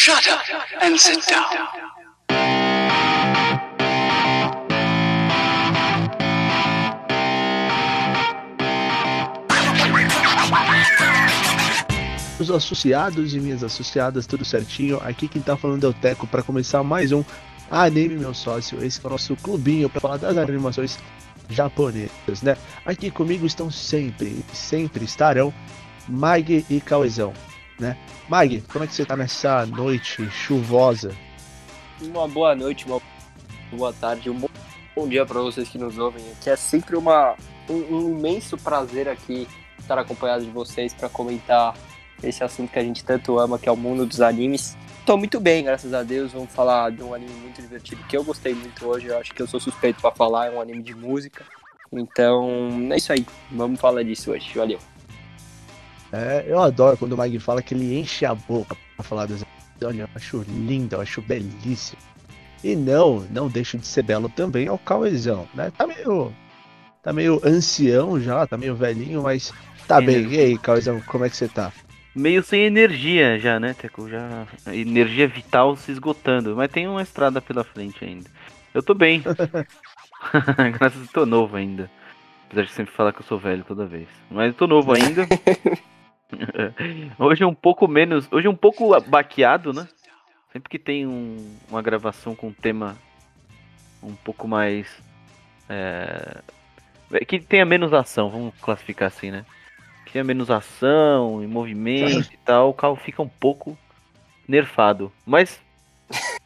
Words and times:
Shut 0.00 0.28
up 0.28 0.38
and 0.80 0.96
sit 0.96 1.26
down. 1.26 1.44
Os 12.38 12.48
associados 12.48 13.34
e 13.34 13.40
minhas 13.40 13.64
associadas, 13.64 14.24
tudo 14.24 14.44
certinho. 14.44 15.00
Aqui 15.02 15.26
quem 15.26 15.42
tá 15.42 15.56
falando 15.56 15.84
é 15.84 15.88
o 15.88 15.92
Teco 15.92 16.28
para 16.28 16.44
começar 16.44 16.84
mais 16.84 17.10
um 17.10 17.24
Anime 17.68 18.14
Meu 18.14 18.32
Sócio. 18.32 18.80
Esse 18.84 19.00
é 19.02 19.06
o 19.08 19.10
nosso 19.10 19.34
clubinho 19.34 19.90
para 19.90 20.00
falar 20.00 20.18
das 20.18 20.36
animações 20.36 20.96
japonesas, 21.50 22.40
né? 22.40 22.56
Aqui 22.86 23.10
comigo 23.10 23.44
estão 23.44 23.68
sempre, 23.68 24.44
sempre 24.52 25.04
estarão 25.04 25.52
Mag 26.08 26.64
e 26.70 26.80
Cauezão, 26.80 27.34
né? 27.78 27.96
Mag, 28.28 28.62
como 28.72 28.84
é 28.84 28.86
que 28.86 28.94
você 28.94 29.04
tá 29.04 29.16
nessa 29.16 29.64
noite 29.66 30.28
chuvosa? 30.30 31.14
Uma 32.00 32.28
boa 32.28 32.54
noite, 32.54 32.86
uma 32.86 33.00
boa 33.72 33.92
tarde, 33.92 34.30
um 34.30 34.38
bom, 34.38 35.08
dia 35.08 35.24
para 35.24 35.40
vocês 35.40 35.68
que 35.68 35.78
nos 35.78 35.98
ouvem. 35.98 36.24
Que 36.42 36.50
é 36.50 36.56
sempre 36.56 36.96
uma, 36.96 37.34
um, 37.68 37.96
um 37.96 38.18
imenso 38.18 38.56
prazer 38.56 39.08
aqui 39.08 39.46
estar 39.78 39.98
acompanhado 39.98 40.44
de 40.44 40.50
vocês 40.50 40.92
para 40.92 41.08
comentar 41.08 41.74
esse 42.22 42.42
assunto 42.42 42.72
que 42.72 42.78
a 42.78 42.82
gente 42.82 43.04
tanto 43.04 43.38
ama, 43.38 43.58
que 43.58 43.68
é 43.68 43.72
o 43.72 43.76
mundo 43.76 44.04
dos 44.04 44.20
animes. 44.20 44.76
Tô 45.06 45.16
muito 45.16 45.40
bem, 45.40 45.64
graças 45.64 45.94
a 45.94 46.02
Deus. 46.02 46.32
Vamos 46.32 46.52
falar 46.52 46.90
de 46.90 47.02
um 47.02 47.14
anime 47.14 47.32
muito 47.40 47.62
divertido 47.62 48.02
que 48.08 48.16
eu 48.16 48.24
gostei 48.24 48.54
muito 48.54 48.86
hoje. 48.86 49.06
Eu 49.06 49.18
acho 49.18 49.32
que 49.32 49.40
eu 49.40 49.46
sou 49.46 49.60
suspeito 49.60 50.00
para 50.00 50.10
falar, 50.10 50.46
é 50.46 50.50
um 50.50 50.60
anime 50.60 50.82
de 50.82 50.94
música. 50.94 51.44
Então, 51.90 52.70
é 52.92 52.96
isso 52.96 53.12
aí. 53.12 53.24
Vamos 53.50 53.80
falar 53.80 54.02
disso 54.02 54.32
hoje. 54.32 54.52
Valeu. 54.54 54.78
É, 56.12 56.44
eu 56.46 56.60
adoro 56.60 56.96
quando 56.96 57.12
o 57.12 57.16
Mag 57.16 57.38
fala 57.38 57.62
que 57.62 57.74
ele 57.74 57.98
enche 57.98 58.24
a 58.24 58.34
boca 58.34 58.76
pra 58.96 59.04
falar 59.04 59.26
das 59.26 59.44
Olha, 59.84 60.02
eu 60.02 60.08
acho 60.14 60.44
lindo, 60.48 60.96
eu 60.96 61.00
acho 61.00 61.22
belíssimo. 61.22 62.00
E 62.64 62.74
não, 62.74 63.20
não 63.30 63.48
deixa 63.48 63.78
de 63.78 63.86
ser 63.86 64.02
belo 64.02 64.28
também 64.28 64.66
é 64.66 64.72
o 64.72 64.78
Cauezão, 64.78 65.46
né? 65.54 65.70
Tá 65.76 65.86
meio. 65.86 66.32
Tá 67.00 67.12
meio 67.12 67.40
ancião 67.44 68.20
já, 68.20 68.44
tá 68.46 68.56
meio 68.56 68.74
velhinho, 68.74 69.22
mas 69.22 69.54
tá 69.86 69.98
É, 69.98 70.04
bem. 70.04 70.22
né? 70.24 70.34
E 70.34 70.38
aí, 70.40 70.58
Cauezão, 70.58 71.00
como 71.02 71.24
é 71.24 71.30
que 71.30 71.36
você 71.36 71.46
tá? 71.46 71.72
Meio 72.12 72.42
sem 72.42 72.62
energia 72.64 73.38
já, 73.38 73.60
né, 73.60 73.72
Teco? 73.74 74.08
Já 74.08 74.48
a 74.66 74.74
energia 74.74 75.28
vital 75.28 75.76
se 75.76 75.92
esgotando, 75.92 76.56
mas 76.56 76.70
tem 76.70 76.88
uma 76.88 77.02
estrada 77.02 77.40
pela 77.40 77.62
frente 77.62 78.04
ainda. 78.04 78.28
Eu 78.74 78.82
tô 78.82 78.94
bem. 78.94 79.22
Graças 80.76 80.96
a 80.96 81.00
Deus, 81.00 81.12
tô 81.12 81.24
novo 81.24 81.56
ainda. 81.56 81.88
Apesar 82.46 82.62
de 82.64 82.72
sempre 82.72 82.92
falar 82.92 83.12
que 83.12 83.20
eu 83.20 83.26
sou 83.26 83.38
velho 83.38 83.62
toda 83.62 83.86
vez. 83.86 84.08
Mas 84.28 84.48
eu 84.48 84.54
tô 84.54 84.66
novo 84.66 84.92
ainda. 84.92 85.24
hoje 87.18 87.42
é 87.42 87.46
um 87.46 87.54
pouco 87.54 87.86
menos. 87.88 88.28
Hoje 88.30 88.46
é 88.46 88.50
um 88.50 88.56
pouco 88.56 88.98
baqueado, 89.02 89.72
né? 89.72 89.88
Sempre 90.52 90.68
que 90.70 90.78
tem 90.78 91.06
um- 91.06 91.56
uma 91.68 91.82
gravação 91.82 92.34
com 92.34 92.48
um 92.48 92.52
tema 92.52 92.96
um 94.02 94.14
pouco 94.14 94.46
mais. 94.48 94.86
é, 95.70 96.40
que 97.26 97.38
tenha 97.38 97.64
menos 97.66 97.92
ação, 97.92 98.30
vamos 98.30 98.54
classificar 98.60 99.08
assim, 99.08 99.30
né? 99.30 99.44
Que 100.06 100.12
tenha 100.12 100.24
menos 100.24 100.50
ação 100.50 101.42
e 101.42 101.46
movimento 101.46 102.32
e 102.32 102.36
tal, 102.38 102.70
o 102.70 102.74
carro 102.74 102.96
fica 102.96 103.20
um 103.20 103.28
pouco 103.28 103.76
nerfado. 104.48 105.12
Mas. 105.26 105.60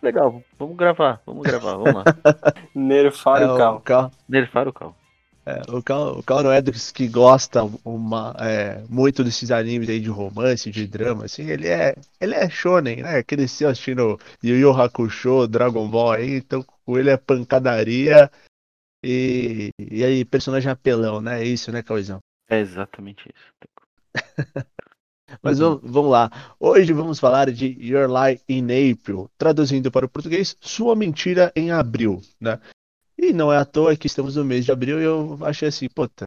Legal, 0.02 0.42
vamos 0.58 0.77
gravar, 0.77 1.20
vamos 1.24 1.42
gravar, 1.46 1.77
vamos 1.77 1.94
lá. 1.94 2.05
Nerfar 2.74 3.42
É, 3.42 3.46
o 3.46 3.56
carro. 3.56 3.80
Cal, 3.80 4.11
Nerfar 4.28 4.67
o 4.67 4.72
carro. 4.72 4.96
É, 5.45 5.61
o, 5.73 5.83
Cal, 5.83 6.19
o 6.19 6.43
não 6.43 6.53
é 6.53 6.62
que 6.95 7.09
gosta 7.09 7.62
uma, 7.85 8.35
é, 8.39 8.81
muito 8.89 9.25
desses 9.25 9.51
animes 9.51 9.89
aí 9.89 9.98
de 9.98 10.09
romance, 10.09 10.71
de 10.71 10.87
drama, 10.87 11.25
assim, 11.25 11.51
ele 11.51 11.69
é. 11.69 11.97
Ele 12.21 12.35
é 12.35 12.48
shonen, 12.48 13.03
né? 13.03 13.23
Cresceu 13.25 13.69
assistindo 13.69 14.20
Yu 14.43 14.57
Yu 14.57 14.70
Hakusho, 14.70 15.48
Dragon 15.48 15.89
Ball 15.89 16.13
aí, 16.13 16.37
então 16.37 16.65
com 16.85 16.97
ele 16.97 17.11
é 17.11 17.17
pancadaria 17.17 18.31
e, 19.05 19.70
e 19.79 20.05
aí 20.05 20.25
personagem 20.25 20.70
apelão, 20.70 21.20
né? 21.20 21.42
É 21.42 21.45
isso, 21.45 21.73
né, 21.73 21.83
Cauezão? 21.83 22.20
É 22.48 22.61
exatamente 22.61 23.29
isso. 23.29 23.52
Mas 25.42 25.58
vamos, 25.58 25.81
vamos 25.83 26.11
lá. 26.11 26.31
Hoje 26.61 26.92
vamos 26.92 27.19
falar 27.19 27.51
de 27.51 27.67
Your 27.81 28.08
Lie 28.08 28.41
in 28.48 28.92
April, 28.92 29.29
traduzindo 29.39 29.91
para 29.91 30.07
o 30.07 30.08
português, 30.08 30.57
Sua 30.61 30.95
Mentira 30.95 31.51
em 31.57 31.70
Abril, 31.70 32.20
né? 32.41 32.61
Não 33.33 33.53
é 33.53 33.57
à 33.57 33.65
toa 33.65 33.97
que 33.97 34.07
estamos 34.07 34.37
no 34.37 34.45
mês 34.45 34.65
de 34.65 34.73
abril 34.73 35.01
e 35.01 35.05
eu 35.05 35.39
achei 35.45 35.69
assim, 35.69 35.89
puta, 35.89 36.25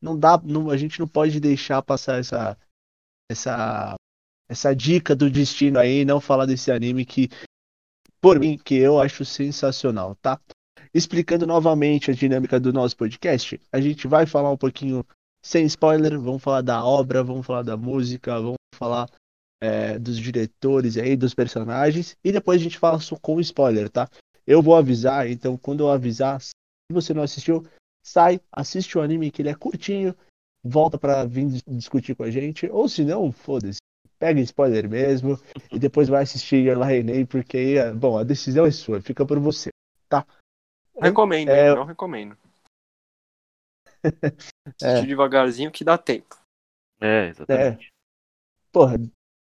não 0.00 0.18
dá, 0.18 0.40
não, 0.42 0.70
a 0.70 0.76
gente 0.76 0.98
não 0.98 1.06
pode 1.06 1.38
deixar 1.38 1.82
passar 1.82 2.18
essa, 2.18 2.56
essa, 3.30 3.94
essa 4.48 4.74
dica 4.74 5.14
do 5.14 5.30
destino 5.30 5.78
aí, 5.78 6.04
não 6.04 6.20
falar 6.20 6.46
desse 6.46 6.72
anime 6.72 7.04
que, 7.04 7.28
por 8.20 8.38
mim, 8.38 8.56
que 8.56 8.74
eu 8.74 9.00
acho 9.00 9.24
sensacional, 9.24 10.16
tá? 10.16 10.40
Explicando 10.94 11.46
novamente 11.46 12.10
a 12.10 12.14
dinâmica 12.14 12.58
do 12.58 12.72
nosso 12.72 12.96
podcast, 12.96 13.60
a 13.70 13.80
gente 13.80 14.08
vai 14.08 14.26
falar 14.26 14.50
um 14.50 14.56
pouquinho 14.56 15.04
sem 15.44 15.64
spoiler, 15.66 16.18
vamos 16.18 16.42
falar 16.42 16.62
da 16.62 16.84
obra, 16.84 17.22
vamos 17.22 17.46
falar 17.46 17.62
da 17.62 17.76
música, 17.76 18.40
vamos 18.40 18.56
falar 18.74 19.08
é, 19.62 19.98
dos 19.98 20.18
diretores 20.18 20.96
aí, 20.96 21.16
dos 21.16 21.34
personagens, 21.34 22.16
e 22.24 22.32
depois 22.32 22.60
a 22.60 22.64
gente 22.64 22.78
fala 22.78 22.98
com 23.20 23.40
spoiler, 23.40 23.90
tá? 23.90 24.08
Eu 24.50 24.60
vou 24.60 24.74
avisar, 24.74 25.28
então 25.30 25.56
quando 25.56 25.84
eu 25.84 25.90
avisar, 25.90 26.40
se 26.40 26.50
você 26.90 27.14
não 27.14 27.22
assistiu, 27.22 27.64
sai, 28.04 28.40
assiste 28.50 28.98
o 28.98 29.00
anime 29.00 29.30
que 29.30 29.42
ele 29.42 29.48
é 29.48 29.54
curtinho, 29.54 30.12
volta 30.64 30.98
pra 30.98 31.24
vir 31.24 31.46
dis- 31.46 31.62
discutir 31.68 32.16
com 32.16 32.24
a 32.24 32.30
gente, 32.32 32.68
ou 32.68 32.88
se 32.88 33.04
não, 33.04 33.30
foda-se, 33.30 33.78
pega 34.18 34.40
spoiler 34.40 34.90
mesmo, 34.90 35.38
e 35.70 35.78
depois 35.78 36.08
vai 36.08 36.24
assistir 36.24 36.64
Your 36.66 36.82
April, 36.82 37.28
porque 37.28 37.56
aí, 37.56 37.76
é- 37.76 37.92
bom, 37.92 38.18
a 38.18 38.24
decisão 38.24 38.66
é 38.66 38.72
sua, 38.72 39.00
fica 39.00 39.24
por 39.24 39.38
você, 39.38 39.68
tá? 40.08 40.26
Recomendo, 41.00 41.50
É, 41.50 41.68
hein? 41.68 41.76
não 41.76 41.84
recomendo. 41.84 42.36
É. 44.82 44.86
Assistir 44.86 45.06
devagarzinho 45.06 45.70
que 45.70 45.84
dá 45.84 45.96
tempo. 45.96 46.36
É, 47.00 47.28
exatamente. 47.28 47.88
Porra, 48.72 48.96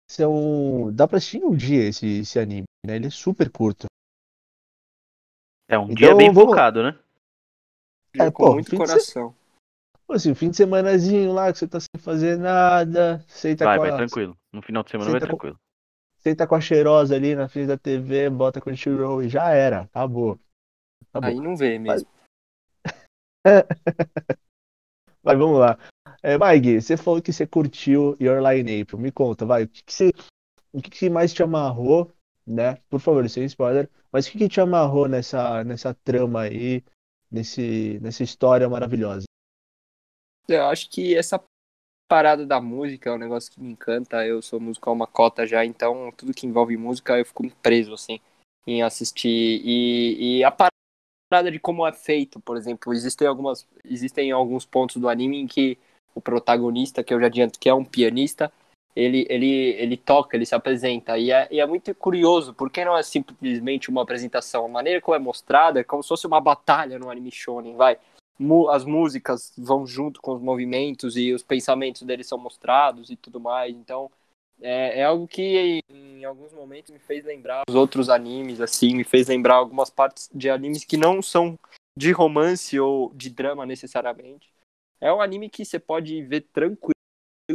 são... 0.09 0.91
dá 0.93 1.07
pra 1.07 1.17
assistir 1.17 1.37
em 1.37 1.45
um 1.45 1.55
dia 1.55 1.85
esse, 1.85 2.19
esse 2.19 2.37
anime, 2.39 2.65
né? 2.85 2.97
Ele 2.97 3.07
é 3.07 3.09
super 3.09 3.49
curto. 3.49 3.87
É, 5.67 5.77
um 5.77 5.83
Então, 5.83 5.95
dia 5.95 6.15
bem 6.15 6.31
vamos- 6.31 6.49
focado, 6.49 6.81
né? 6.83 6.97
É, 8.15 8.31
com 8.31 8.45
pô, 8.45 8.53
muito 8.53 8.75
coração. 8.75 9.35
Pô, 10.07 10.13
assim, 10.13 10.33
fim 10.33 10.49
de 10.49 10.57
semanazinho 10.57 11.33
lá 11.33 11.51
que 11.51 11.59
você 11.59 11.67
tá 11.67 11.79
sem 11.79 11.99
fazer 11.99 12.37
nada, 12.37 13.23
senta, 13.27 13.65
Vai, 13.65 13.77
com, 13.77 13.81
vai 13.83 13.91
a, 13.91 13.95
tranquilo. 13.97 14.37
No 14.53 14.61
final 14.61 14.83
de 14.83 14.91
semana 14.91 15.09
Senta 15.11 15.19
vai 15.25 15.29
com- 15.29 15.37
tranquilo. 15.37 15.59
senta 16.17 16.47
com 16.47 16.55
a 16.55 16.61
cheirosa 16.61 17.15
ali 17.15 17.35
na 17.35 17.47
frente 17.49 17.67
da 17.67 17.77
TV, 17.77 18.29
bota 18.29 18.61
Crunchyroll 18.61 19.21
e 19.23 19.29
já 19.29 19.49
era, 19.51 19.81
acabou. 19.81 20.39
Acabou. 21.09 21.29
Aí 21.29 21.35
não 21.39 21.55
vê 21.57 21.77
mesmo. 21.77 22.07
Vai, 25.23 25.35
vamos 25.35 25.59
lá. 25.59 25.77
É, 26.23 26.37
Mike, 26.37 26.81
você 26.81 26.95
falou 26.95 27.21
que 27.21 27.33
você 27.33 27.45
curtiu 27.45 28.15
Your 28.19 28.39
in 28.53 28.81
April. 28.81 28.97
Me 28.99 29.11
conta, 29.11 29.45
vai, 29.45 29.63
o 29.63 29.67
que, 29.67 29.83
que 29.83 29.93
você, 29.93 30.13
o 30.71 30.81
que, 30.81 30.89
que 30.89 31.09
mais 31.09 31.33
te 31.33 31.43
amarrou, 31.43 32.11
né? 32.47 32.77
Por 32.89 32.99
favor, 32.99 33.27
sem 33.29 33.43
spoiler, 33.45 33.89
mas 34.11 34.25
o 34.25 34.31
que, 34.31 34.37
que 34.37 34.49
te 34.49 34.61
amarrou 34.61 35.07
nessa, 35.07 35.63
nessa 35.65 35.93
trama 35.93 36.43
aí, 36.43 36.81
nesse, 37.29 37.99
nessa 38.01 38.23
história 38.23 38.69
maravilhosa? 38.69 39.25
Eu 40.47 40.65
acho 40.67 40.89
que 40.89 41.13
essa 41.13 41.43
parada 42.07 42.45
da 42.45 42.61
música 42.61 43.09
é 43.09 43.13
um 43.13 43.17
negócio 43.17 43.51
que 43.51 43.59
me 43.59 43.69
encanta. 43.71 44.25
Eu 44.25 44.41
sou 44.41 44.59
musical 44.59 44.93
uma 44.93 45.05
cota 45.05 45.45
já, 45.45 45.65
então 45.65 46.11
tudo 46.15 46.33
que 46.33 46.47
envolve 46.47 46.77
música 46.77 47.17
eu 47.17 47.25
fico 47.25 47.49
preso, 47.61 47.93
assim, 47.93 48.21
em 48.65 48.81
assistir. 48.81 49.61
E, 49.63 50.37
e 50.37 50.43
a 50.45 50.51
parada 50.51 51.51
de 51.51 51.59
como 51.59 51.85
é 51.85 51.91
feito, 51.91 52.39
por 52.39 52.55
exemplo, 52.55 52.93
existem 52.93 53.27
algumas. 53.27 53.67
Existem 53.83 54.31
alguns 54.31 54.65
pontos 54.65 54.95
do 54.95 55.09
anime 55.09 55.37
em 55.37 55.47
que 55.47 55.77
o 56.15 56.21
protagonista, 56.21 57.03
que 57.03 57.13
eu 57.13 57.19
já 57.19 57.27
adianto 57.27 57.59
que 57.59 57.69
é 57.69 57.73
um 57.73 57.83
pianista, 57.83 58.51
ele, 58.97 59.27
ele, 59.29 59.75
ele 59.77 59.95
toca, 59.95 60.35
ele 60.35 60.45
se 60.45 60.55
apresenta. 60.55 61.17
E 61.17 61.31
é, 61.31 61.47
e 61.51 61.59
é 61.59 61.65
muito 61.67 61.93
curioso, 61.93 62.53
porque 62.53 62.83
não 62.83 62.97
é 62.97 63.03
simplesmente 63.03 63.89
uma 63.89 64.01
apresentação. 64.01 64.65
A 64.65 64.69
maneira 64.69 64.99
como 64.99 65.15
é 65.15 65.19
mostrada 65.19 65.79
é 65.79 65.83
como 65.83 66.01
se 66.01 66.09
fosse 66.09 66.25
uma 66.25 66.41
batalha 66.41 66.97
no 66.97 67.09
anime 67.09 67.31
shonen, 67.31 67.75
vai 67.75 67.97
as 68.69 68.85
músicas 68.85 69.51
vão 69.57 69.87
junto 69.87 70.21
com 70.21 70.33
os 70.33 70.41
movimentos 70.41 71.17
e 71.17 71.33
os 71.33 71.41
pensamentos 71.41 72.03
deles 72.03 72.27
são 72.27 72.37
mostrados 72.37 73.09
e 73.09 73.15
tudo 73.15 73.39
mais. 73.39 73.75
Então, 73.75 74.11
é, 74.61 74.99
é 74.99 75.03
algo 75.03 75.27
que 75.27 75.79
em 75.89 76.23
alguns 76.23 76.53
momentos 76.53 76.91
me 76.91 76.99
fez 76.99 77.25
lembrar 77.25 77.63
os 77.67 77.75
outros 77.75 78.09
animes, 78.09 78.61
assim, 78.61 78.95
me 78.95 79.03
fez 79.03 79.27
lembrar 79.27 79.55
algumas 79.55 79.89
partes 79.89 80.29
de 80.33 80.49
animes 80.49 80.83
que 80.83 80.97
não 80.97 81.19
são 81.19 81.57
de 81.97 82.11
romance 82.11 82.79
ou 82.79 83.11
de 83.15 83.29
drama 83.31 83.65
necessariamente. 83.65 84.49
É 85.01 85.11
um 85.11 85.21
anime 85.21 85.49
que 85.49 85.65
você 85.65 85.79
pode 85.79 86.21
ver 86.23 86.41
tranquilo, 86.53 86.96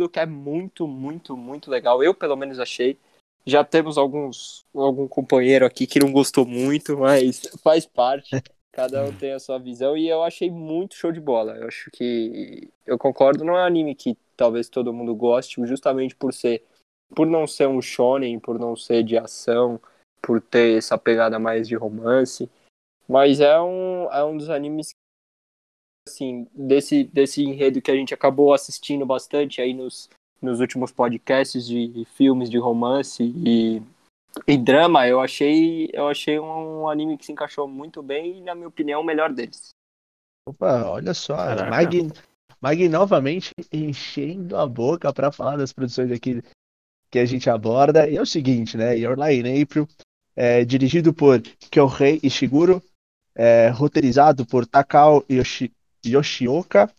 que 0.08 0.18
é 0.18 0.26
muito, 0.26 0.86
muito, 0.86 1.36
muito 1.36 1.70
legal. 1.70 2.02
Eu, 2.02 2.14
pelo 2.14 2.36
menos, 2.36 2.58
achei. 2.58 2.98
Já 3.44 3.64
temos 3.64 3.98
alguns 3.98 4.64
algum 4.72 5.08
companheiro 5.08 5.66
aqui 5.66 5.86
que 5.86 5.98
não 5.98 6.12
gostou 6.12 6.46
muito, 6.46 6.96
mas 6.96 7.42
faz 7.62 7.84
parte. 7.84 8.42
Cada 8.70 9.04
um 9.04 9.12
tem 9.12 9.32
a 9.32 9.38
sua 9.38 9.58
visão 9.58 9.96
e 9.96 10.08
eu 10.08 10.22
achei 10.22 10.50
muito 10.50 10.94
show 10.94 11.12
de 11.12 11.20
bola. 11.20 11.56
Eu 11.56 11.66
acho 11.66 11.90
que 11.90 12.70
eu 12.86 12.96
concordo, 12.96 13.44
não 13.44 13.54
é 13.54 13.62
um 13.62 13.66
anime 13.66 13.94
que 13.94 14.16
talvez 14.36 14.68
todo 14.68 14.94
mundo 14.94 15.14
goste, 15.14 15.60
justamente 15.66 16.16
por 16.16 16.32
ser 16.32 16.64
por 17.14 17.26
não 17.26 17.46
ser 17.46 17.68
um 17.68 17.82
shonen, 17.82 18.40
por 18.40 18.58
não 18.58 18.74
ser 18.74 19.02
de 19.02 19.18
ação, 19.18 19.78
por 20.22 20.40
ter 20.40 20.78
essa 20.78 20.96
pegada 20.96 21.38
mais 21.38 21.68
de 21.68 21.74
romance. 21.74 22.48
Mas 23.06 23.40
é 23.40 23.60
um, 23.60 24.10
é 24.10 24.24
um 24.24 24.38
dos 24.38 24.48
animes 24.48 24.94
assim, 26.06 26.46
desse, 26.54 27.04
desse 27.04 27.42
enredo 27.42 27.80
que 27.80 27.90
a 27.90 27.94
gente 27.94 28.14
acabou 28.14 28.52
assistindo 28.52 29.06
bastante 29.06 29.60
aí 29.60 29.72
nos, 29.72 30.08
nos 30.40 30.60
últimos 30.60 30.92
podcasts 30.92 31.66
de 31.66 32.04
filmes 32.16 32.50
de 32.50 32.58
romance 32.58 33.22
e, 33.22 33.82
e 34.46 34.56
drama, 34.56 35.06
eu 35.06 35.20
achei, 35.20 35.88
eu 35.92 36.08
achei 36.08 36.38
um 36.38 36.88
anime 36.88 37.16
que 37.16 37.26
se 37.26 37.32
encaixou 37.32 37.68
muito 37.68 38.02
bem 38.02 38.38
e, 38.38 38.40
na 38.40 38.54
minha 38.54 38.68
opinião, 38.68 39.00
o 39.00 39.04
melhor 39.04 39.32
deles. 39.32 39.70
Opa, 40.46 40.84
olha 40.88 41.14
só, 41.14 41.36
Caraca. 41.36 41.70
Mag, 41.70 42.12
Mag 42.60 42.88
novamente 42.88 43.52
enchendo 43.72 44.56
a 44.56 44.66
boca 44.66 45.12
para 45.12 45.32
falar 45.32 45.56
das 45.56 45.72
produções 45.72 46.10
aqui 46.10 46.42
que 47.10 47.18
a 47.18 47.24
gente 47.24 47.48
aborda. 47.50 48.08
E 48.08 48.16
é 48.16 48.22
o 48.22 48.26
seguinte, 48.26 48.76
né? 48.76 48.96
Your 48.96 49.18
Lie 49.18 49.40
in 49.40 49.62
April, 49.62 49.86
é, 50.34 50.64
dirigido 50.64 51.12
por 51.12 51.40
Kyohei 51.70 52.18
Ishiguro, 52.22 52.82
é, 53.34 53.68
roteirizado 53.68 54.46
por 54.46 54.66
Takao 54.66 55.24
Yoshi, 55.30 55.70
Yoshioka. 56.04 56.90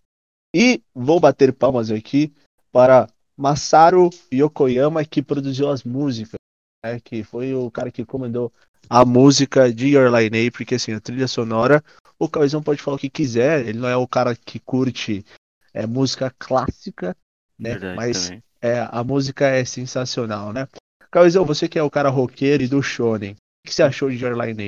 E 0.55 0.81
vou 0.94 1.19
bater 1.19 1.51
palmas 1.51 1.89
aqui 1.89 2.33
para 2.71 3.07
Masaru 3.35 4.09
Yokoyama, 4.31 5.03
que 5.03 5.21
produziu 5.21 5.69
as 5.69 5.83
músicas, 5.83 6.38
né? 6.85 7.00
Que 7.00 7.23
foi 7.23 7.53
o 7.53 7.71
cara 7.71 7.91
que 7.91 8.05
comandou 8.05 8.53
a 8.89 9.03
música 9.03 9.73
de 9.73 9.95
Your 9.95 10.07
in 10.21 10.27
April, 10.27 10.51
porque 10.51 10.75
assim, 10.75 10.94
a 10.94 11.00
trilha 11.00 11.27
sonora 11.27 11.83
o 12.19 12.29
Cauizão 12.29 12.61
pode 12.61 12.81
falar 12.81 12.95
o 12.95 13.00
que 13.00 13.09
quiser, 13.09 13.67
ele 13.67 13.79
não 13.79 13.89
é 13.89 13.97
o 13.97 14.07
cara 14.07 14.35
que 14.35 14.59
curte 14.59 15.25
é, 15.73 15.85
música 15.85 16.33
clássica, 16.38 17.15
né? 17.59 17.71
Verdade 17.71 17.95
Mas 17.95 18.31
é, 18.61 18.88
a 18.89 19.03
música 19.03 19.47
é 19.47 19.65
sensacional, 19.65 20.53
né? 20.53 20.67
Cauizão, 21.11 21.45
você 21.45 21.67
que 21.67 21.77
é 21.77 21.83
o 21.83 21.91
cara 21.91 22.09
roqueiro 22.09 22.63
e 22.63 22.67
do 22.67 22.81
shonen, 22.81 23.33
o 23.33 23.67
que 23.67 23.73
você 23.73 23.83
achou 23.83 24.09
de 24.09 24.23
Your 24.23 24.38
in 24.45 24.51
April? 24.51 24.67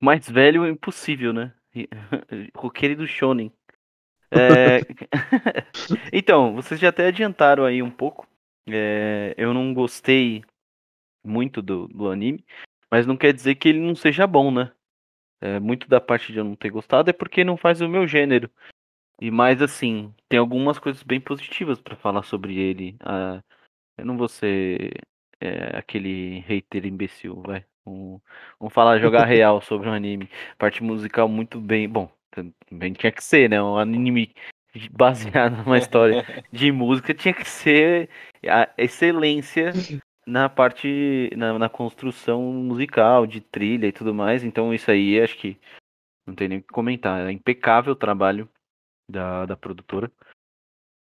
Mais 0.00 0.28
velho 0.28 0.64
é 0.64 0.70
impossível, 0.70 1.32
né? 1.32 1.54
Roqueiro 2.56 2.96
do 2.96 3.06
Shonen. 3.06 3.52
É, 4.30 4.80
então, 6.12 6.54
vocês 6.54 6.80
já 6.80 6.88
até 6.88 7.06
adiantaram 7.06 7.64
aí 7.64 7.82
um 7.82 7.90
pouco. 7.90 8.26
É, 8.68 9.34
Eu 9.36 9.52
não 9.52 9.74
gostei 9.74 10.42
muito 11.24 11.62
do, 11.62 11.88
do 11.88 12.10
anime, 12.10 12.44
mas 12.90 13.06
não 13.06 13.16
quer 13.16 13.32
dizer 13.32 13.54
que 13.54 13.68
ele 13.68 13.80
não 13.80 13.94
seja 13.94 14.26
bom, 14.26 14.50
né? 14.50 14.72
É, 15.40 15.60
muito 15.60 15.88
da 15.88 16.00
parte 16.00 16.32
de 16.32 16.38
eu 16.38 16.44
não 16.44 16.56
ter 16.56 16.70
gostado 16.70 17.10
é 17.10 17.12
porque 17.12 17.44
não 17.44 17.56
faz 17.56 17.80
o 17.80 17.88
meu 17.88 18.06
gênero. 18.06 18.50
E 19.20 19.30
mais 19.30 19.62
assim, 19.62 20.12
tem 20.28 20.38
algumas 20.38 20.78
coisas 20.78 21.02
bem 21.02 21.20
positivas 21.20 21.80
pra 21.80 21.96
falar 21.96 22.22
sobre 22.22 22.58
ele. 22.58 22.96
Ah, 23.00 23.42
eu 23.98 24.04
não 24.04 24.16
vou 24.16 24.28
ser 24.28 25.00
é, 25.40 25.76
aquele 25.76 26.40
hater 26.40 26.86
imbecil, 26.86 27.40
vai. 27.42 27.64
Um- 27.86 28.20
vamos 28.58 28.72
falar, 28.72 28.98
jogar 28.98 29.24
real 29.24 29.60
sobre 29.60 29.88
um 29.88 29.92
anime. 29.92 30.28
Parte 30.58 30.82
musical 30.82 31.28
muito 31.28 31.60
bem. 31.60 31.88
Bom, 31.88 32.10
também 32.68 32.92
tinha 32.92 33.12
que 33.12 33.22
ser, 33.22 33.48
né? 33.50 33.62
Um 33.62 33.76
anime 33.76 34.34
baseado 34.90 35.62
numa 35.62 35.78
história 35.78 36.24
de 36.50 36.72
música 36.72 37.14
tinha 37.14 37.34
que 37.34 37.48
ser 37.48 38.08
a 38.46 38.68
excelência 38.76 39.72
na 40.26 40.48
parte, 40.48 41.30
na, 41.36 41.58
na 41.58 41.68
construção 41.68 42.42
musical, 42.42 43.26
de 43.26 43.40
trilha 43.40 43.86
e 43.86 43.92
tudo 43.92 44.14
mais. 44.14 44.42
Então 44.42 44.72
isso 44.74 44.90
aí 44.90 45.20
acho 45.20 45.36
que 45.36 45.56
não 46.26 46.34
tem 46.34 46.48
nem 46.48 46.58
o 46.58 46.62
que 46.62 46.68
comentar. 46.68 47.26
É 47.26 47.30
impecável 47.32 47.92
o 47.92 47.96
trabalho 47.96 48.48
da, 49.08 49.46
da 49.46 49.56
produtora. 49.56 50.10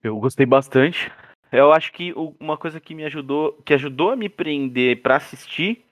Eu 0.01 0.17
gostei 0.17 0.45
bastante. 0.45 1.11
Eu 1.51 1.73
acho 1.73 1.91
que 1.91 2.13
uma 2.39 2.57
coisa 2.57 2.79
que 2.79 2.93
me 2.95 3.03
ajudou, 3.03 3.53
que 3.65 3.73
ajudou 3.73 4.11
a 4.11 4.15
me 4.15 4.29
prender 4.29 5.01
pra 5.01 5.17
assistir, 5.17 5.83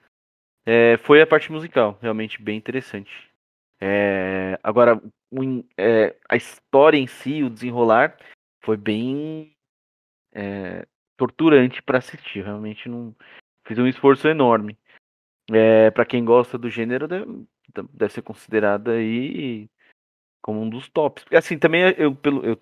é, 0.68 0.98
foi 0.98 1.22
a 1.22 1.26
parte 1.28 1.50
musical, 1.50 1.98
realmente 2.02 2.42
bem 2.42 2.58
interessante. 2.58 3.32
É, 3.80 4.60
agora, 4.62 5.02
in- 5.32 5.64
é, 5.78 6.14
a 6.28 6.36
história 6.36 6.98
em 6.98 7.08
si, 7.08 7.42
o 7.42 7.50
desenrolar, 7.50 8.18
foi 8.62 8.76
bem 8.76 9.56
é, 10.34 10.86
torturante 11.16 11.82
pra 11.82 12.00
assistir. 12.00 12.44
Realmente 12.44 12.90
não 12.90 13.16
fiz 13.66 13.78
um 13.80 13.88
esforço 13.88 14.28
enorme. 14.28 14.78
É, 15.50 15.90
para 15.92 16.06
quem 16.06 16.26
gosta 16.26 16.58
do 16.58 16.70
gênero, 16.70 17.08
deve, 17.08 17.46
deve 17.94 18.14
ser 18.14 18.22
considerada 18.22 18.92
aí 18.92 19.70
como 20.42 20.62
um 20.62 20.70
dos 20.70 20.90
tops. 20.90 21.24
Assim, 21.32 21.58
também 21.58 21.84
eu 21.98 22.14
pelo, 22.14 22.46
eu, 22.46 22.62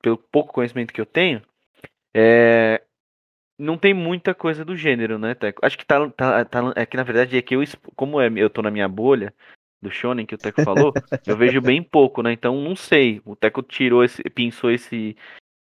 pelo 0.00 0.16
pouco 0.16 0.52
conhecimento 0.52 0.92
que 0.94 1.00
eu 1.00 1.06
tenho, 1.06 1.42
é, 2.14 2.80
não 3.60 3.76
tem 3.76 3.92
muita 3.92 4.34
coisa 4.34 4.64
do 4.64 4.74
gênero, 4.74 5.18
né, 5.18 5.34
Teco? 5.34 5.64
Acho 5.64 5.76
que 5.76 5.84
tá, 5.84 6.08
tá, 6.10 6.44
tá 6.44 6.72
é 6.74 6.86
que 6.86 6.96
na 6.96 7.02
verdade 7.02 7.36
é 7.36 7.42
que 7.42 7.54
eu, 7.54 7.62
como 7.94 8.20
é, 8.20 8.30
eu 8.34 8.48
tô 8.48 8.62
na 8.62 8.70
minha 8.70 8.88
bolha 8.88 9.34
do 9.82 9.90
shonen 9.90 10.26
que 10.26 10.34
o 10.34 10.38
Teco 10.38 10.62
falou, 10.62 10.92
eu 11.26 11.36
vejo 11.36 11.60
bem 11.60 11.82
pouco, 11.82 12.22
né? 12.22 12.32
Então 12.32 12.60
não 12.60 12.74
sei. 12.74 13.20
O 13.24 13.36
Teco 13.36 13.62
tirou 13.62 14.02
esse, 14.02 14.22
pensou 14.24 14.70
esse, 14.70 15.16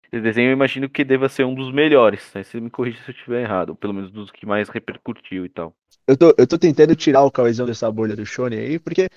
esse 0.03 0.21
desenho, 0.21 0.49
eu 0.49 0.53
imagino 0.53 0.89
que 0.89 1.03
deva 1.03 1.29
ser 1.29 1.45
um 1.45 1.55
dos 1.55 1.71
melhores. 1.71 2.35
Aí 2.35 2.43
você 2.43 2.59
me 2.59 2.69
corrige 2.69 3.01
se 3.01 3.09
eu 3.09 3.15
estiver 3.15 3.43
errado, 3.43 3.69
ou 3.69 3.75
pelo 3.75 3.93
menos 3.93 4.11
dos 4.11 4.29
que 4.29 4.45
mais 4.45 4.69
repercutiu 4.69 5.45
e 5.45 5.49
tal. 5.49 5.73
Eu 6.07 6.17
tô, 6.17 6.33
eu 6.37 6.45
tô 6.45 6.57
tentando 6.57 6.95
tirar 6.95 7.23
o 7.23 7.31
Cauizão 7.31 7.65
dessa 7.65 7.91
bolha 7.91 8.15
do 8.15 8.25
shonen 8.25 8.59
aí, 8.59 8.79
porque 8.79 9.07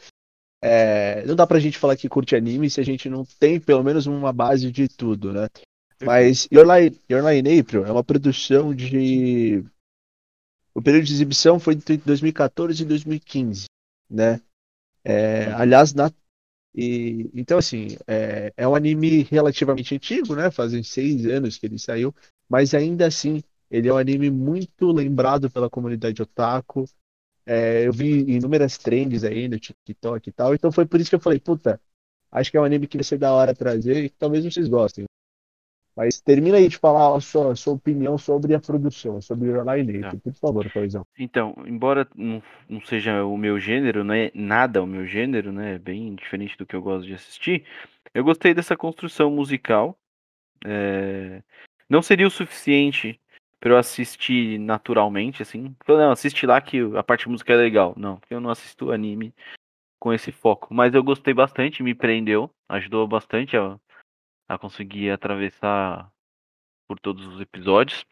é, 0.63 1.25
não 1.27 1.37
dá 1.37 1.47
pra 1.47 1.61
gente 1.61 1.79
falar 1.79 1.97
que 1.97 2.09
curte 2.09 2.35
anime 2.35 2.71
se 2.71 2.81
a 2.81 2.85
gente 2.85 3.09
não 3.09 3.25
tem 3.39 3.61
pelo 3.61 3.85
menos 3.85 4.07
uma 4.07 4.33
base 4.33 4.71
de 4.71 4.89
tudo, 4.89 5.33
né? 5.33 5.49
Mas 6.03 6.49
Your 6.53 6.67
Lie, 6.67 6.97
Your 7.11 7.29
in 7.33 7.61
April 7.61 7.85
é 7.85 7.93
uma 7.93 8.05
produção 8.05 8.75
de. 8.75 9.65
O 10.75 10.81
período 10.81 11.05
de 11.05 11.13
exibição 11.13 11.59
foi 11.59 11.75
entre 11.75 11.97
2014 11.97 12.83
e 12.83 12.87
2015, 12.87 13.67
né? 14.09 14.41
É, 15.05 15.47
aliás, 15.53 15.93
na... 15.93 16.13
e, 16.75 17.29
então 17.35 17.59
assim, 17.59 17.97
é, 18.07 18.53
é 18.57 18.69
um 18.69 18.75
anime 18.75 19.23
relativamente 19.25 19.95
antigo, 19.95 20.37
né? 20.37 20.51
Fazem 20.51 20.83
seis 20.83 21.27
anos 21.27 21.59
que 21.59 21.67
ele 21.67 21.79
saiu, 21.79 22.15
mas 22.49 22.75
ainda 22.75 23.07
assim 23.07 23.43
ele 23.71 23.89
é 23.89 23.93
um 23.93 23.97
anime 23.97 24.31
muito 24.31 24.93
lembrado 24.93 25.51
pela 25.51 25.69
comunidade 25.69 26.23
otaku. 26.23 26.85
É, 27.45 27.87
eu 27.87 27.93
vi 27.93 28.21
inúmeras 28.31 28.79
trends 28.79 29.25
aí 29.25 29.49
no 29.49 29.59
TikTok 29.59 30.29
e 30.29 30.33
tal, 30.33 30.55
então 30.55 30.71
foi 30.71 30.85
por 30.87 31.01
isso 31.01 31.11
que 31.11 31.17
eu 31.17 31.21
falei, 31.21 31.41
puta, 31.41 31.81
acho 32.31 32.51
que 32.51 32.57
é 32.57 32.61
um 32.61 32.65
anime 32.65 32.87
que 32.87 32.99
vai 32.99 33.05
ser 33.05 33.19
da 33.19 33.33
hora 33.33 33.55
trazer 33.55 34.05
e 34.05 34.11
talvez 34.11 34.45
vocês 34.45 34.69
gostem. 34.69 35.07
Mas 35.99 36.21
termina 36.21 36.59
aí 36.59 36.69
de 36.69 36.79
falar 36.79 37.17
a 37.17 37.21
sua, 37.21 37.51
a 37.51 37.57
sua 37.57 37.75
opinião 37.75 38.17
sobre 38.17 38.55
a 38.55 38.61
produção, 38.61 39.21
sobre 39.21 39.51
o 39.51 39.75
Line 39.75 40.01
Tá. 40.01 40.15
por 40.23 40.33
favor, 40.33 40.71
Coisão. 40.71 41.05
Então, 41.19 41.57
embora 41.67 42.07
não, 42.15 42.41
não 42.69 42.81
seja 42.83 43.25
o 43.25 43.37
meu 43.37 43.59
gênero, 43.59 44.05
não 44.05 44.15
é 44.15 44.31
nada 44.33 44.81
o 44.81 44.87
meu 44.87 45.05
gênero, 45.05 45.51
né? 45.51 45.75
É 45.75 45.79
bem 45.79 46.15
diferente 46.15 46.57
do 46.57 46.65
que 46.65 46.77
eu 46.77 46.81
gosto 46.81 47.05
de 47.05 47.15
assistir. 47.15 47.65
Eu 48.15 48.23
gostei 48.23 48.55
dessa 48.55 48.77
construção 48.77 49.29
musical. 49.29 49.99
é, 50.65 51.43
Não 51.91 52.01
seria 52.01 52.29
o 52.29 52.31
suficiente 52.31 53.21
para 53.59 53.73
eu 53.73 53.77
assistir 53.77 54.57
naturalmente, 54.61 55.43
assim. 55.43 55.75
Não, 55.89 56.13
assiste 56.13 56.47
lá 56.47 56.61
que 56.61 56.79
a 56.97 57.03
parte 57.03 57.29
musical 57.29 57.57
é 57.57 57.59
legal. 57.59 57.93
Não, 57.97 58.21
eu 58.31 58.41
não 58.41 58.51
assisto 58.51 58.93
anime 58.93 59.35
com 59.99 60.13
esse 60.13 60.31
foco. 60.31 60.73
Mas 60.73 60.95
eu 60.95 61.03
gostei 61.03 61.35
bastante, 61.35 61.83
me 61.83 61.93
prendeu, 61.93 62.49
ajudou 62.69 63.05
bastante 63.09 63.57
a, 63.57 63.77
a 64.49 64.59
conseguir 64.59 65.11
atravessar 65.11 66.11
por 66.89 66.99
todos 66.99 67.27
os 67.27 67.41
episódios. 67.41 68.05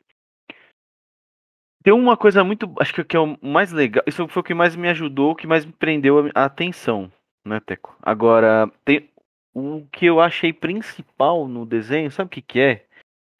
Tem 1.83 1.93
uma 1.95 2.17
coisa 2.17 2.45
muito. 2.45 2.73
Acho 2.81 2.93
que, 2.93 3.05
que 3.05 3.17
é 3.17 3.21
o 3.21 3.39
mais 3.41 3.73
legal. 3.73 4.05
Isso 4.07 4.27
foi 4.29 4.41
o 4.41 4.45
que 4.45 4.55
mais 4.55 4.75
me 4.77 4.89
ajudou, 4.89 5.31
o 5.33 5.37
que 5.37 5.47
mais 5.47 5.65
me 5.65 5.73
prendeu 5.73 6.27
a, 6.35 6.43
a 6.43 6.45
atenção, 6.45 7.11
né, 7.45 7.61
Teco? 7.61 7.97
Agora, 8.03 8.71
tem. 8.85 9.09
O 9.55 9.87
que 9.91 10.05
eu 10.05 10.21
achei 10.21 10.53
principal 10.53 11.49
no 11.49 11.65
desenho, 11.65 12.11
sabe 12.11 12.27
o 12.27 12.31
que, 12.31 12.43
que 12.43 12.61
é? 12.61 12.87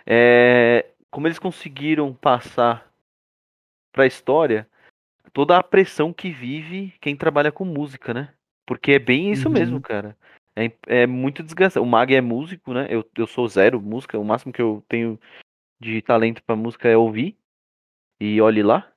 É. 0.07 0.87
Como 1.11 1.27
eles 1.27 1.39
conseguiram 1.39 2.15
passar 2.15 2.91
pra 3.93 4.07
história 4.07 4.67
toda 5.33 5.59
a 5.59 5.63
pressão 5.63 6.15
que 6.15 6.31
vive 6.31 6.95
quem 7.01 7.15
trabalha 7.15 7.53
com 7.53 7.65
música, 7.65 8.15
né? 8.15 8.33
Porque 8.67 8.93
é 8.93 8.99
bem 8.99 9.33
isso 9.33 9.49
Uhum. 9.49 9.55
mesmo, 9.55 9.81
cara. 9.81 10.17
É, 10.57 11.03
é 11.03 11.07
muito 11.07 11.43
desgastante. 11.43 11.85
O 11.85 11.89
Mag 11.89 12.15
é 12.15 12.21
músico, 12.21 12.73
né? 12.73 12.87
Eu, 12.89 13.09
eu 13.17 13.27
sou 13.27 13.47
zero 13.47 13.81
música. 13.81 14.19
O 14.19 14.25
máximo 14.25 14.53
que 14.53 14.63
eu 14.63 14.83
tenho 14.89 15.21
de 15.79 16.01
talento 16.01 16.43
pra 16.43 16.57
música 16.57 16.89
é 16.89 16.97
ouvir. 16.97 17.37
E 18.19 18.41
olhe 18.41 18.63
lá. 18.63 18.91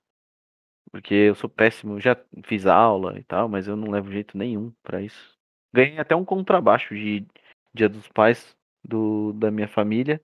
Porque 0.91 1.13
eu 1.13 1.35
sou 1.35 1.49
péssimo. 1.49 1.99
Já 1.99 2.17
fiz 2.45 2.65
aula 2.65 3.19
e 3.19 3.23
tal, 3.23 3.49
mas 3.49 3.67
eu 3.67 3.75
não 3.75 3.91
levo 3.91 4.11
jeito 4.11 4.37
nenhum 4.37 4.73
pra 4.81 5.01
isso. 5.01 5.37
Ganhei 5.73 5.99
até 5.99 6.15
um 6.15 6.25
contrabaixo 6.25 6.95
de 6.95 7.25
Dia 7.73 7.89
dos 7.89 8.07
Pais 8.07 8.55
do, 8.83 9.33
da 9.33 9.51
minha 9.51 9.67
família. 9.67 10.21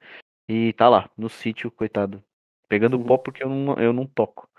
E 0.48 0.74
tá 0.74 0.88
lá, 0.88 1.10
no 1.18 1.30
sítio, 1.30 1.70
coitado. 1.70 2.24
Pegando 2.70 3.00
pó 3.00 3.18
porque 3.18 3.44
eu 3.44 3.50
não, 3.50 3.74
eu 3.76 3.94
não 3.94 4.06
toco. 4.08 4.50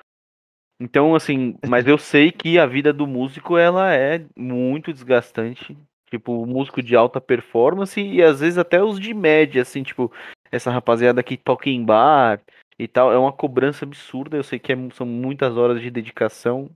Então, 0.78 1.14
assim, 1.14 1.56
mas 1.66 1.87
eu 1.87 1.97
sei 1.97 2.30
que 2.30 2.59
a 2.59 2.66
vida 2.66 2.92
do 2.92 3.06
músico, 3.06 3.56
ela 3.56 3.95
é 3.95 4.26
muito 4.37 4.92
desgastante. 4.92 5.76
Tipo, 6.11 6.47
músico 6.47 6.83
de 6.83 6.95
alta 6.95 7.21
performance 7.21 8.01
e 8.01 8.23
às 8.23 8.41
vezes 8.41 8.59
até 8.59 8.83
os 8.83 9.01
de 9.01 9.13
média, 9.13 9.63
assim, 9.63 9.83
tipo, 9.83 10.13
essa 10.53 10.71
rapaziada 10.71 11.23
que 11.23 11.37
toca 11.37 11.69
em 11.69 11.85
bar, 11.85 12.41
e 12.79 12.87
tal. 12.87 13.13
É 13.13 13.19
uma 13.19 13.33
cobrança 13.33 13.85
absurda. 13.85 14.37
Eu 14.37 14.43
sei 14.45 14.59
que 14.59 14.73
é- 14.73 14.91
são 14.91 15.07
muitas 15.07 15.57
horas 15.57 15.81
de 15.81 15.91
dedicação. 15.91 16.71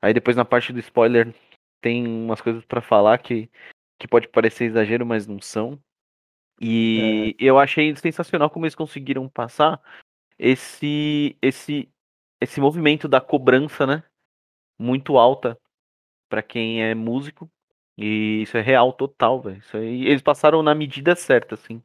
Aí 0.00 0.14
depois 0.14 0.36
na 0.36 0.44
parte 0.44 0.72
do 0.72 0.78
spoiler 0.78 1.34
tem 1.80 2.06
umas 2.06 2.40
coisas 2.40 2.64
pra 2.64 2.80
falar 2.80 3.18
que, 3.18 3.50
que 3.98 4.08
pode 4.08 4.28
parecer 4.28 4.64
exagero, 4.64 5.04
mas 5.04 5.26
não 5.26 5.40
são. 5.40 5.78
E 6.60 7.36
eu 7.38 7.58
achei 7.58 7.94
sensacional 7.94 8.50
como 8.50 8.64
eles 8.64 8.74
conseguiram 8.74 9.28
passar 9.28 9.80
esse 10.38 11.36
esse 11.40 11.88
esse 12.40 12.60
movimento 12.60 13.08
da 13.08 13.20
cobrança, 13.20 13.86
né? 13.86 14.02
Muito 14.78 15.18
alta 15.18 15.58
pra 16.28 16.42
quem 16.42 16.82
é 16.82 16.94
músico. 16.94 17.50
E 17.98 18.42
isso 18.42 18.56
é 18.56 18.60
real 18.60 18.92
total, 18.92 19.40
velho. 19.42 19.60
Eles 19.74 20.22
passaram 20.22 20.62
na 20.62 20.72
medida 20.74 21.16
certa, 21.16 21.56
assim, 21.56 21.82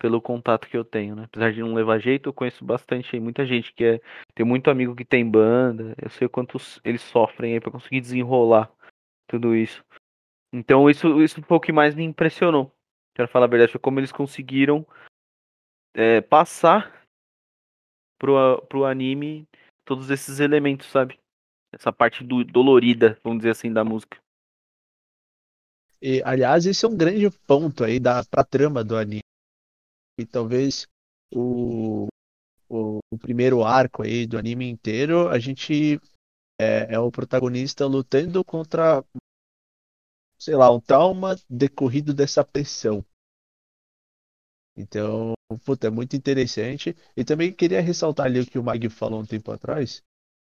pelo 0.00 0.20
contato 0.20 0.66
que 0.66 0.76
eu 0.76 0.84
tenho, 0.84 1.14
né? 1.14 1.24
Apesar 1.24 1.52
de 1.52 1.60
não 1.60 1.74
levar 1.74 1.98
jeito, 1.98 2.28
eu 2.28 2.32
conheço 2.32 2.64
bastante 2.64 3.14
aí, 3.14 3.20
muita 3.20 3.44
gente 3.44 3.72
que 3.74 3.84
é, 3.84 4.00
tem 4.34 4.46
muito 4.46 4.70
amigo 4.70 4.96
que 4.96 5.04
tem 5.04 5.28
banda, 5.28 5.94
eu 6.02 6.08
sei 6.08 6.26
o 6.26 6.30
quanto 6.30 6.56
s- 6.56 6.80
eles 6.82 7.02
sofrem 7.02 7.52
aí 7.54 7.60
pra 7.60 7.70
conseguir 7.70 8.00
desenrolar 8.00 8.72
tudo 9.28 9.54
isso. 9.54 9.84
Então 10.54 10.88
isso 10.88 11.22
isso 11.22 11.42
foi 11.42 11.56
o 11.56 11.60
que 11.60 11.70
mais 11.72 11.94
me 11.94 12.02
impressionou. 12.02 12.74
Quero 13.14 13.28
falar 13.28 13.44
a 13.44 13.48
verdade, 13.48 13.72
foi 13.72 13.80
como 13.80 14.00
eles 14.00 14.12
conseguiram 14.12 14.86
é, 15.94 16.20
passar 16.22 17.04
pro, 18.18 18.62
pro 18.68 18.84
anime 18.86 19.46
todos 19.84 20.10
esses 20.10 20.40
elementos, 20.40 20.86
sabe? 20.86 21.18
Essa 21.72 21.92
parte 21.92 22.24
do, 22.24 22.42
dolorida, 22.44 23.18
vamos 23.22 23.38
dizer 23.40 23.50
assim, 23.50 23.72
da 23.72 23.84
música. 23.84 24.21
E, 26.02 26.20
aliás, 26.24 26.66
esse 26.66 26.84
é 26.84 26.88
um 26.88 26.96
grande 26.96 27.30
ponto 27.46 27.84
aí 27.84 28.00
da, 28.00 28.24
pra 28.24 28.42
trama 28.44 28.82
do 28.82 28.96
anime. 28.96 29.22
E 30.18 30.26
talvez 30.26 30.86
o, 31.32 32.08
o, 32.68 33.00
o 33.10 33.18
primeiro 33.18 33.64
arco 33.64 34.02
aí 34.02 34.26
do 34.26 34.38
anime 34.38 34.68
inteiro, 34.68 35.28
a 35.28 35.38
gente 35.38 36.00
é, 36.60 36.94
é 36.94 36.98
o 36.98 37.10
protagonista 37.10 37.86
lutando 37.86 38.44
contra, 38.44 39.04
sei 40.38 40.54
lá, 40.54 40.70
um 40.70 40.78
trauma 40.80 41.36
decorrido 41.48 42.12
dessa 42.12 42.44
pressão. 42.44 43.02
Então, 44.76 45.34
puta, 45.64 45.86
é 45.86 45.90
muito 45.90 46.16
interessante. 46.16 46.96
E 47.16 47.24
também 47.24 47.52
queria 47.52 47.80
ressaltar 47.80 48.26
ali 48.26 48.40
o 48.40 48.46
que 48.46 48.58
o 48.58 48.62
Mag 48.62 48.88
falou 48.88 49.20
um 49.20 49.26
tempo 49.26 49.50
atrás, 49.50 50.02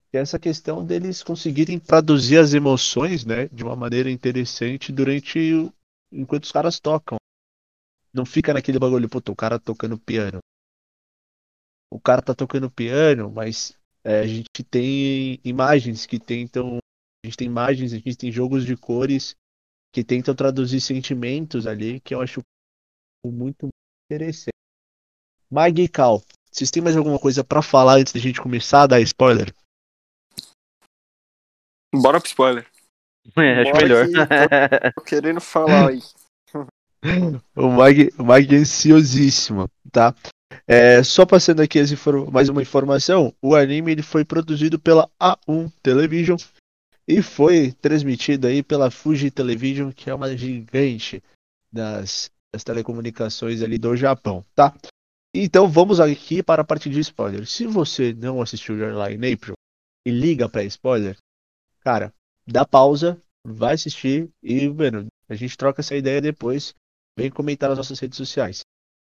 que 0.09 0.17
é 0.17 0.21
essa 0.21 0.39
questão 0.39 0.85
deles 0.85 1.23
conseguirem 1.23 1.79
traduzir 1.79 2.37
as 2.37 2.53
emoções, 2.53 3.25
né, 3.25 3.47
de 3.49 3.63
uma 3.63 3.75
maneira 3.75 4.09
interessante 4.09 4.91
durante 4.91 5.53
o... 5.53 5.73
enquanto 6.11 6.45
os 6.45 6.51
caras 6.51 6.79
tocam. 6.79 7.17
Não 8.13 8.25
fica 8.25 8.53
naquele 8.53 8.79
bagulho, 8.79 9.09
puta, 9.09 9.31
o 9.31 9.35
cara 9.35 9.59
tocando 9.59 9.97
piano. 9.99 10.39
O 11.91 11.99
cara 11.99 12.21
tá 12.21 12.33
tocando 12.33 12.71
piano, 12.71 13.31
mas 13.31 13.77
é, 14.03 14.19
a 14.19 14.27
gente 14.27 14.63
tem 14.69 15.39
imagens 15.43 16.05
que 16.05 16.19
tentam. 16.19 16.77
A 17.23 17.27
gente 17.27 17.37
tem 17.37 17.47
imagens, 17.47 17.93
a 17.93 17.97
gente 17.97 18.17
tem 18.17 18.31
jogos 18.31 18.65
de 18.65 18.75
cores 18.75 19.35
que 19.93 20.03
tentam 20.03 20.35
traduzir 20.35 20.79
sentimentos 20.79 21.67
ali, 21.67 21.99
que 21.99 22.13
eu 22.13 22.21
acho 22.21 22.41
muito 23.25 23.67
interessante. 24.09 24.51
Mag 25.49 25.81
e 25.81 25.87
Cal, 25.87 26.21
vocês 26.51 26.71
têm 26.71 26.83
mais 26.83 26.95
alguma 26.95 27.19
coisa 27.19 27.43
pra 27.43 27.61
falar 27.61 27.95
antes 27.95 28.13
da 28.13 28.19
gente 28.19 28.41
começar 28.41 28.83
a 28.83 28.87
dar 28.87 29.01
spoiler? 29.01 29.53
Bora 32.01 32.19
pro 32.19 32.27
spoiler. 32.27 32.65
É, 33.35 33.61
acho 33.61 33.71
Bora 33.73 33.83
melhor. 33.83 34.07
que 34.07 34.93
Tô 34.95 35.01
querendo 35.03 35.41
falar 35.41 35.89
aí. 35.89 35.99
O 37.55 37.69
Mag, 37.69 38.09
o 38.17 38.23
Mag 38.23 38.55
é 38.55 38.57
ansiosíssimo, 38.57 39.69
tá? 39.91 40.15
É, 40.65 41.03
só 41.03 41.25
passando 41.25 41.61
aqui 41.61 41.79
mais 42.31 42.49
uma 42.49 42.61
informação, 42.61 43.33
o 43.41 43.55
anime 43.55 43.91
ele 43.91 44.01
foi 44.01 44.25
produzido 44.25 44.79
pela 44.79 45.09
A1 45.21 45.71
Television 45.83 46.37
e 47.07 47.21
foi 47.21 47.71
transmitido 47.73 48.47
aí 48.47 48.63
pela 48.63 48.89
Fuji 48.89 49.29
Television, 49.31 49.91
que 49.91 50.09
é 50.09 50.13
uma 50.13 50.35
gigante 50.35 51.23
das, 51.71 52.31
das 52.53 52.63
telecomunicações 52.63 53.61
ali 53.61 53.77
do 53.77 53.95
Japão, 53.95 54.43
tá? 54.55 54.73
Então 55.33 55.67
vamos 55.67 55.99
aqui 55.99 56.41
para 56.41 56.63
a 56.63 56.65
parte 56.65 56.89
de 56.89 56.99
spoiler. 56.99 57.45
Se 57.45 57.65
você 57.65 58.13
não 58.13 58.41
assistiu 58.41 58.77
Your 58.77 59.11
in 59.11 59.33
April 59.33 59.53
e 60.05 60.11
liga 60.11 60.49
para 60.49 60.63
spoiler, 60.63 61.15
cara, 61.87 62.13
dá 62.45 62.65
pausa, 62.65 63.17
vai 63.45 63.75
assistir 63.75 64.29
e, 64.43 64.67
mano, 64.67 65.07
a 65.29 65.35
gente 65.35 65.55
troca 65.55 65.79
essa 65.79 65.95
ideia 65.95 66.19
depois. 66.19 66.75
Vem 67.17 67.31
comentar 67.31 67.69
nas 67.69 67.77
nossas 67.77 67.97
redes 67.97 68.17
sociais. 68.17 68.59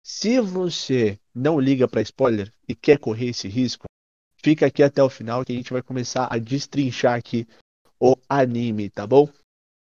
Se 0.02 0.41
você 0.41 1.19
não 1.35 1.61
liga 1.61 1.87
para 1.87 2.00
spoiler 2.00 2.50
e 2.67 2.75
quer 2.75 2.99
correr 2.99 3.29
esse 3.29 3.47
risco, 3.47 3.85
fica 4.43 4.64
aqui 4.64 4.83
até 4.83 5.02
o 5.02 5.11
final 5.11 5.45
que 5.45 5.52
a 5.52 5.55
gente 5.55 5.71
vai 5.71 5.83
começar 5.83 6.29
a 6.33 6.38
destrinchar 6.38 7.19
aqui 7.19 7.47
o 8.00 8.17
anime, 8.26 8.88
tá 8.88 9.07
bom? 9.07 9.29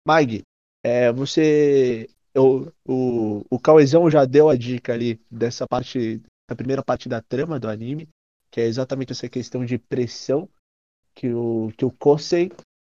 Mag, 0.05 0.41
é, 0.83 1.13
você. 1.13 2.09
O, 2.35 3.45
o, 3.49 3.59
Cauezão 3.59 4.11
já 4.11 4.25
deu 4.25 4.49
a 4.49 4.57
dica 4.57 4.91
ali 4.91 5.17
dessa 5.31 5.65
parte, 5.65 6.21
da 6.49 6.57
primeira 6.57 6.83
parte 6.83 7.07
da 7.07 7.21
trama 7.21 7.57
do 7.57 7.69
anime, 7.69 8.09
que 8.51 8.59
é 8.59 8.65
exatamente 8.65 9.13
essa 9.13 9.29
questão 9.29 9.63
de 9.63 9.77
pressão 9.77 10.49
que 11.13 11.33
o, 11.33 11.71
que 11.77 11.85
o 11.85 11.91
Kosei, 11.91 12.51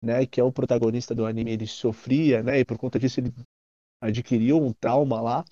né, 0.03 0.27
que 0.27 0.41
é 0.41 0.45
o 0.45 0.53
protagonista 0.53 1.15
do 1.15 1.25
anime, 1.25 1.53
ele 1.53 1.67
sofria, 1.67 2.43
né, 2.43 2.59
e 2.61 2.65
por 2.65 2.77
conta 2.77 2.99
disso 2.99 3.21
ele 3.21 3.33
adquiriu 4.01 4.59
um 4.59 4.73
trauma 4.73 5.21
lá. 5.21 5.45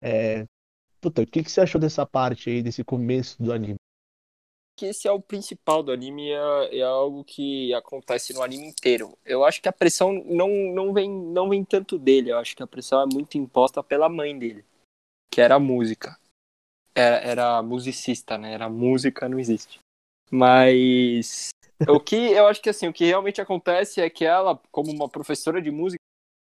É, 0.00 0.46
puta, 1.00 1.22
o 1.22 1.26
que, 1.26 1.42
que 1.42 1.50
você 1.50 1.60
achou 1.60 1.80
dessa 1.80 2.06
parte 2.06 2.48
aí, 2.48 2.62
desse 2.62 2.84
começo 2.84 3.42
do 3.42 3.52
anime? 3.52 3.76
que 4.78 4.86
esse 4.86 5.08
é 5.08 5.10
o 5.10 5.20
principal 5.20 5.82
do 5.82 5.90
anime, 5.90 6.30
é, 6.30 6.78
é 6.78 6.82
algo 6.82 7.24
que 7.24 7.74
acontece 7.74 8.32
no 8.32 8.42
anime 8.42 8.68
inteiro. 8.68 9.18
Eu 9.24 9.44
acho 9.44 9.60
que 9.60 9.68
a 9.68 9.72
pressão 9.72 10.12
não, 10.24 10.48
não, 10.72 10.92
vem, 10.92 11.10
não 11.10 11.48
vem 11.48 11.64
tanto 11.64 11.98
dele, 11.98 12.30
eu 12.30 12.38
acho 12.38 12.54
que 12.54 12.62
a 12.62 12.66
pressão 12.66 13.02
é 13.02 13.06
muito 13.12 13.36
imposta 13.36 13.82
pela 13.82 14.08
mãe 14.08 14.38
dele, 14.38 14.64
que 15.32 15.40
era 15.40 15.58
música. 15.58 16.16
Era, 16.94 17.16
era 17.16 17.62
musicista, 17.62 18.38
né? 18.38 18.54
Era 18.54 18.68
música, 18.68 19.28
não 19.28 19.40
existe. 19.40 19.80
Mas 20.30 21.48
o 21.88 22.00
que 22.00 22.16
eu 22.16 22.46
acho 22.46 22.60
que 22.60 22.70
assim, 22.70 22.88
o 22.88 22.92
que 22.92 23.04
realmente 23.04 23.40
acontece 23.40 24.00
é 24.00 24.10
que 24.10 24.24
ela, 24.24 24.60
como 24.70 24.90
uma 24.90 25.08
professora 25.08 25.60
de 25.62 25.70
música, 25.70 25.98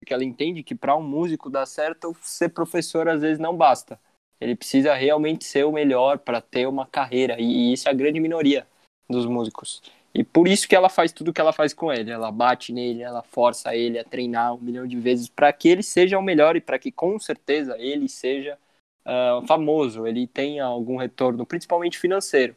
que 0.05 0.13
ela 0.13 0.23
entende 0.23 0.63
que 0.63 0.75
para 0.75 0.95
um 0.95 1.03
músico 1.03 1.50
dar 1.50 1.65
certo, 1.65 2.15
ser 2.21 2.50
professor 2.50 3.07
às 3.07 3.21
vezes 3.21 3.39
não 3.39 3.55
basta. 3.55 4.00
Ele 4.39 4.55
precisa 4.55 4.93
realmente 4.95 5.45
ser 5.45 5.65
o 5.65 5.71
melhor 5.71 6.17
para 6.17 6.41
ter 6.41 6.67
uma 6.67 6.85
carreira. 6.88 7.39
E 7.39 7.71
isso 7.71 7.88
é 7.88 7.91
a 7.91 7.93
grande 7.93 8.19
minoria 8.19 8.65
dos 9.07 9.27
músicos. 9.27 9.81
E 10.13 10.23
por 10.23 10.47
isso 10.47 10.67
que 10.67 10.75
ela 10.75 10.89
faz 10.89 11.11
tudo 11.11 11.31
que 11.31 11.39
ela 11.39 11.53
faz 11.53 11.73
com 11.73 11.93
ele. 11.93 12.09
Ela 12.09 12.31
bate 12.31 12.73
nele, 12.73 13.03
ela 13.03 13.21
força 13.21 13.75
ele 13.75 14.00
a 14.00 14.03
treinar 14.03 14.55
um 14.55 14.59
milhão 14.59 14.88
de 14.88 15.00
vezes 15.00 15.29
para 15.29 15.53
que 15.53 15.69
ele 15.69 15.83
seja 15.83 16.17
o 16.17 16.23
melhor 16.23 16.55
e 16.55 16.61
para 16.61 16.79
que 16.79 16.91
com 16.91 17.19
certeza 17.19 17.77
ele 17.77 18.09
seja 18.09 18.57
uh, 19.05 19.45
famoso, 19.45 20.07
ele 20.07 20.27
tenha 20.27 20.65
algum 20.65 20.97
retorno, 20.97 21.45
principalmente 21.45 22.00
financeiro. 22.00 22.55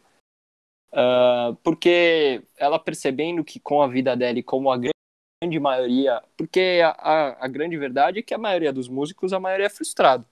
Uh, 0.95 1.57
porque 1.57 2.43
ela 2.57 2.79
percebendo 2.79 3.43
que 3.43 3.59
com 3.59 3.83
a 3.83 3.89
vida 3.89 4.17
dela 4.17 4.39
e 4.39 4.45
como 4.45 4.71
a 4.71 4.79
grande 4.79 5.59
maioria, 5.59 6.23
porque 6.37 6.81
a, 6.85 6.91
a, 6.91 7.45
a 7.45 7.49
grande 7.49 7.77
verdade 7.77 8.21
é 8.21 8.23
que 8.23 8.33
a 8.33 8.39
maioria 8.39 8.73
dos 8.73 8.89
músicos, 8.89 9.33
a 9.33 9.41
maioria 9.41 9.67
é 9.67 9.71
frustrado 9.71 10.25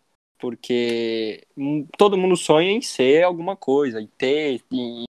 porque 0.43 1.47
todo 1.97 2.19
mundo 2.19 2.37
sonha 2.37 2.73
em 2.73 2.83
ser 2.83 3.23
alguma 3.23 3.57
coisa, 3.57 4.01
em 4.01 4.09
ter, 4.09 4.61
e, 4.73 5.05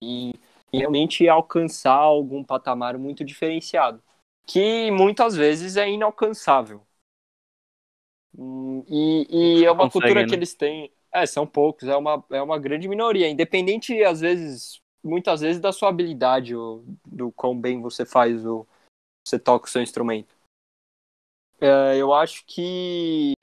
e, 0.00 0.30
e, 0.72 0.78
realmente 0.78 1.28
alcançar 1.28 1.96
algum 1.96 2.44
patamar 2.44 2.96
muito 2.96 3.24
diferenciado, 3.24 4.00
que 4.46 4.88
muitas 4.92 5.34
vezes 5.34 5.76
é 5.76 5.90
inalcançável. 5.90 6.86
E, 8.86 9.26
e 9.28 9.64
é 9.64 9.72
uma 9.72 9.90
Consegue, 9.90 10.06
cultura 10.06 10.22
né? 10.22 10.28
que 10.28 10.34
eles 10.36 10.54
têm. 10.54 10.92
É, 11.12 11.26
são 11.26 11.46
poucos, 11.46 11.88
é 11.88 11.96
uma, 11.96 12.24
é 12.30 12.40
uma 12.40 12.58
grande 12.58 12.88
minoria, 12.88 13.28
independente, 13.28 14.02
às 14.04 14.20
vezes, 14.20 14.80
muitas 15.02 15.40
vezes, 15.40 15.60
da 15.60 15.72
sua 15.72 15.88
habilidade, 15.88 16.54
ou 16.54 16.84
do 17.04 17.32
quão 17.32 17.58
bem 17.58 17.80
você 17.80 18.06
faz, 18.06 18.46
o, 18.46 18.66
você 19.26 19.38
toca 19.38 19.66
o 19.66 19.70
seu 19.70 19.82
instrumento. 19.82 20.34
É, 21.60 21.96
eu 21.96 22.14
acho 22.14 22.44
que 22.46 23.34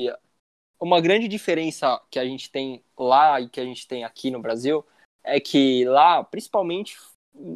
uma 0.79 1.01
grande 1.01 1.27
diferença 1.27 2.01
que 2.09 2.19
a 2.19 2.25
gente 2.25 2.49
tem 2.49 2.83
lá 2.97 3.39
e 3.41 3.49
que 3.49 3.59
a 3.59 3.65
gente 3.65 3.87
tem 3.87 4.03
aqui 4.03 4.31
no 4.31 4.41
Brasil 4.41 4.85
é 5.23 5.39
que 5.39 5.83
lá, 5.85 6.23
principalmente 6.23 6.97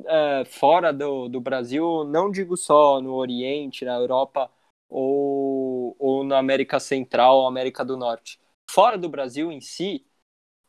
é, 0.06 0.44
fora 0.46 0.92
do, 0.92 1.30
do 1.30 1.40
Brasil, 1.40 2.04
não 2.04 2.30
digo 2.30 2.58
só 2.58 3.00
no 3.00 3.14
Oriente, 3.14 3.86
na 3.86 3.96
Europa 3.96 4.52
ou, 4.90 5.96
ou 5.98 6.24
na 6.24 6.38
América 6.38 6.80
Central 6.80 7.38
ou 7.38 7.48
América 7.48 7.86
do 7.86 7.96
Norte. 7.96 8.41
Fora 8.72 8.98
do 8.98 9.10
Brasil 9.10 9.52
em 9.52 9.60
si, 9.60 10.06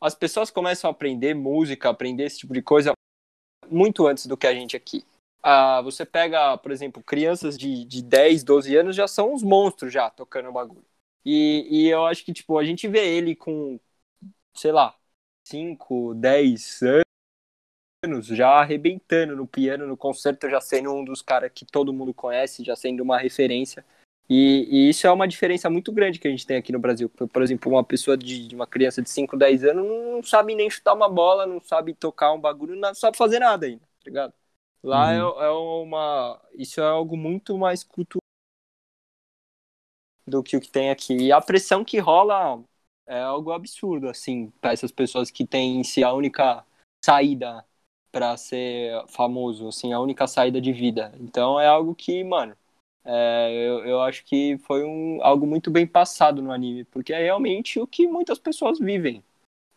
as 0.00 0.12
pessoas 0.12 0.50
começam 0.50 0.90
a 0.90 0.92
aprender 0.92 1.34
música, 1.34 1.88
aprender 1.88 2.24
esse 2.24 2.38
tipo 2.38 2.52
de 2.52 2.60
coisa 2.60 2.92
muito 3.70 4.08
antes 4.08 4.26
do 4.26 4.36
que 4.36 4.44
a 4.44 4.52
gente 4.52 4.76
aqui. 4.76 5.04
Ah, 5.40 5.80
você 5.82 6.04
pega, 6.04 6.58
por 6.58 6.72
exemplo, 6.72 7.00
crianças 7.00 7.56
de, 7.56 7.84
de 7.84 8.02
10, 8.02 8.42
12 8.42 8.74
anos 8.74 8.96
já 8.96 9.06
são 9.06 9.32
uns 9.32 9.44
monstros 9.44 9.92
já 9.92 10.10
tocando 10.10 10.50
bagulho. 10.50 10.84
E, 11.24 11.68
e 11.70 11.88
eu 11.90 12.04
acho 12.04 12.24
que, 12.24 12.32
tipo, 12.32 12.58
a 12.58 12.64
gente 12.64 12.88
vê 12.88 13.06
ele 13.06 13.36
com, 13.36 13.78
sei 14.52 14.72
lá, 14.72 14.98
5, 15.46 16.12
10 16.14 16.82
anos, 16.82 17.02
anos, 18.04 18.26
já 18.26 18.48
arrebentando 18.48 19.36
no 19.36 19.46
piano, 19.46 19.86
no 19.86 19.96
concerto, 19.96 20.50
já 20.50 20.60
sendo 20.60 20.92
um 20.92 21.04
dos 21.04 21.22
caras 21.22 21.52
que 21.54 21.64
todo 21.64 21.92
mundo 21.92 22.12
conhece, 22.12 22.64
já 22.64 22.74
sendo 22.74 23.00
uma 23.04 23.16
referência. 23.16 23.84
E, 24.28 24.68
e, 24.70 24.88
isso 24.88 25.06
é 25.06 25.12
uma 25.12 25.28
diferença 25.28 25.68
muito 25.68 25.92
grande 25.92 26.18
que 26.18 26.26
a 26.26 26.30
gente 26.30 26.46
tem 26.46 26.56
aqui 26.56 26.72
no 26.72 26.78
Brasil. 26.78 27.08
Por, 27.08 27.42
exemplo, 27.42 27.70
uma 27.70 27.84
pessoa 27.84 28.16
de, 28.16 28.48
de, 28.48 28.54
uma 28.54 28.66
criança 28.66 29.02
de 29.02 29.10
5, 29.10 29.36
10 29.36 29.64
anos 29.64 29.86
não 29.86 30.22
sabe 30.22 30.54
nem 30.54 30.70
chutar 30.70 30.94
uma 30.94 31.08
bola, 31.08 31.46
não 31.46 31.60
sabe 31.60 31.94
tocar 31.94 32.32
um 32.32 32.40
bagulho, 32.40 32.76
não 32.76 32.94
sabe 32.94 33.16
fazer 33.16 33.38
nada 33.40 33.66
ainda, 33.66 33.80
tá 33.80 34.04
ligado? 34.06 34.34
Lá 34.82 35.10
uhum. 35.10 35.40
é, 35.40 35.46
é, 35.46 35.50
uma. 35.50 36.40
Isso 36.54 36.80
é 36.80 36.84
algo 36.84 37.16
muito 37.16 37.56
mais 37.58 37.84
cultural 37.84 38.22
do 40.26 40.42
que 40.42 40.56
o 40.56 40.60
que 40.60 40.70
tem 40.70 40.90
aqui. 40.90 41.14
E 41.14 41.32
a 41.32 41.40
pressão 41.40 41.84
que 41.84 41.98
rola 41.98 42.62
é 43.06 43.20
algo 43.20 43.52
absurdo, 43.52 44.08
assim, 44.08 44.50
para 44.60 44.72
essas 44.72 44.90
pessoas 44.90 45.30
que 45.30 45.46
têm 45.46 45.80
em 45.80 45.84
si 45.84 46.02
a 46.02 46.12
única 46.12 46.64
saída 47.04 47.64
para 48.10 48.36
ser 48.36 49.04
famoso, 49.08 49.68
assim, 49.68 49.92
a 49.92 50.00
única 50.00 50.26
saída 50.26 50.60
de 50.60 50.72
vida. 50.72 51.12
Então 51.20 51.58
é 51.60 51.66
algo 51.66 51.94
que, 51.94 52.22
mano, 52.24 52.56
é, 53.04 53.52
eu, 53.52 53.84
eu 53.84 54.00
acho 54.00 54.24
que 54.24 54.58
foi 54.58 54.84
um, 54.84 55.22
algo 55.22 55.46
muito 55.46 55.70
bem 55.70 55.86
passado 55.86 56.40
no 56.40 56.52
anime, 56.52 56.84
porque 56.84 57.12
é 57.12 57.22
realmente 57.22 57.80
o 57.80 57.86
que 57.86 58.06
muitas 58.06 58.38
pessoas 58.38 58.78
vivem 58.78 59.22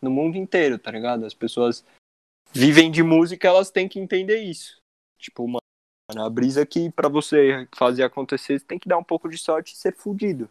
no 0.00 0.10
mundo 0.10 0.36
inteiro, 0.36 0.78
tá 0.78 0.90
ligado? 0.90 1.26
As 1.26 1.34
pessoas 1.34 1.84
vivem 2.52 2.90
de 2.90 3.02
música, 3.02 3.48
elas 3.48 3.70
têm 3.70 3.88
que 3.88 3.98
entender 3.98 4.38
isso. 4.38 4.80
Tipo, 5.18 5.46
mano, 5.46 6.24
a 6.24 6.30
brisa 6.30 6.64
que 6.64 6.90
para 6.90 7.08
você 7.08 7.68
fazer 7.74 8.04
acontecer, 8.04 8.58
você 8.58 8.64
tem 8.64 8.78
que 8.78 8.88
dar 8.88 8.98
um 8.98 9.04
pouco 9.04 9.28
de 9.28 9.36
sorte 9.36 9.74
e 9.74 9.76
ser 9.76 9.94
fudido. 9.94 10.48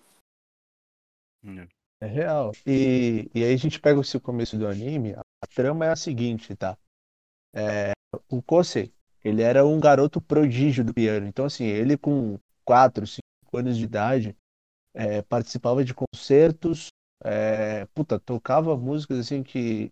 É 2.01 2.07
real. 2.07 2.51
E, 2.65 3.29
e 3.33 3.43
aí 3.43 3.53
a 3.53 3.57
gente 3.57 3.79
pega 3.79 4.01
esse 4.01 4.19
começo 4.19 4.57
do 4.57 4.67
anime, 4.67 5.13
a 5.13 5.47
trama 5.47 5.85
é 5.85 5.89
a 5.89 5.95
seguinte, 5.95 6.55
tá? 6.55 6.77
É, 7.53 7.93
o 8.29 8.41
Kosei, 8.41 8.91
ele 9.23 9.41
era 9.41 9.65
um 9.65 9.79
garoto 9.79 10.19
prodígio 10.19 10.83
do 10.83 10.93
piano. 10.93 11.25
Então, 11.25 11.45
assim, 11.45 11.65
ele 11.65 11.97
com 11.97 12.37
4, 12.65 13.05
5 13.05 13.21
anos 13.53 13.77
de 13.77 13.83
idade, 13.83 14.35
é, 14.93 15.21
participava 15.21 15.83
de 15.83 15.93
concertos, 15.93 16.87
é, 17.23 17.85
puta, 17.93 18.19
tocava 18.19 18.75
músicas 18.75 19.19
assim 19.19 19.43
que, 19.43 19.91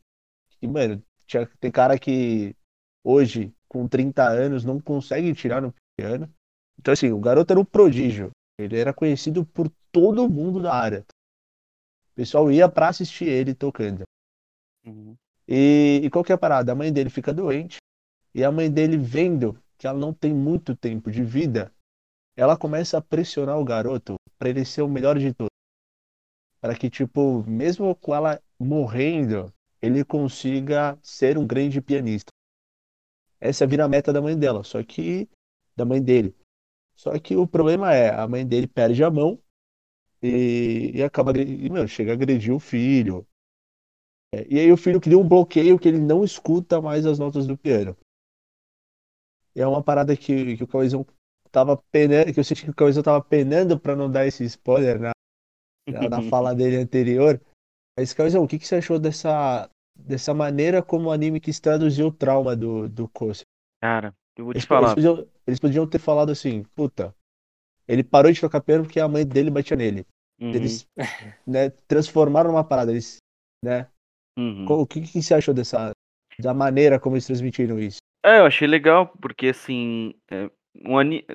que 0.59 0.67
mano, 0.67 1.01
tinha, 1.25 1.47
tem 1.59 1.71
cara 1.71 1.97
que 1.97 2.55
hoje, 3.03 3.53
com 3.67 3.87
30 3.87 4.23
anos, 4.27 4.63
não 4.63 4.79
consegue 4.79 5.33
tirar 5.33 5.61
no 5.61 5.73
piano. 5.97 6.31
Então, 6.79 6.93
assim, 6.93 7.11
o 7.11 7.19
garoto 7.19 7.51
era 7.51 7.59
um 7.59 7.65
prodígio. 7.65 8.31
Ele 8.57 8.77
era 8.77 8.93
conhecido 8.93 9.45
por 9.45 9.69
todo 9.91 10.29
mundo 10.29 10.61
da 10.61 10.73
área. 10.73 11.05
O 12.11 12.15
pessoal 12.15 12.51
ia 12.51 12.69
pra 12.69 12.89
assistir 12.89 13.25
ele 13.25 13.53
tocando. 13.53 14.03
Uhum. 14.85 15.15
E, 15.47 16.01
e 16.03 16.09
qual 16.09 16.23
que 16.23 16.31
é 16.31 16.35
a 16.35 16.37
parada? 16.37 16.71
A 16.71 16.75
mãe 16.75 16.91
dele 16.91 17.09
fica 17.09 17.33
doente. 17.33 17.77
E 18.33 18.43
a 18.43 18.51
mãe 18.51 18.71
dele, 18.71 18.97
vendo 18.97 19.59
que 19.77 19.85
ela 19.85 19.99
não 19.99 20.13
tem 20.13 20.33
muito 20.33 20.75
tempo 20.75 21.11
de 21.11 21.23
vida, 21.23 21.71
ela 22.35 22.57
começa 22.57 22.97
a 22.97 23.01
pressionar 23.01 23.59
o 23.59 23.65
garoto 23.65 24.15
para 24.37 24.49
ele 24.49 24.65
ser 24.65 24.81
o 24.81 24.89
melhor 24.89 25.17
de 25.17 25.33
todos. 25.33 25.51
Para 26.59 26.75
que, 26.75 26.89
tipo, 26.89 27.43
mesmo 27.43 27.95
com 27.95 28.15
ela 28.15 28.41
morrendo, 28.59 29.53
ele 29.81 30.03
consiga 30.03 30.97
ser 31.01 31.37
um 31.37 31.45
grande 31.45 31.81
pianista. 31.81 32.31
Essa 33.39 33.67
vira 33.67 33.85
a 33.85 33.89
meta 33.89 34.13
da 34.13 34.21
mãe 34.21 34.37
dela, 34.37 34.63
só 34.63 34.81
que 34.81 35.29
da 35.75 35.83
mãe 35.83 36.01
dele. 36.01 36.35
Só 36.95 37.17
que 37.19 37.35
o 37.35 37.45
problema 37.45 37.93
é, 37.93 38.09
a 38.09 38.27
mãe 38.27 38.45
dele 38.47 38.67
perde 38.67 39.03
a 39.03 39.11
mão 39.11 39.41
e, 40.21 40.91
e 40.95 41.03
acaba 41.03 41.37
e, 41.37 41.69
meu, 41.69 41.87
chega 41.87 42.11
a 42.11 42.13
agredir 42.13 42.53
o 42.53 42.59
filho. 42.59 43.27
É, 44.33 44.47
e 44.49 44.59
aí 44.59 44.71
o 44.71 44.77
filho 44.77 45.01
cria 45.01 45.17
um 45.17 45.27
bloqueio 45.27 45.77
que 45.77 45.87
ele 45.87 45.99
não 45.99 46.23
escuta 46.23 46.81
mais 46.81 47.05
as 47.05 47.19
notas 47.19 47.45
do 47.45 47.57
piano. 47.57 47.97
E 49.55 49.61
é 49.61 49.67
uma 49.67 49.83
parada 49.83 50.15
que, 50.15 50.57
que 50.57 50.63
o 50.63 50.67
Cauêzão 50.67 51.05
tava 51.53 51.77
penando, 51.91 52.33
que 52.33 52.39
eu 52.39 52.43
senti 52.43 52.63
que 52.65 52.71
o 52.71 52.75
Cauêzão 52.75 53.03
tava 53.03 53.21
penando 53.23 53.79
para 53.79 53.95
não 53.95 54.11
dar 54.11 54.25
esse 54.25 54.43
spoiler 54.43 54.99
na, 54.99 55.11
na 56.09 56.21
fala 56.29 56.53
dele 56.53 56.77
anterior. 56.77 57.39
Mas, 57.97 58.11
Cauêzão, 58.11 58.43
o 58.43 58.47
que, 58.47 58.57
que 58.57 58.67
você 58.67 58.75
achou 58.75 58.97
dessa, 58.97 59.69
dessa 59.95 60.33
maneira 60.33 60.81
como 60.81 61.09
o 61.09 61.11
anime 61.11 61.39
quis 61.39 61.59
traduzir 61.59 62.03
o 62.03 62.11
trauma 62.11 62.55
do, 62.55 62.89
do 62.89 63.07
Kose? 63.07 63.43
Cara, 63.79 64.15
eu 64.35 64.45
vou 64.45 64.53
te 64.53 64.57
eles, 64.57 64.65
falar. 64.65 64.93
Eles 64.93 64.93
podiam, 64.95 65.27
eles 65.45 65.59
podiam, 65.59 65.87
ter 65.87 65.99
falado 65.99 66.31
assim, 66.31 66.63
puta, 66.75 67.15
ele 67.87 68.03
parou 68.03 68.31
de 68.31 68.41
tocar 68.41 68.59
piano 68.59 68.83
porque 68.83 68.99
a 68.99 69.07
mãe 69.07 69.25
dele 69.25 69.51
batia 69.51 69.77
nele. 69.77 70.07
Uhum. 70.41 70.49
Eles 70.49 70.87
né, 71.45 71.69
transformaram 71.87 72.49
uma 72.49 72.63
parada, 72.63 72.91
eles, 72.91 73.17
né? 73.63 73.87
Uhum. 74.35 74.65
O 74.67 74.87
que, 74.87 75.01
que 75.01 75.21
você 75.21 75.35
achou 75.35 75.53
dessa 75.53 75.91
da 76.39 76.51
maneira 76.51 76.99
como 76.99 77.15
eles 77.15 77.27
transmitiram 77.27 77.79
isso? 77.79 77.99
É, 78.25 78.39
eu 78.39 78.45
achei 78.47 78.67
legal, 78.67 79.07
porque 79.21 79.49
assim, 79.49 80.15
é, 80.31 80.49
um 80.75 80.97
ani... 80.97 81.25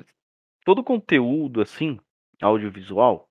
todo 0.65 0.85
conteúdo 0.85 1.61
assim, 1.61 1.99
audiovisual, 2.41 3.29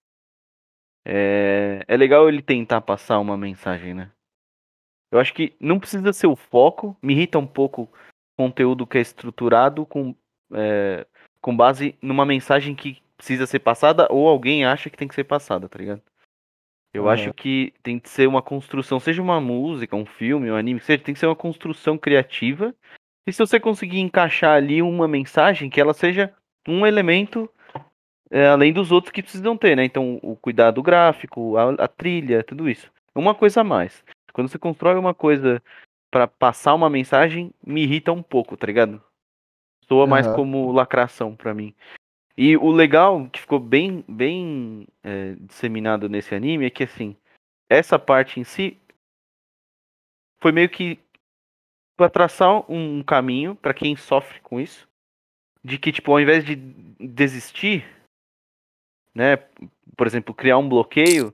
é... 1.05 1.83
é 1.87 1.97
legal 1.97 2.27
ele 2.27 2.41
tentar 2.41 2.81
passar 2.81 3.19
uma 3.19 3.37
mensagem, 3.37 3.93
né? 3.93 4.11
Eu 5.11 5.19
acho 5.19 5.33
que 5.33 5.55
não 5.59 5.79
precisa 5.79 6.11
ser 6.11 6.27
o 6.27 6.35
foco, 6.35 6.97
me 7.01 7.13
irrita 7.13 7.39
um 7.39 7.47
pouco 7.47 7.89
conteúdo 8.35 8.85
que 8.85 8.97
é 8.97 9.01
estruturado 9.01 9.85
com, 9.85 10.15
é... 10.53 11.05
com 11.41 11.55
base 11.55 11.97
numa 12.01 12.25
mensagem 12.25 12.75
que 12.75 13.01
precisa 13.15 13.47
ser 13.47 13.59
passada 13.59 14.07
ou 14.11 14.27
alguém 14.27 14.65
acha 14.65 14.89
que 14.89 14.97
tem 14.97 15.07
que 15.07 15.15
ser 15.15 15.23
passada, 15.23 15.67
tá 15.67 15.79
ligado? 15.79 16.01
Eu 16.93 17.03
uhum. 17.03 17.09
acho 17.09 17.33
que 17.33 17.73
tem 17.83 17.99
que 17.99 18.09
ser 18.09 18.27
uma 18.27 18.41
construção, 18.41 18.99
seja 18.99 19.21
uma 19.21 19.41
música, 19.41 19.95
um 19.95 20.05
filme, 20.05 20.49
um 20.49 20.55
anime, 20.55 20.79
seja, 20.79 21.03
tem 21.03 21.13
que 21.13 21.19
ser 21.19 21.27
uma 21.27 21.35
construção 21.35 21.97
criativa 21.97 22.73
e 23.27 23.33
se 23.33 23.39
você 23.39 23.59
conseguir 23.59 23.99
encaixar 23.99 24.55
ali 24.55 24.81
uma 24.81 25.07
mensagem 25.07 25.69
que 25.69 25.81
ela 25.81 25.93
seja 25.93 26.33
um 26.65 26.87
elemento 26.87 27.49
é, 28.31 28.47
além 28.47 28.73
dos 28.73 28.91
outros 28.91 29.11
que 29.11 29.21
precisam 29.21 29.57
ter, 29.57 29.75
né? 29.75 29.83
Então, 29.85 30.19
o 30.21 30.35
cuidado 30.35 30.81
gráfico, 30.81 31.57
a, 31.57 31.71
a 31.83 31.87
trilha, 31.87 32.43
tudo 32.43 32.69
isso. 32.69 32.91
Uma 33.15 33.33
coisa 33.33 33.61
a 33.61 33.63
mais. 33.63 34.03
Quando 34.33 34.49
você 34.49 34.59
constrói 34.59 34.95
uma 34.95 35.13
coisa 35.13 35.61
para 36.11 36.27
passar 36.27 36.73
uma 36.73 36.89
mensagem, 36.89 37.53
me 37.65 37.83
irrita 37.83 38.11
um 38.11 38.21
pouco, 38.21 38.55
tá 38.55 38.67
ligado? 38.67 39.01
Soa 39.87 40.03
uhum. 40.03 40.09
mais 40.09 40.27
como 40.27 40.71
lacração 40.71 41.35
para 41.35 41.53
mim. 41.53 41.73
E 42.37 42.55
o 42.55 42.69
legal, 42.69 43.27
que 43.29 43.39
ficou 43.39 43.59
bem, 43.59 44.05
bem 44.07 44.87
é, 45.03 45.35
disseminado 45.39 46.07
nesse 46.07 46.35
anime, 46.35 46.65
é 46.65 46.69
que 46.69 46.83
assim, 46.83 47.15
essa 47.69 47.97
parte 47.97 48.39
em 48.39 48.43
si 48.43 48.77
foi 50.39 50.51
meio 50.51 50.69
que 50.69 50.99
para 51.97 52.09
traçar 52.09 52.71
um 52.71 53.03
caminho 53.03 53.55
para 53.55 53.73
quem 53.73 53.95
sofre 53.95 54.39
com 54.41 54.61
isso, 54.61 54.87
de 55.63 55.77
que 55.79 55.91
tipo 55.91 56.11
ao 56.11 56.21
invés 56.21 56.45
de 56.45 56.55
desistir, 56.55 57.83
né, 59.13 59.37
por 59.97 60.05
exemplo, 60.05 60.33
criar 60.33 60.59
um 60.59 60.69
bloqueio 60.69 61.33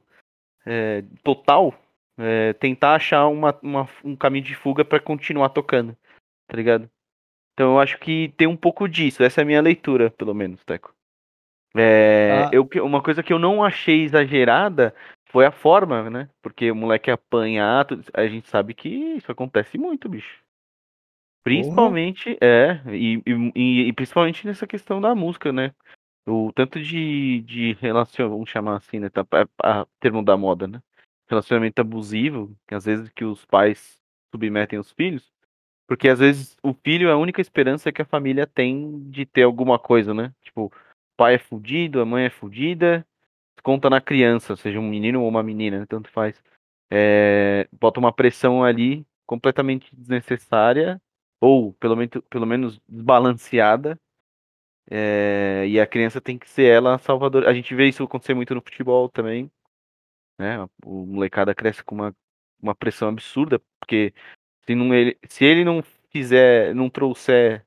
é, 0.66 1.04
total, 1.22 1.78
é, 2.18 2.54
tentar 2.54 2.96
achar 2.96 3.28
uma, 3.28 3.58
uma, 3.62 3.90
um 4.04 4.16
caminho 4.16 4.46
de 4.46 4.56
fuga 4.56 4.86
para 4.86 5.00
continuar 5.00 5.50
tocando, 5.50 5.96
tá 6.48 6.56
ligado? 6.56 6.90
Então 7.54 7.74
eu 7.74 7.80
acho 7.80 8.00
que 8.00 8.34
tem 8.38 8.48
um 8.48 8.58
pouco 8.58 8.88
disso. 8.88 9.24
Essa 9.24 9.42
é 9.42 9.44
a 9.44 9.46
minha 9.46 9.62
leitura, 9.62 10.10
pelo 10.10 10.34
menos, 10.34 10.64
Teco. 10.64 10.94
É, 11.76 12.46
ah. 12.46 12.50
eu, 12.52 12.68
uma 12.84 13.02
coisa 13.02 13.24
que 13.24 13.34
eu 13.34 13.40
não 13.40 13.64
achei 13.64 14.04
exagerada 14.04 14.94
foi 15.30 15.46
a 15.46 15.52
forma, 15.52 16.10
né? 16.10 16.30
Porque 16.42 16.72
o 16.72 16.76
moleque 16.76 17.10
apanhar, 17.10 17.88
a 18.14 18.28
gente 18.28 18.48
sabe 18.50 18.74
que 18.74 18.90
isso 18.90 19.32
acontece 19.32 19.78
muito, 19.78 20.08
bicho. 20.08 20.43
Principalmente, 21.44 22.38
é, 22.42 22.80
e, 22.88 23.22
e, 23.56 23.88
e, 23.90 23.94
principalmente 23.94 24.48
nessa 24.48 24.66
questão 24.66 25.02
da 25.02 25.14
música, 25.14 25.52
né? 25.52 25.74
O 26.26 26.54
tanto 26.54 26.82
de, 26.82 27.42
de 27.42 27.74
relação, 27.74 28.30
vamos 28.30 28.50
chamar 28.50 28.78
assim, 28.78 29.00
né? 29.00 29.10
Tá, 29.10 29.26
a, 29.62 29.82
a 29.82 29.88
termo 30.00 30.24
da 30.24 30.38
moda, 30.38 30.68
né? 30.68 30.82
Relacionamento 31.28 31.82
abusivo, 31.82 32.56
que 32.66 32.74
às 32.74 32.86
vezes 32.86 33.10
que 33.10 33.26
os 33.26 33.46
pais 33.46 34.00
submetem 34.34 34.80
os 34.80 34.92
filhos, 34.94 35.34
porque 35.86 36.08
às 36.08 36.20
vezes 36.20 36.58
o 36.64 36.74
filho 36.74 37.10
é 37.10 37.12
a 37.12 37.18
única 37.18 37.42
esperança 37.42 37.92
que 37.92 38.02
a 38.02 38.06
família 38.06 38.48
tem 38.48 39.10
de 39.10 39.26
ter 39.26 39.44
alguma 39.44 39.78
coisa, 39.78 40.14
né? 40.14 40.34
Tipo, 40.42 40.68
o 40.68 40.72
pai 41.18 41.36
é 41.36 41.40
fudido, 41.40 42.00
a 42.00 42.06
mãe 42.06 42.26
é 42.26 42.30
fudida, 42.30 43.06
conta 43.62 43.90
na 43.90 44.00
criança, 44.00 44.56
seja 44.56 44.80
um 44.80 44.88
menino 44.88 45.22
ou 45.22 45.28
uma 45.28 45.44
menina, 45.44 45.80
né? 45.80 45.86
tanto 45.88 46.10
faz. 46.10 46.42
É, 46.92 47.68
bota 47.72 48.00
uma 48.00 48.14
pressão 48.14 48.64
ali 48.64 49.06
completamente 49.26 49.94
desnecessária 49.96 51.02
ou 51.44 51.74
pelo 51.74 51.96
menos, 51.98 52.22
pelo 52.30 52.46
menos 52.46 52.82
desbalanceada. 52.88 54.00
É, 54.90 55.66
e 55.68 55.80
a 55.80 55.86
criança 55.86 56.22
tem 56.22 56.38
que 56.38 56.50
ser 56.50 56.66
ela 56.66 56.96
a 56.96 56.98
salvadora. 56.98 57.50
A 57.50 57.54
gente 57.54 57.76
vê 57.76 57.88
isso 57.88 58.04
acontecer 58.04 58.34
muito 58.34 58.56
no 58.56 58.62
futebol 58.62 59.10
também. 59.10 59.52
Né? 60.40 60.58
O 60.86 61.06
molecada 61.06 61.54
cresce 61.54 61.84
com 61.84 61.96
uma, 61.96 62.16
uma 62.62 62.74
pressão 62.74 63.10
absurda, 63.10 63.62
porque 63.80 64.14
se, 64.66 64.74
não 64.74 64.94
ele, 64.94 65.18
se 65.28 65.44
ele 65.44 65.66
não 65.66 65.84
fizer, 66.10 66.74
não 66.74 66.90
trouxer 66.90 67.66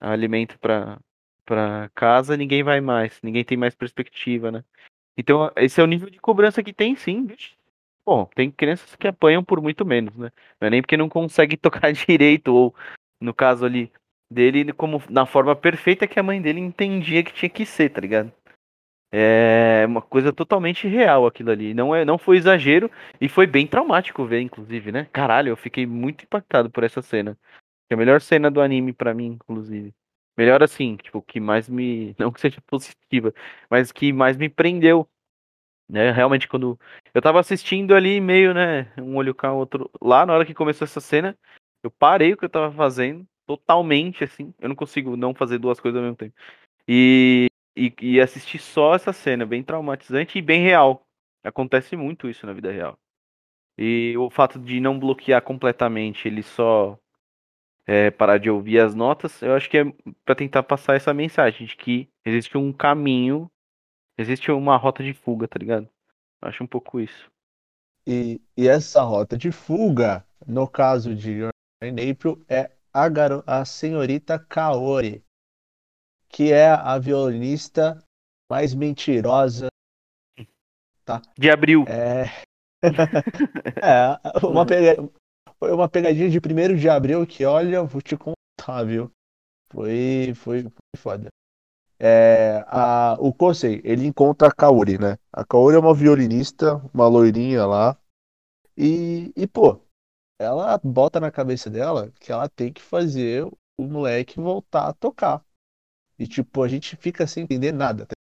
alimento 0.00 0.58
para 0.58 0.98
para 1.44 1.90
casa, 1.94 2.36
ninguém 2.36 2.62
vai 2.62 2.80
mais, 2.80 3.20
ninguém 3.20 3.44
tem 3.44 3.58
mais 3.58 3.74
perspectiva, 3.74 4.52
né? 4.52 4.64
Então, 5.16 5.50
esse 5.56 5.80
é 5.80 5.84
o 5.84 5.88
nível 5.88 6.08
de 6.08 6.20
cobrança 6.20 6.62
que 6.62 6.72
tem 6.72 6.94
sim, 6.94 7.26
bicho. 7.26 7.56
Bom, 8.06 8.24
tem 8.26 8.50
crianças 8.50 8.94
que 8.94 9.08
apanham 9.08 9.42
por 9.44 9.60
muito 9.60 9.84
menos, 9.84 10.16
né? 10.16 10.30
Não 10.60 10.68
é 10.68 10.70
nem 10.70 10.80
porque 10.80 10.96
não 10.96 11.08
consegue 11.08 11.56
tocar 11.58 11.92
direito 11.92 12.54
ou 12.54 12.74
no 13.22 13.34
caso 13.34 13.64
ali 13.64 13.92
dele, 14.30 14.72
como 14.72 15.02
na 15.10 15.26
forma 15.26 15.54
perfeita 15.54 16.06
que 16.06 16.18
a 16.18 16.22
mãe 16.22 16.40
dele 16.40 16.60
entendia 16.60 17.22
que 17.22 17.32
tinha 17.32 17.48
que 17.50 17.66
ser, 17.66 17.90
tá 17.90 18.00
ligado? 18.00 18.32
É 19.14 19.84
uma 19.86 20.00
coisa 20.00 20.32
totalmente 20.32 20.88
real 20.88 21.26
aquilo 21.26 21.50
ali. 21.50 21.74
Não, 21.74 21.94
é, 21.94 22.02
não 22.04 22.16
foi 22.16 22.38
exagero 22.38 22.90
e 23.20 23.28
foi 23.28 23.46
bem 23.46 23.66
traumático 23.66 24.24
ver, 24.24 24.40
inclusive, 24.40 24.90
né? 24.90 25.06
Caralho, 25.12 25.50
eu 25.50 25.56
fiquei 25.56 25.84
muito 25.86 26.24
impactado 26.24 26.70
por 26.70 26.82
essa 26.82 27.02
cena. 27.02 27.38
É 27.90 27.94
a 27.94 27.96
melhor 27.96 28.22
cena 28.22 28.50
do 28.50 28.62
anime 28.62 28.92
pra 28.92 29.12
mim, 29.12 29.26
inclusive. 29.26 29.92
Melhor 30.36 30.62
assim, 30.62 30.96
tipo, 30.96 31.20
que 31.22 31.38
mais 31.40 31.68
me. 31.68 32.14
Não 32.18 32.32
que 32.32 32.40
seja 32.40 32.60
positiva, 32.62 33.34
mas 33.70 33.92
que 33.92 34.12
mais 34.12 34.36
me 34.38 34.48
prendeu. 34.48 35.06
Né? 35.88 36.10
Realmente, 36.10 36.48
quando. 36.48 36.78
Eu 37.14 37.20
tava 37.20 37.40
assistindo 37.40 37.94
ali, 37.94 38.20
meio, 38.20 38.54
né? 38.54 38.92
Um 38.98 39.16
olho 39.16 39.34
cá, 39.34 39.52
outro. 39.52 39.90
Lá, 40.00 40.24
na 40.24 40.32
hora 40.32 40.46
que 40.46 40.54
começou 40.54 40.86
essa 40.86 41.00
cena, 41.00 41.36
eu 41.82 41.90
parei 41.90 42.32
o 42.32 42.36
que 42.36 42.44
eu 42.44 42.50
tava 42.50 42.72
fazendo, 42.72 43.26
totalmente, 43.46 44.24
assim. 44.24 44.54
Eu 44.60 44.68
não 44.68 44.76
consigo 44.76 45.16
não 45.16 45.34
fazer 45.34 45.58
duas 45.58 45.80
coisas 45.80 45.98
ao 45.98 46.04
mesmo 46.04 46.16
tempo. 46.16 46.34
E, 46.86 47.48
e, 47.76 47.92
e 48.00 48.20
assistir 48.20 48.58
só 48.58 48.94
essa 48.94 49.12
cena, 49.12 49.46
bem 49.46 49.62
traumatizante 49.62 50.38
e 50.38 50.42
bem 50.42 50.62
real. 50.62 51.06
Acontece 51.44 51.96
muito 51.96 52.28
isso 52.28 52.46
na 52.46 52.52
vida 52.52 52.70
real. 52.70 52.98
E 53.76 54.14
o 54.16 54.30
fato 54.30 54.58
de 54.58 54.80
não 54.80 54.98
bloquear 54.98 55.42
completamente, 55.42 56.28
ele 56.28 56.42
só 56.42 56.98
é, 57.86 58.10
parar 58.10 58.38
de 58.38 58.50
ouvir 58.50 58.78
as 58.78 58.94
notas, 58.94 59.42
eu 59.42 59.54
acho 59.54 59.68
que 59.68 59.78
é 59.78 59.84
para 60.24 60.34
tentar 60.34 60.62
passar 60.62 60.94
essa 60.94 61.12
mensagem 61.12 61.66
de 61.66 61.76
que 61.76 62.08
existe 62.24 62.56
um 62.56 62.72
caminho, 62.72 63.50
existe 64.16 64.52
uma 64.52 64.76
rota 64.76 65.02
de 65.02 65.12
fuga, 65.14 65.48
tá 65.48 65.58
ligado? 65.58 65.88
Eu 66.40 66.48
acho 66.48 66.62
um 66.62 66.66
pouco 66.66 67.00
isso. 67.00 67.30
E, 68.06 68.40
e 68.56 68.68
essa 68.68 69.02
rota 69.02 69.36
de 69.36 69.50
fuga, 69.50 70.24
no 70.46 70.68
caso 70.68 71.14
de 71.14 71.42
April, 71.88 72.44
é 72.48 72.70
a, 72.92 73.08
garo 73.08 73.42
a 73.46 73.64
senhorita 73.64 74.38
Kaori, 74.38 75.24
que 76.28 76.52
é 76.52 76.68
a 76.68 76.98
violinista 76.98 78.02
mais 78.50 78.74
mentirosa. 78.74 79.68
De 81.36 81.50
abril. 81.50 81.84
É, 81.88 82.24
é 83.82 84.46
uma, 84.46 84.64
pega... 84.64 85.08
foi 85.58 85.72
uma 85.72 85.88
pegadinha 85.88 86.30
de 86.30 86.38
1 86.38 86.76
de 86.76 86.88
abril 86.88 87.26
que, 87.26 87.44
olha, 87.44 87.82
vou 87.82 88.00
te 88.00 88.16
contar, 88.16 88.84
viu? 88.84 89.10
Foi, 89.72 90.32
foi, 90.34 90.62
foi 90.62 90.96
foda. 90.96 91.28
É, 91.98 92.64
a, 92.66 93.16
o 93.20 93.32
Kosei, 93.32 93.80
ele 93.84 94.06
encontra 94.06 94.48
a 94.48 94.52
Kaori, 94.52 94.98
né? 94.98 95.16
A 95.32 95.44
Kaori 95.44 95.76
é 95.76 95.78
uma 95.78 95.94
violinista, 95.94 96.76
uma 96.92 97.06
loirinha 97.06 97.64
lá. 97.64 97.96
E, 98.76 99.32
e, 99.36 99.46
pô, 99.46 99.80
ela 100.42 100.78
bota 100.78 101.20
na 101.20 101.30
cabeça 101.30 101.70
dela 101.70 102.10
que 102.20 102.32
ela 102.32 102.48
tem 102.48 102.72
que 102.72 102.82
fazer 102.82 103.44
o 103.78 103.84
moleque 103.84 104.40
voltar 104.40 104.88
a 104.88 104.92
tocar. 104.92 105.44
E, 106.18 106.26
tipo, 106.26 106.62
a 106.62 106.68
gente 106.68 106.96
fica 106.96 107.26
sem 107.26 107.44
entender 107.44 107.72
nada. 107.72 108.06
tá? 108.06 108.14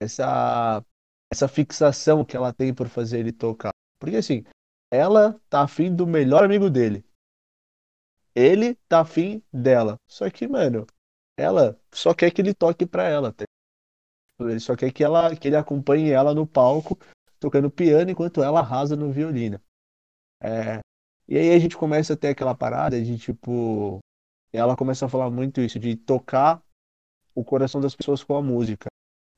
Essa, 0.00 0.84
essa 1.32 1.48
fixação 1.48 2.24
que 2.24 2.36
ela 2.36 2.52
tem 2.52 2.74
por 2.74 2.88
fazer 2.88 3.20
ele 3.20 3.32
tocar. 3.32 3.70
Porque, 4.00 4.16
assim, 4.16 4.44
ela 4.90 5.40
tá 5.48 5.62
afim 5.62 5.94
do 5.94 6.06
melhor 6.06 6.44
amigo 6.44 6.68
dele. 6.68 7.04
Ele 8.34 8.74
tá 8.88 9.00
afim 9.00 9.42
dela. 9.52 9.96
Só 10.08 10.28
que, 10.30 10.48
mano, 10.48 10.86
ela 11.36 11.78
só 11.92 12.14
quer 12.14 12.30
que 12.30 12.40
ele 12.40 12.54
toque 12.54 12.84
pra 12.84 13.04
ela. 13.04 13.32
tá? 13.32 13.44
Ele 14.40 14.60
só 14.60 14.74
quer 14.74 14.92
que, 14.92 15.04
ela, 15.04 15.34
que 15.36 15.48
ele 15.48 15.56
acompanhe 15.56 16.10
ela 16.10 16.34
no 16.34 16.46
palco, 16.46 16.98
tocando 17.38 17.70
piano, 17.70 18.10
enquanto 18.10 18.42
ela 18.42 18.60
arrasa 18.60 18.96
no 18.96 19.12
violino. 19.12 19.60
É, 20.40 20.80
e 21.28 21.38
aí 21.38 21.50
a 21.50 21.58
gente 21.58 21.76
começa 21.76 22.14
a 22.14 22.16
ter 22.16 22.28
aquela 22.28 22.54
parada 22.54 23.00
de, 23.02 23.18
tipo... 23.18 23.98
Ela 24.52 24.76
começa 24.76 25.06
a 25.06 25.08
falar 25.08 25.30
muito 25.30 25.60
isso, 25.60 25.78
de 25.78 25.96
tocar 25.96 26.62
o 27.34 27.42
coração 27.42 27.80
das 27.80 27.94
pessoas 27.94 28.22
com 28.22 28.36
a 28.36 28.42
música. 28.42 28.86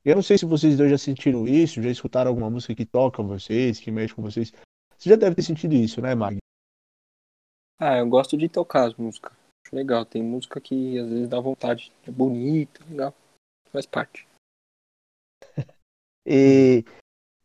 Eu 0.05 0.17
não 0.17 0.23
sei 0.23 0.37
se 0.37 0.45
vocês 0.45 0.77
dois 0.77 0.91
já 0.91 0.99
sentiram 0.99 1.47
isso, 1.47 1.81
já 1.81 1.89
escutaram 1.89 2.29
alguma 2.29 2.51
música 2.51 2.75
que 2.75 2.85
toca 2.85 3.23
vocês, 3.23 3.81
que 3.81 3.91
mexe 3.91 4.15
com 4.15 4.23
vocês. 4.23 4.53
Você 4.99 5.09
já 5.09 5.17
deve 5.17 5.37
ter 5.37 5.43
sentido 5.43 5.75
isso, 5.75 6.03
né, 6.03 6.15
Mag? 6.15 6.39
Ah, 7.79 7.99
eu 7.99 8.09
gosto 8.09 8.37
de 8.37 8.49
tocar 8.49 8.89
as 8.89 8.95
músicas. 8.95 9.33
Acho 9.65 9.75
legal. 9.75 10.05
Tem 10.05 10.23
música 10.23 10.61
que 10.61 10.99
às 10.99 11.09
vezes 11.09 11.29
dá 11.29 11.41
vontade. 11.41 11.93
É 12.07 12.11
bonito, 12.11 12.85
legal. 12.89 13.15
Faz 13.71 13.87
parte. 13.87 14.27
E, 16.27 16.83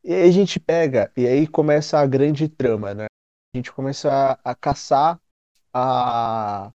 e 0.02 0.14
aí 0.14 0.30
a 0.30 0.32
gente 0.32 0.58
pega, 0.58 1.12
e 1.18 1.28
aí 1.28 1.46
começa 1.46 2.00
a 2.00 2.08
grande 2.08 2.48
trama, 2.48 2.94
né? 2.94 3.08
A 3.54 3.58
gente 3.58 3.72
começa 3.72 4.40
a, 4.44 4.56
caçar 4.56 5.20
a, 5.74 6.72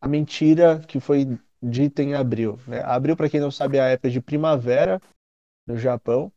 a 0.00 0.08
mentira 0.08 0.80
que 0.80 0.98
foi 0.98 1.38
dita 1.62 2.02
em 2.02 2.14
abril. 2.14 2.58
Né? 2.66 2.82
Abril, 2.82 3.16
para 3.16 3.30
quem 3.30 3.40
não 3.40 3.50
sabe, 3.50 3.76
é 3.76 3.80
a 3.80 3.88
época 3.88 4.10
de 4.10 4.20
primavera 4.20 5.00
no 5.66 5.76
Japão. 5.76 6.32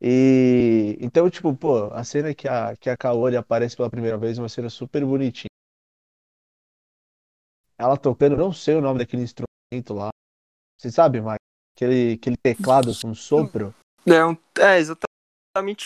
E 0.00 0.98
então, 1.00 1.30
tipo, 1.30 1.54
pô, 1.54 1.84
a 1.92 2.04
cena 2.04 2.34
que 2.34 2.46
a, 2.46 2.76
que 2.76 2.90
a 2.90 2.96
Kaori 2.96 3.36
aparece 3.36 3.76
pela 3.76 3.88
primeira 3.88 4.18
vez 4.18 4.36
é 4.36 4.42
uma 4.42 4.48
cena 4.48 4.68
super 4.68 5.04
bonitinha. 5.06 5.48
Ela 7.78 7.96
tocando, 7.96 8.36
não 8.36 8.52
sei 8.52 8.74
o 8.74 8.80
nome 8.80 8.98
daquele 8.98 9.22
instrumento 9.22 9.94
lá. 9.94 10.10
Você 10.78 10.90
sabe, 10.90 11.20
Mike? 11.20 11.36
Aquele, 11.76 12.14
aquele 12.14 12.36
teclado 12.36 12.92
com 13.00 13.14
sopro. 13.14 13.74
É, 14.06 14.24
um, 14.26 14.36
é 14.58 14.78
exatamente 14.78 15.11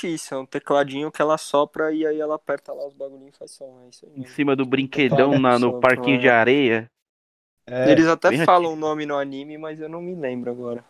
isso. 0.04 0.34
É 0.34 0.38
um 0.38 0.46
tecladinho 0.46 1.10
que 1.10 1.20
ela 1.20 1.36
sopra 1.36 1.92
e 1.92 2.06
aí 2.06 2.20
ela 2.20 2.36
aperta 2.36 2.72
lá 2.72 2.86
os 2.86 2.94
bagulhinhos 2.94 3.34
e 3.34 3.38
faz 3.38 3.50
som. 3.50 3.80
É 3.84 3.88
isso 3.88 4.06
aí 4.06 4.20
Em 4.20 4.26
cima 4.26 4.54
do 4.54 4.64
brinquedão 4.64 5.38
na, 5.38 5.58
no 5.58 5.80
parquinho 5.80 6.20
de 6.20 6.28
areia. 6.28 6.88
É, 7.66 7.90
Eles 7.90 8.06
até 8.06 8.44
falam 8.44 8.74
o 8.74 8.76
nome 8.76 9.04
no 9.06 9.18
anime, 9.18 9.58
mas 9.58 9.80
eu 9.80 9.88
não 9.88 10.00
me 10.00 10.14
lembro 10.14 10.50
agora. 10.50 10.84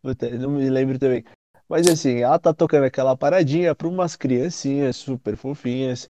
Puta, 0.00 0.30
não 0.30 0.50
me 0.50 0.70
lembro 0.70 0.98
também. 0.98 1.24
Mas 1.68 1.88
assim, 1.88 2.20
ela 2.20 2.38
tá 2.38 2.54
tocando 2.54 2.84
aquela 2.84 3.16
paradinha 3.16 3.74
pra 3.74 3.88
umas 3.88 4.14
criancinhas 4.14 4.96
super 4.96 5.36
fofinhas. 5.36 6.06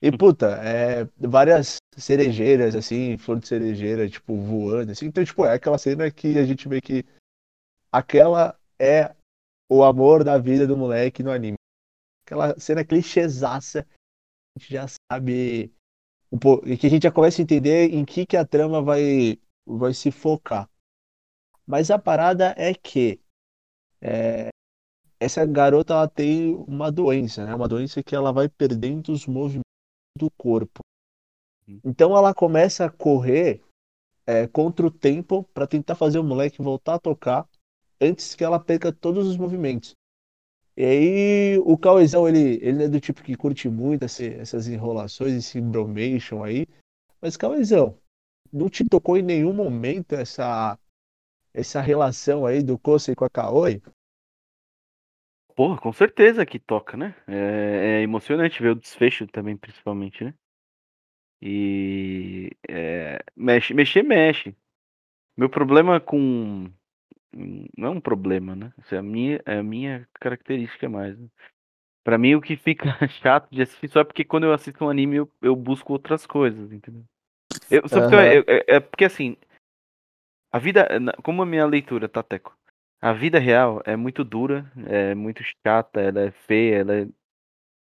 E 0.00 0.10
puta, 0.16 0.58
é, 0.62 1.06
várias 1.16 1.76
cerejeiras, 1.96 2.74
assim, 2.74 3.16
flor 3.18 3.38
de 3.38 3.46
cerejeira, 3.46 4.08
tipo, 4.08 4.36
voando, 4.36 4.92
assim. 4.92 5.06
Então, 5.06 5.24
tipo, 5.24 5.44
é 5.44 5.54
aquela 5.54 5.78
cena 5.78 6.10
que 6.10 6.38
a 6.38 6.44
gente 6.44 6.68
vê 6.68 6.80
que 6.80 7.04
aquela 7.92 8.58
é 8.78 9.14
o 9.72 9.82
amor 9.82 10.22
da 10.22 10.36
vida 10.36 10.66
do 10.66 10.76
moleque 10.76 11.22
no 11.22 11.30
anime. 11.30 11.56
Aquela 12.26 12.58
cena 12.58 12.84
clichêsaça, 12.84 13.86
a 14.54 14.58
gente 14.58 14.72
já 14.72 14.86
sabe, 15.10 15.72
um 16.30 16.38
pouco, 16.38 16.68
e 16.68 16.76
que 16.76 16.86
a 16.86 16.90
gente 16.90 17.04
já 17.04 17.12
começa 17.12 17.40
a 17.40 17.44
entender 17.44 17.92
em 17.92 18.04
que 18.04 18.26
que 18.26 18.36
a 18.36 18.44
trama 18.44 18.82
vai, 18.82 19.38
vai 19.66 19.94
se 19.94 20.10
focar. 20.10 20.68
Mas 21.66 21.90
a 21.90 21.98
parada 21.98 22.54
é 22.58 22.74
que 22.74 23.18
é, 24.00 24.50
essa 25.18 25.46
garota 25.46 25.94
ela 25.94 26.08
tem 26.08 26.54
uma 26.68 26.92
doença, 26.92 27.46
né? 27.46 27.54
Uma 27.54 27.68
doença 27.68 28.02
que 28.02 28.14
ela 28.14 28.32
vai 28.32 28.48
perdendo 28.48 29.10
os 29.10 29.26
movimentos 29.26 29.62
do 30.18 30.30
corpo. 30.32 30.80
Então 31.82 32.14
ela 32.16 32.34
começa 32.34 32.84
a 32.84 32.90
correr 32.90 33.62
é, 34.26 34.46
contra 34.48 34.86
o 34.86 34.90
tempo 34.90 35.44
para 35.54 35.66
tentar 35.66 35.94
fazer 35.94 36.18
o 36.18 36.24
moleque 36.24 36.60
voltar 36.60 36.94
a 36.94 36.98
tocar 36.98 37.48
antes 38.02 38.34
que 38.34 38.44
ela 38.44 38.58
perca 38.58 38.92
todos 38.92 39.26
os 39.26 39.36
movimentos. 39.36 39.94
E 40.76 40.84
aí 40.84 41.58
o 41.58 41.76
Cauezão, 41.78 42.28
ele, 42.28 42.58
ele 42.62 42.84
é 42.84 42.88
do 42.88 43.00
tipo 43.00 43.22
que 43.22 43.36
curte 43.36 43.68
muito 43.68 44.04
essas 44.04 44.66
enrolações, 44.68 45.32
esse 45.34 45.60
bromation 45.60 46.42
aí. 46.42 46.66
Mas 47.20 47.36
Cauezão, 47.36 47.98
não 48.52 48.68
te 48.68 48.84
tocou 48.84 49.16
em 49.16 49.22
nenhum 49.22 49.52
momento 49.52 50.14
essa 50.14 50.78
essa 51.54 51.80
relação 51.80 52.46
aí 52.46 52.62
do 52.62 52.78
Kosei 52.78 53.14
com 53.14 53.24
a 53.24 53.30
Kaoi? 53.30 53.82
Porra, 55.54 55.78
com 55.78 55.92
certeza 55.92 56.46
que 56.46 56.58
toca, 56.58 56.96
né? 56.96 57.14
É, 57.26 57.98
é 57.98 58.02
emocionante 58.02 58.62
ver 58.62 58.70
o 58.70 58.74
desfecho 58.74 59.26
também, 59.26 59.54
principalmente, 59.54 60.24
né? 60.24 60.34
E 61.42 62.50
é, 62.68 63.22
mexe, 63.36 63.74
mexe. 63.74 64.56
Meu 65.36 65.50
problema 65.50 66.00
com. 66.00 66.72
Não 67.34 67.88
é 67.88 67.90
um 67.90 68.00
problema, 68.00 68.54
né? 68.54 68.72
Isso 68.78 68.94
é 68.94 68.98
a 68.98 69.02
minha, 69.02 69.40
é 69.46 69.58
a 69.58 69.62
minha 69.62 70.06
característica 70.14 70.88
mais. 70.88 71.18
Né? 71.18 71.28
Pra 72.04 72.18
mim, 72.18 72.34
o 72.34 72.40
que 72.40 72.56
fica 72.56 72.84
chato 73.22 73.48
de 73.50 73.62
assistir 73.62 73.88
só 73.88 74.00
é 74.00 74.04
porque 74.04 74.24
quando 74.24 74.44
eu 74.44 74.52
assisto 74.52 74.84
um 74.84 74.90
anime 74.90 75.16
eu, 75.16 75.30
eu 75.40 75.56
busco 75.56 75.92
outras 75.92 76.26
coisas, 76.26 76.72
entendeu? 76.72 77.04
Eu, 77.70 77.88
só 77.88 78.00
porque 78.00 78.14
eu- 78.14 78.44
é, 78.48 78.64
é 78.76 78.80
porque 78.80 79.04
assim. 79.04 79.36
A 80.52 80.58
vida. 80.58 80.98
na- 81.00 81.12
Como 81.22 81.42
a 81.42 81.46
minha 81.46 81.64
leitura, 81.64 82.08
tá, 82.08 82.22
Teco? 82.22 82.56
A 83.00 83.12
vida 83.12 83.38
real 83.38 83.82
é 83.84 83.96
muito 83.96 84.22
dura, 84.22 84.70
é 84.86 85.14
muito 85.14 85.42
chata, 85.42 86.00
ela 86.00 86.20
é 86.20 86.30
feia, 86.30 86.76
ela 86.76 86.94
é, 86.94 87.08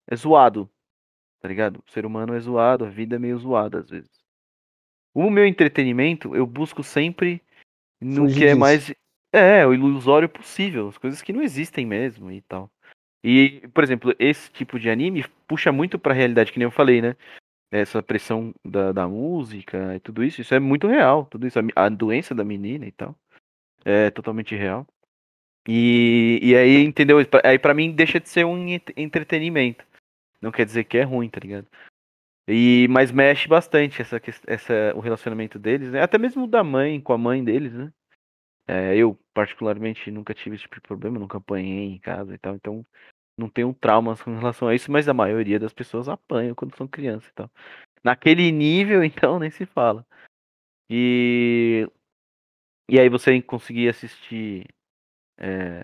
é 0.09 0.15
zoado, 0.15 0.69
tá 1.39 1.47
ligado? 1.47 1.83
O 1.87 1.91
ser 1.91 2.05
humano 2.05 2.35
é 2.35 2.39
zoado, 2.39 2.85
a 2.85 2.89
vida 2.89 3.15
é 3.15 3.19
meio 3.19 3.37
zoada 3.39 3.79
às 3.79 3.89
vezes. 3.89 4.11
O 5.15 5.31
meu 5.31 5.45
entretenimento, 5.47 6.35
eu 6.35 6.45
busco 6.45 6.83
sempre 6.83 7.41
no 7.99 8.23
Fugir 8.23 8.37
que 8.37 8.43
é 8.43 8.47
disso. 8.49 8.59
mais. 8.59 8.93
É, 9.37 9.65
o 9.65 9.73
ilusório 9.73 10.27
possível, 10.27 10.87
as 10.87 10.97
coisas 10.97 11.21
que 11.21 11.31
não 11.31 11.41
existem 11.41 11.85
mesmo 11.85 12.31
e 12.31 12.41
tal. 12.41 12.69
E, 13.23 13.67
por 13.73 13.83
exemplo, 13.83 14.15
esse 14.17 14.51
tipo 14.51 14.79
de 14.79 14.89
anime 14.89 15.25
puxa 15.47 15.71
muito 15.71 15.99
pra 15.99 16.13
realidade, 16.13 16.51
que 16.51 16.59
nem 16.59 16.65
eu 16.65 16.71
falei, 16.71 17.01
né? 17.01 17.15
essa 17.71 18.01
pressão 18.01 18.53
da, 18.63 18.91
da 18.91 19.07
música 19.07 19.95
e 19.95 19.99
tudo 19.99 20.23
isso, 20.23 20.41
isso 20.41 20.53
é 20.53 20.59
muito 20.59 20.87
real. 20.87 21.25
Tudo 21.25 21.47
isso, 21.47 21.59
a, 21.59 21.85
a 21.85 21.89
doença 21.89 22.33
da 22.33 22.43
menina 22.43 22.85
e 22.85 22.91
tal, 22.91 23.15
é 23.85 24.09
totalmente 24.11 24.55
real. 24.55 24.87
E, 25.67 26.39
e 26.41 26.55
aí, 26.55 26.83
entendeu? 26.83 27.17
Aí 27.43 27.59
pra 27.59 27.73
mim 27.73 27.91
deixa 27.91 28.19
de 28.19 28.29
ser 28.29 28.45
um 28.45 28.67
entretenimento. 28.95 29.85
Não 30.41 30.51
quer 30.51 30.65
dizer 30.65 30.85
que 30.85 30.97
é 30.97 31.03
ruim, 31.03 31.29
tá 31.29 31.39
ligado? 31.39 31.67
E, 32.47 32.87
mas 32.89 33.11
mexe 33.11 33.47
bastante 33.47 34.01
essa, 34.01 34.21
essa, 34.45 34.93
o 34.95 35.01
relacionamento 35.01 35.59
deles, 35.59 35.91
né? 35.91 36.01
Até 36.01 36.17
mesmo 36.17 36.47
da 36.47 36.63
mãe 36.63 37.01
com 37.01 37.11
a 37.11 37.17
mãe 37.17 37.43
deles, 37.43 37.73
né? 37.73 37.91
É, 38.67 38.95
eu, 38.95 39.17
particularmente, 39.33 40.11
nunca 40.11 40.33
tive 40.33 40.55
esse 40.55 40.63
tipo 40.63 40.75
de 40.75 40.81
problema, 40.81 41.17
nunca 41.17 41.37
apanhei 41.37 41.93
em 41.93 41.99
casa 41.99 42.33
e 42.33 42.37
tal, 42.37 42.55
então 42.55 42.85
não 43.37 43.49
tenho 43.49 43.73
traumas 43.73 44.21
com 44.21 44.35
relação 44.35 44.67
a 44.67 44.75
isso, 44.75 44.91
mas 44.91 45.07
a 45.07 45.13
maioria 45.13 45.59
das 45.59 45.73
pessoas 45.73 46.09
apanham 46.09 46.55
quando 46.55 46.75
são 46.75 46.87
crianças 46.87 47.29
e 47.29 47.33
tal. 47.33 47.49
Naquele 48.03 48.51
nível, 48.51 49.03
então, 49.05 49.39
nem 49.39 49.49
se 49.49 49.65
fala. 49.65 50.05
E, 50.89 51.87
e 52.89 52.99
aí 52.99 53.09
você 53.09 53.41
conseguir 53.41 53.89
assistir 53.89 54.67
é, 55.37 55.83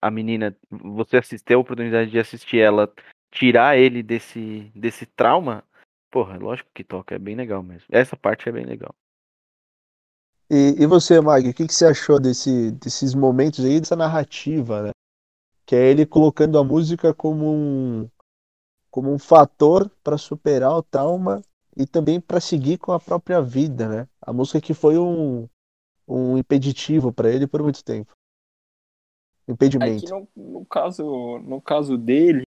a 0.00 0.10
menina, 0.10 0.56
você 0.70 1.18
assistir 1.18 1.54
a 1.54 1.58
oportunidade 1.58 2.10
de 2.10 2.18
assistir 2.18 2.58
ela 2.58 2.92
tirar 3.30 3.76
ele 3.76 4.02
desse, 4.02 4.72
desse 4.74 5.06
trauma, 5.06 5.64
porra, 6.10 6.38
lógico 6.38 6.70
que 6.74 6.84
toca, 6.84 7.14
é 7.14 7.18
bem 7.18 7.36
legal 7.36 7.62
mesmo. 7.62 7.86
Essa 7.90 8.16
parte 8.16 8.48
é 8.48 8.52
bem 8.52 8.64
legal. 8.64 8.94
E, 10.50 10.82
e 10.82 10.86
você, 10.86 11.20
Mag, 11.20 11.48
o 11.48 11.54
que, 11.54 11.66
que 11.66 11.74
você 11.74 11.86
achou 11.86 12.18
desse, 12.18 12.70
desses 12.72 13.14
momentos 13.14 13.64
aí, 13.64 13.78
dessa 13.78 13.96
narrativa, 13.96 14.82
né? 14.82 14.90
Que 15.66 15.76
é 15.76 15.90
ele 15.90 16.06
colocando 16.06 16.58
a 16.58 16.64
música 16.64 17.12
como 17.12 17.52
um, 17.52 18.08
como 18.90 19.12
um 19.12 19.18
fator 19.18 19.90
para 20.02 20.16
superar 20.16 20.72
o 20.72 20.82
trauma 20.82 21.42
e 21.76 21.86
também 21.86 22.18
para 22.18 22.40
seguir 22.40 22.78
com 22.78 22.92
a 22.92 22.98
própria 22.98 23.42
vida, 23.42 23.88
né? 23.88 24.08
A 24.22 24.32
música 24.32 24.60
que 24.60 24.72
foi 24.72 24.96
um, 24.96 25.46
um 26.08 26.38
impeditivo 26.38 27.12
para 27.12 27.30
ele 27.30 27.46
por 27.46 27.62
muito 27.62 27.84
tempo. 27.84 28.12
Impedimento. 29.46 30.06
É 30.06 30.10
no, 30.10 30.28
no, 30.34 30.66
caso, 30.66 31.38
no 31.40 31.60
caso 31.60 31.98
dele, 31.98 32.42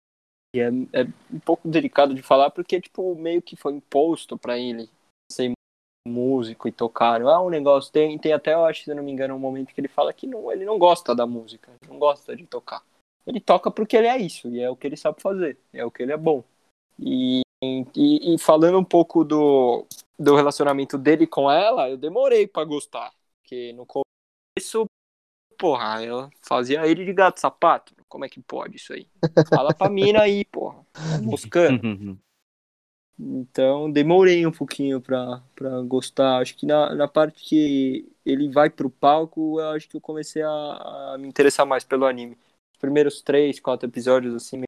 é, 0.55 0.67
é 0.93 1.03
um 1.31 1.39
pouco 1.39 1.67
delicado 1.67 2.13
de 2.13 2.21
falar 2.21 2.51
porque 2.51 2.79
tipo 2.79 3.15
meio 3.15 3.41
que 3.41 3.55
foi 3.55 3.73
imposto 3.73 4.37
para 4.37 4.57
ele 4.57 4.89
ser 5.31 5.56
músico 6.07 6.67
e 6.67 6.71
tocar. 6.71 7.19
Não 7.19 7.29
é 7.29 7.39
um 7.39 7.49
negócio. 7.49 7.91
Tem, 7.91 8.17
tem 8.17 8.33
até, 8.33 8.53
eu 8.53 8.65
acho, 8.65 8.83
se 8.83 8.93
não 8.93 9.03
me 9.03 9.11
engano, 9.11 9.35
um 9.35 9.39
momento 9.39 9.73
que 9.73 9.81
ele 9.81 9.87
fala 9.87 10.13
que 10.13 10.25
não, 10.25 10.51
ele 10.51 10.65
não 10.65 10.79
gosta 10.79 11.13
da 11.13 11.27
música, 11.27 11.71
não 11.87 11.99
gosta 11.99 12.35
de 12.35 12.45
tocar. 12.45 12.81
Ele 13.25 13.39
toca 13.39 13.69
porque 13.69 13.97
ele 13.97 14.07
é 14.07 14.17
isso, 14.17 14.47
e 14.49 14.61
é 14.61 14.69
o 14.69 14.75
que 14.75 14.87
ele 14.87 14.95
sabe 14.95 15.21
fazer, 15.21 15.57
é 15.73 15.83
o 15.83 15.91
que 15.91 16.01
ele 16.01 16.13
é 16.13 16.17
bom. 16.17 16.43
E, 16.97 17.41
e, 17.61 18.33
e 18.33 18.37
falando 18.39 18.79
um 18.79 18.83
pouco 18.83 19.23
do, 19.23 19.85
do 20.17 20.35
relacionamento 20.35 20.97
dele 20.97 21.27
com 21.27 21.51
ela, 21.51 21.89
eu 21.89 21.97
demorei 21.97 22.47
para 22.47 22.63
gostar. 22.63 23.11
Porque 23.41 23.73
no 23.73 23.85
começo, 23.85 24.85
porra, 25.57 26.03
ela 26.03 26.29
fazia 26.41 26.87
ele 26.87 27.05
de 27.05 27.13
gato 27.13 27.39
sapato. 27.39 27.93
Como 28.07 28.23
é 28.23 28.29
que 28.29 28.41
pode 28.41 28.77
isso 28.77 28.93
aí? 28.93 29.07
Fala 29.49 29.73
pra 29.73 29.89
mina 29.89 30.21
aí, 30.21 30.45
porra. 30.45 30.85
Tá 30.93 31.19
moscando. 31.21 32.17
Então 33.19 33.91
demorei 33.91 34.45
um 34.45 34.51
pouquinho 34.51 35.01
pra, 35.01 35.41
pra 35.55 35.81
gostar. 35.81 36.37
Acho 36.37 36.55
que 36.55 36.65
na, 36.65 36.93
na 36.93 37.07
parte 37.07 37.43
que 37.43 38.11
ele 38.25 38.51
vai 38.51 38.69
pro 38.69 38.89
palco, 38.89 39.59
eu 39.59 39.69
acho 39.69 39.89
que 39.89 39.97
eu 39.97 40.01
comecei 40.01 40.43
a, 40.43 41.13
a 41.13 41.17
me 41.17 41.27
interessar 41.27 41.65
mais 41.65 41.83
pelo 41.83 42.05
anime. 42.05 42.37
Os 42.73 42.79
primeiros 42.79 43.21
três, 43.21 43.59
quatro 43.59 43.89
episódios, 43.89 44.35
assim, 44.35 44.61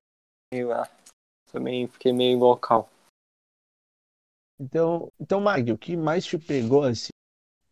meio. 0.51 0.71
Ah, 0.71 0.89
também 1.51 1.87
fiquei 1.87 2.11
meio 2.11 2.39
local. 2.39 2.89
Então, 4.59 5.11
então, 5.19 5.39
Mag, 5.39 5.71
o 5.71 5.77
que 5.77 5.95
mais 5.95 6.25
te 6.25 6.37
pegou 6.37 6.83
assim 6.83 7.09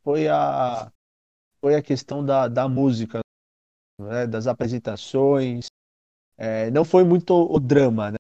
foi 0.03 0.27
a 0.27 0.91
foi 1.59 1.75
a 1.75 1.81
questão 1.81 2.23
da, 2.23 2.47
da 2.47 2.69
música, 2.69 3.19
né, 3.99 4.27
das 4.27 4.47
apresentações. 4.47 5.67
É, 6.37 6.69
não 6.69 6.85
foi 6.85 7.03
muito 7.03 7.33
o 7.33 7.59
drama, 7.59 8.11
né? 8.11 8.16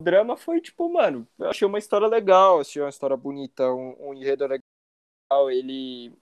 O 0.00 0.04
drama 0.04 0.36
foi 0.36 0.60
tipo, 0.60 0.92
mano, 0.92 1.26
eu 1.38 1.48
achei 1.48 1.66
uma 1.66 1.78
história 1.78 2.06
legal, 2.06 2.60
achei 2.60 2.82
uma 2.82 2.90
história 2.90 3.16
bonita, 3.16 3.72
um, 3.72 4.08
um 4.08 4.14
enredo 4.14 4.46
legal. 4.46 5.50
Ele. 5.50 6.12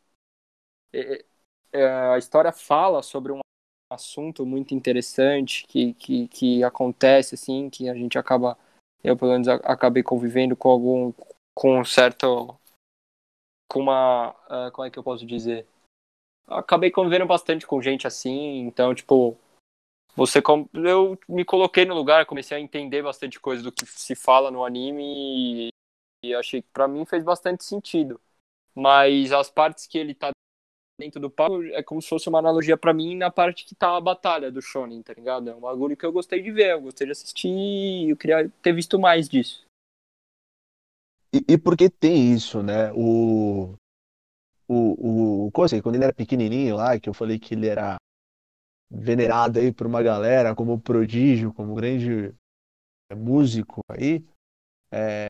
É, 0.93 1.25
é, 1.73 1.87
a 2.15 2.19
história 2.19 2.53
fala 2.53 3.03
sobre 3.03 3.33
um 3.33 3.41
assunto 3.93 4.47
muito 4.47 4.75
interessante 4.75 5.67
que, 5.67 5.93
que, 5.95 6.29
que 6.29 6.65
acontece, 6.65 7.35
assim, 7.35 7.69
que 7.69 7.89
a 7.89 7.95
gente 7.95 8.17
acaba. 8.17 8.57
Eu, 9.03 9.17
pelo 9.17 9.33
menos, 9.33 9.49
acabei 9.49 10.03
convivendo 10.03 10.57
com 10.57 10.71
algum. 10.71 11.13
com 11.55 11.81
um 11.81 11.85
certo. 11.85 12.57
com 13.69 13.81
uma. 13.81 14.31
Uh, 14.47 14.71
como 14.73 14.87
é 14.87 14.91
que 14.91 14.99
eu 14.99 15.03
posso 15.05 15.27
dizer? 15.27 15.67
Acabei 16.47 16.91
convivendo 16.91 17.27
bastante 17.27 17.67
com 17.67 17.83
gente 17.83 18.07
assim, 18.07 18.59
então, 18.61 18.95
tipo 18.95 19.37
você 20.17 20.43
eu 20.75 21.19
me 21.29 21.45
coloquei 21.45 21.85
no 21.85 21.95
lugar, 21.95 22.27
comecei 22.27 22.57
a 22.57 22.61
entender 22.61 23.03
bastante 23.03 23.41
coisa 23.41 23.63
do 23.63 23.73
que 23.73 23.85
se 23.87 24.15
fala 24.15 24.51
no 24.51 24.65
anime 24.65 25.69
e, 25.69 25.69
e 26.25 26.35
achei 26.35 26.63
que 26.63 26.69
para 26.73 26.87
mim 26.87 27.05
fez 27.05 27.25
bastante 27.25 27.65
sentido. 27.65 28.21
Mas 28.75 29.33
as 29.33 29.51
partes 29.51 29.87
que 29.87 29.99
ele 29.99 30.15
tá 30.15 30.31
dentro 30.99 31.21
do 31.21 31.31
palco 31.31 31.63
é 31.65 31.83
como 31.83 32.01
se 32.01 32.09
fosse 32.09 32.29
uma 32.29 32.39
analogia 32.39 32.77
para 32.77 32.95
mim 32.95 33.17
na 33.17 33.31
parte 33.31 33.65
que 33.65 33.75
tá 33.75 33.97
a 33.97 34.01
batalha 34.01 34.51
do 34.51 34.63
shonen, 34.63 35.03
tá 35.03 35.13
ligado? 35.13 35.51
É 35.51 35.55
um 35.55 35.61
bagulho 35.61 35.97
que 35.97 36.07
eu 36.07 36.13
gostei 36.13 36.41
de 36.41 36.51
ver, 36.51 36.73
eu 36.73 36.81
gostei 36.81 37.07
de 37.07 37.13
assistir 37.13 37.49
e 37.49 38.11
eu 38.11 38.17
queria 38.17 38.49
ter 38.63 38.73
visto 38.73 38.99
mais 38.99 39.29
disso. 39.29 39.65
E, 41.33 41.45
e 41.55 41.59
porque 41.59 41.91
tem 41.91 42.33
isso, 42.33 42.63
né? 42.63 42.93
O 42.95 43.75
o, 44.67 45.47
o, 45.47 45.51
quando 45.53 45.95
ele 45.95 46.05
era 46.05 46.13
pequenininho 46.13 46.77
lá, 46.77 46.99
que 46.99 47.09
eu 47.09 47.15
falei 47.15 47.39
que 47.39 47.55
ele 47.55 47.67
era 47.67 47.97
venerado 48.91 49.59
aí 49.59 49.73
por 49.73 49.87
uma 49.87 50.03
galera 50.03 50.55
como 50.55 50.81
prodígio, 50.81 51.53
como 51.53 51.75
grande 51.75 52.35
é, 53.11 53.15
músico 53.15 53.81
aí, 53.89 54.25
é, 54.93 55.27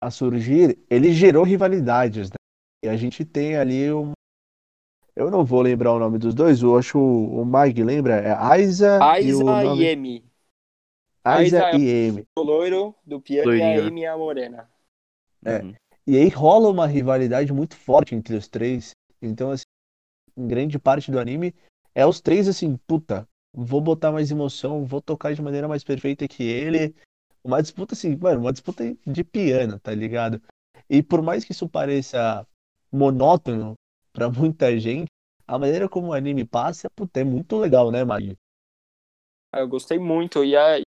a 0.00 0.10
surgir, 0.10 0.78
ele 0.90 1.12
gerou 1.12 1.44
rivalidades, 1.44 2.30
né? 2.30 2.36
E 2.84 2.88
a 2.88 2.96
gente 2.96 3.24
tem 3.24 3.56
ali 3.56 3.92
um. 3.92 4.12
Eu 5.14 5.30
não 5.30 5.44
vou 5.44 5.60
lembrar 5.60 5.92
o 5.92 5.98
nome 5.98 6.18
dos 6.18 6.34
dois, 6.34 6.62
eu 6.62 6.76
acho 6.76 6.98
o, 6.98 7.42
o 7.42 7.44
Mike 7.44 7.82
lembra? 7.84 8.14
É 8.14 8.32
Aiza, 8.32 8.98
Aiza 9.02 9.28
e, 9.28 9.34
o 9.34 9.44
nome... 9.44 9.84
e. 9.84 10.24
Aiza, 11.22 11.66
Aiza 11.66 11.78
e 11.78 11.88
Emi. 12.08 12.24
O 12.36 12.42
loiro 12.42 12.94
do 13.04 13.20
piano 13.20 13.54
e 13.54 13.62
a 13.62 13.76
Emi 13.76 14.06
a 14.06 14.16
morena. 14.16 14.68
É. 15.44 15.58
Uhum. 15.58 15.74
E 16.04 16.16
aí 16.16 16.28
rola 16.28 16.68
uma 16.68 16.86
rivalidade 16.86 17.52
muito 17.52 17.76
forte 17.76 18.14
entre 18.14 18.34
os 18.34 18.48
três. 18.48 18.90
Então, 19.20 19.52
assim, 19.52 19.64
em 20.36 20.48
grande 20.48 20.78
parte 20.78 21.12
do 21.12 21.18
anime, 21.20 21.54
é 21.94 22.06
os 22.06 22.20
três 22.20 22.48
assim, 22.48 22.76
puta, 22.86 23.28
vou 23.52 23.80
botar 23.80 24.12
mais 24.12 24.30
emoção, 24.30 24.84
vou 24.84 25.00
tocar 25.00 25.34
de 25.34 25.42
maneira 25.42 25.68
mais 25.68 25.84
perfeita 25.84 26.26
que 26.26 26.42
ele. 26.42 26.94
Uma 27.44 27.60
disputa 27.60 27.94
assim, 27.94 28.16
mano, 28.16 28.40
uma 28.40 28.52
disputa 28.52 28.84
de 29.06 29.24
piano, 29.24 29.78
tá 29.78 29.94
ligado? 29.94 30.40
E 30.88 31.02
por 31.02 31.22
mais 31.22 31.44
que 31.44 31.52
isso 31.52 31.68
pareça 31.68 32.46
monótono 32.90 33.74
para 34.12 34.30
muita 34.30 34.78
gente, 34.78 35.08
a 35.46 35.58
maneira 35.58 35.88
como 35.88 36.08
o 36.08 36.12
anime 36.12 36.44
passa, 36.44 36.88
puta, 36.90 37.20
é 37.20 37.24
muito 37.24 37.56
legal, 37.58 37.90
né, 37.90 38.04
Maggie? 38.04 38.36
Ah, 39.52 39.60
eu 39.60 39.68
gostei 39.68 39.98
muito, 39.98 40.44
e 40.44 40.54
é, 40.54 40.80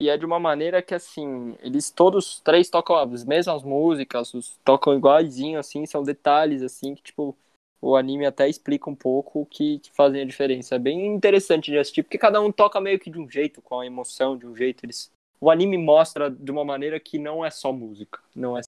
e 0.00 0.08
é 0.08 0.16
de 0.18 0.26
uma 0.26 0.40
maneira 0.40 0.82
que, 0.82 0.94
assim, 0.94 1.56
eles 1.60 1.90
todos 1.90 2.40
três 2.40 2.68
tocam 2.68 2.96
as 2.96 3.24
mesmas 3.24 3.62
músicas, 3.62 4.58
tocam 4.64 4.94
iguaizinho, 4.94 5.58
assim, 5.58 5.86
são 5.86 6.02
detalhes, 6.02 6.62
assim, 6.62 6.94
que, 6.94 7.02
tipo, 7.02 7.36
o 7.84 7.96
anime 7.96 8.24
até 8.24 8.48
explica 8.48 8.88
um 8.88 8.94
pouco 8.94 9.42
o 9.42 9.46
que, 9.46 9.78
que 9.78 9.90
fazem 9.92 10.22
a 10.22 10.24
diferença. 10.24 10.76
É 10.76 10.78
bem 10.78 11.06
interessante 11.06 11.70
de 11.70 11.76
assistir, 11.76 12.02
porque 12.02 12.16
cada 12.16 12.40
um 12.40 12.50
toca 12.50 12.80
meio 12.80 12.98
que 12.98 13.10
de 13.10 13.20
um 13.20 13.28
jeito, 13.28 13.60
com 13.60 13.78
a 13.78 13.86
emoção 13.86 14.38
de 14.38 14.46
um 14.46 14.56
jeito. 14.56 14.86
Eles... 14.86 15.12
O 15.38 15.50
anime 15.50 15.76
mostra 15.76 16.30
de 16.30 16.50
uma 16.50 16.64
maneira 16.64 16.98
que 16.98 17.18
não 17.18 17.44
é 17.44 17.50
só 17.50 17.70
música, 17.70 18.20
não 18.34 18.56
é 18.56 18.62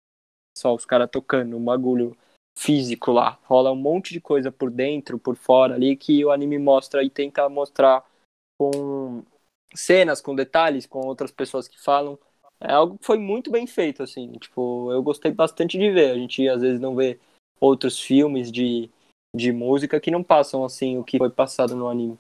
só 0.59 0.75
os 0.75 0.85
caras 0.85 1.09
tocando 1.11 1.57
um 1.57 1.65
bagulho 1.65 2.15
físico 2.59 3.11
lá. 3.11 3.39
Rola 3.45 3.73
um 3.73 3.77
monte 3.77 4.13
de 4.13 4.21
coisa 4.21 4.53
por 4.53 4.71
dentro, 4.71 5.19
por 5.19 5.35
fora 5.35 5.75
ali, 5.75 5.97
que 5.97 6.23
o 6.23 6.31
anime 6.31 6.59
mostra 6.59 7.03
e 7.03 7.09
tenta 7.09 7.49
mostrar 7.49 8.05
com 8.59 9.25
cenas, 9.75 10.21
com 10.21 10.35
detalhes, 10.35 10.85
com 10.85 11.01
outras 11.07 11.31
pessoas 11.31 11.67
que 11.67 11.81
falam. 11.81 12.19
É 12.61 12.73
algo 12.73 12.99
que 12.99 13.07
foi 13.07 13.19
muito 13.19 13.51
bem 13.51 13.67
feito, 13.67 14.03
assim. 14.03 14.33
Tipo, 14.33 14.93
eu 14.93 15.03
gostei 15.03 15.33
bastante 15.33 15.79
de 15.79 15.91
ver. 15.91 16.11
A 16.11 16.15
gente 16.19 16.47
às 16.49 16.61
vezes 16.61 16.81
não 16.81 16.95
vê 16.95 17.19
outros 17.59 17.99
filmes 17.99 18.53
de 18.53 18.91
de 19.37 19.53
música 19.53 20.01
que 20.01 20.11
não 20.11 20.23
passam 20.23 20.65
assim 20.65 20.99
o 20.99 21.05
que 21.05 21.19
foi 21.19 21.31
passado 21.31 21.77
no 21.77 21.89
anime. 21.89 22.19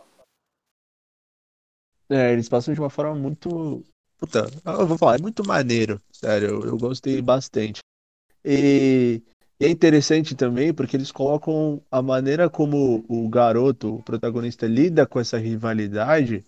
É, 2.09 2.33
eles 2.33 2.49
passam 2.49 2.73
de 2.73 2.81
uma 2.81 2.91
forma 2.91 3.15
muito. 3.15 3.83
Puta, 4.19 4.47
eu 4.65 4.87
vou 4.87 4.97
falar, 4.97 5.17
é 5.17 5.23
muito 5.23 5.47
maneiro, 5.47 6.01
sério, 6.11 6.49
eu, 6.49 6.67
eu 6.67 6.79
gostei 6.79 7.21
bastante. 7.21 7.81
E, 8.45 9.23
e, 9.61 9.65
é 9.65 9.69
interessante 9.69 10.35
também 10.35 10.73
porque 10.73 10.97
eles 10.97 11.11
colocam 11.11 11.83
a 11.91 12.01
maneira 12.01 12.49
como 12.49 13.05
o 13.09 13.29
garoto, 13.29 13.97
o 13.97 14.03
protagonista, 14.03 14.67
lida 14.67 15.07
com 15.07 15.19
essa 15.19 15.37
rivalidade 15.37 16.45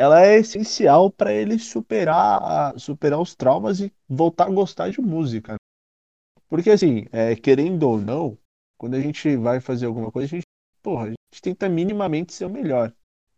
ela 0.00 0.24
é 0.24 0.38
essencial 0.38 1.10
para 1.10 1.30
ele 1.30 1.58
superar, 1.58 2.72
superar 2.78 3.20
os 3.20 3.34
traumas 3.34 3.80
e 3.80 3.92
voltar 4.08 4.46
a 4.46 4.50
gostar 4.50 4.88
de 4.88 4.98
música. 4.98 5.56
Porque 6.48 6.70
assim, 6.70 7.04
é, 7.12 7.36
querendo 7.36 7.82
ou 7.82 7.98
não, 7.98 8.38
quando 8.80 8.94
a 8.94 9.00
gente 9.00 9.36
vai 9.36 9.60
fazer 9.60 9.84
alguma 9.84 10.10
coisa, 10.10 10.24
a 10.24 10.38
gente, 10.38 10.46
porra, 10.82 11.04
a 11.04 11.08
gente 11.08 11.42
tenta 11.42 11.68
minimamente 11.68 12.32
ser 12.32 12.46
o 12.46 12.50
melhor. 12.50 12.90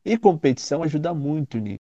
E 0.05 0.17
competição 0.17 0.85
ajuda 0.85 1.13
muito 1.13 1.59
nisso. 1.59 1.81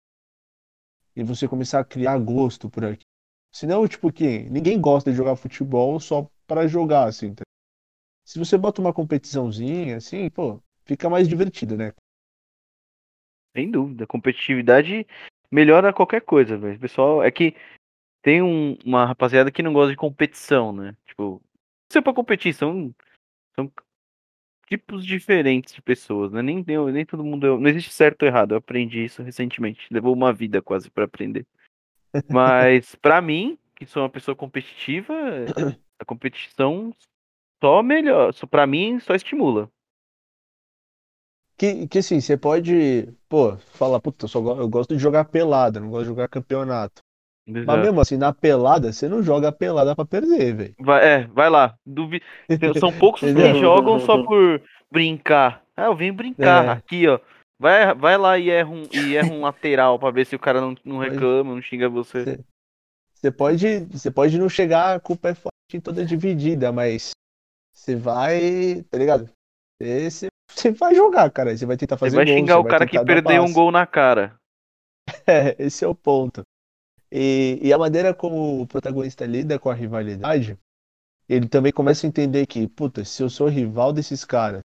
E 1.15 1.21
você 1.21 1.47
começar 1.47 1.80
a 1.80 1.86
criar 1.86 2.17
gosto 2.17 2.71
por 2.71 2.84
aqui. 2.84 3.06
Senão, 3.54 3.88
tipo, 3.88 4.12
que 4.12 4.50
ninguém 4.50 4.82
gosta 4.82 5.12
de 5.12 5.17
jogar 5.17 5.36
futebol 5.36 6.00
só 6.00 6.28
para 6.47 6.67
jogar, 6.67 7.08
assim. 7.08 7.36
Tá? 7.36 7.43
Se 8.26 8.39
você 8.39 8.58
bota 8.58 8.82
uma 8.82 8.91
competiçãozinha, 8.91 9.97
assim, 9.97 10.28
pô, 10.32 10.60
fica 10.84 11.08
mais 11.08 11.30
divertido, 11.30 11.78
né? 11.78 11.93
Sem 13.56 13.69
dúvida. 13.69 14.08
Competitividade 14.08 15.06
melhora 15.52 15.93
qualquer 15.93 16.21
coisa, 16.21 16.58
velho. 16.58 16.80
Pessoal, 16.80 17.21
é 17.21 17.30
que 17.30 17.56
tem 18.24 18.41
um- 18.41 18.76
uma 18.84 19.06
rapaziada 19.06 19.52
que 19.52 19.62
não 19.62 19.71
gosta 19.71 19.91
de 19.91 19.97
competição, 19.97 20.74
né? 20.74 20.97
Tipo, 21.06 21.39
se 21.91 22.00
é 22.00 22.02
pra 22.02 22.13
competir, 22.13 22.56
são, 22.56 22.91
são 23.56 23.72
tipos 24.68 25.06
diferentes 25.06 25.74
de 25.74 25.82
pessoas, 25.82 26.32
né? 26.32 26.42
Nem, 26.42 26.64
nem, 26.66 26.92
nem 26.92 27.06
todo 27.06 27.24
mundo. 27.24 27.60
Não 27.60 27.70
existe 27.70 27.92
certo 27.92 28.24
ou 28.24 28.28
errado. 28.28 28.54
Eu 28.54 28.58
aprendi 28.58 29.04
isso 29.04 29.22
recentemente. 29.22 29.86
Levou 29.92 30.14
uma 30.14 30.32
vida 30.32 30.62
quase 30.62 30.90
pra 30.90 31.06
aprender. 31.06 31.46
Mas 32.30 32.96
pra 32.96 33.22
mim, 33.22 33.58
que 33.76 33.86
sou 33.86 34.04
uma 34.04 34.10
pessoa 34.10 34.36
competitiva, 34.36 35.14
a 36.00 36.06
competição 36.06 36.96
só 37.62 37.84
melhor. 37.84 38.34
Só, 38.34 38.48
pra 38.48 38.66
mim, 38.66 39.00
só 39.00 39.14
estimula. 39.14 39.70
Que, 41.58 41.88
que 41.88 42.00
assim, 42.00 42.20
você 42.20 42.36
pode, 42.36 43.14
pô, 43.30 43.56
falar, 43.58 44.00
puta, 44.00 44.26
eu, 44.26 44.30
só, 44.30 44.40
eu 44.58 44.68
gosto 44.68 44.96
de 44.96 45.02
jogar 45.02 45.26
pelada, 45.26 45.80
não 45.80 45.90
gosto 45.90 46.04
de 46.04 46.10
jogar 46.10 46.28
campeonato. 46.28 47.04
Mas 47.47 47.63
Exato. 47.63 47.80
mesmo 47.82 48.01
assim, 48.01 48.17
na 48.17 48.32
pelada, 48.34 48.93
você 48.93 49.10
não 49.10 49.21
joga 49.23 49.51
pelada 49.51 49.95
pra 49.95 50.06
perder, 50.06 50.54
velho. 50.56 50.75
Vai, 50.80 51.04
é, 51.06 51.27
vai 51.27 51.49
lá. 51.49 51.75
Duvi... 51.86 52.21
São 52.80 52.91
poucos 52.93 53.23
os 53.23 53.34
que 53.34 53.60
jogam 53.60 53.99
só 53.99 54.23
por 54.23 54.62
brincar. 54.91 55.63
Ah, 55.75 55.86
eu 55.86 55.95
venho 55.95 56.13
brincar 56.13 56.65
É. 56.65 56.69
aqui, 56.69 57.08
ó. 57.08 57.19
Vai, 57.60 57.93
vai 57.95 58.17
lá 58.17 58.38
e 58.38 58.49
erra 58.49 58.69
um, 58.69 58.84
e 58.93 59.15
erra 59.15 59.32
um 59.32 59.41
lateral 59.45 59.97
pra 59.99 60.12
ver 60.12 60.25
se 60.25 60.36
o 60.36 60.39
cara 60.39 60.62
não, 60.62 60.75
não 60.86 60.97
Mas- 60.97 61.12
reclama, 61.13 61.54
não 61.56 61.62
xinga 61.62 61.89
você. 61.89 62.23
Cê- 62.23 62.39
Você 63.15 63.32
pode, 63.32 63.80
você 63.86 64.10
pode 64.12 64.38
não 64.39 64.49
chegar 64.49 64.99
com 64.99 65.13
o 65.13 65.17
pé 65.17 65.34
forte 65.34 65.51
toda 65.84 66.06
dividida, 66.06 66.71
mas 66.71 67.12
você 67.73 67.95
vai, 67.95 68.84
tá 68.89 68.97
ligado? 68.97 69.30
Você, 69.82 70.10
você- 70.12 70.27
você 70.49 70.71
vai 70.71 70.93
jogar, 70.95 71.30
cara. 71.32 71.56
Você 71.56 71.65
vai 71.65 71.77
tentar 71.77 71.95
Você 71.97 71.99
fazer 72.06 72.15
vai 72.17 72.25
gol, 72.25 72.36
xingar 72.36 72.54
você 72.56 72.60
o 72.60 72.63
vai 72.63 72.71
cara 72.71 72.86
que 72.88 73.04
perdeu 73.06 73.43
um 73.43 73.54
gol 73.54 73.71
na 73.71 73.86
cara. 73.86 74.36
É, 75.27 75.56
esse 75.60 75.84
é 75.84 75.88
o 75.88 75.95
ponto. 75.95 76.41
E, 77.12 77.60
e 77.62 77.74
a 77.74 77.78
maneira 77.78 78.13
como 78.13 78.62
o 78.62 78.67
protagonista 78.67 79.26
lida 79.26 79.60
com 79.60 79.69
a 79.69 79.74
rivalidade, 79.74 80.58
ele 81.28 81.47
também 81.47 81.71
começa 81.71 82.06
a 82.06 82.10
entender 82.10 82.45
que, 82.45 82.67
puta, 82.67 83.04
se 83.04 83.21
eu 83.21 83.30
sou 83.30 83.47
rival 83.47 83.91
desses 83.91 84.24
caras, 84.24 84.62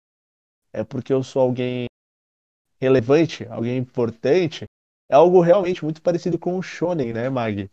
é 0.73 0.85
porque 0.85 1.13
eu 1.13 1.23
sou 1.23 1.43
alguém 1.43 1.87
relevante, 2.81 3.47
alguém 3.49 3.79
importante. 3.79 4.65
É 5.11 5.15
algo 5.15 5.41
realmente 5.41 5.85
muito 5.85 6.03
parecido 6.03 6.39
com 6.39 6.59
o 6.59 6.63
Shonen, 6.63 7.13
né, 7.13 7.29
Mag? 7.29 7.71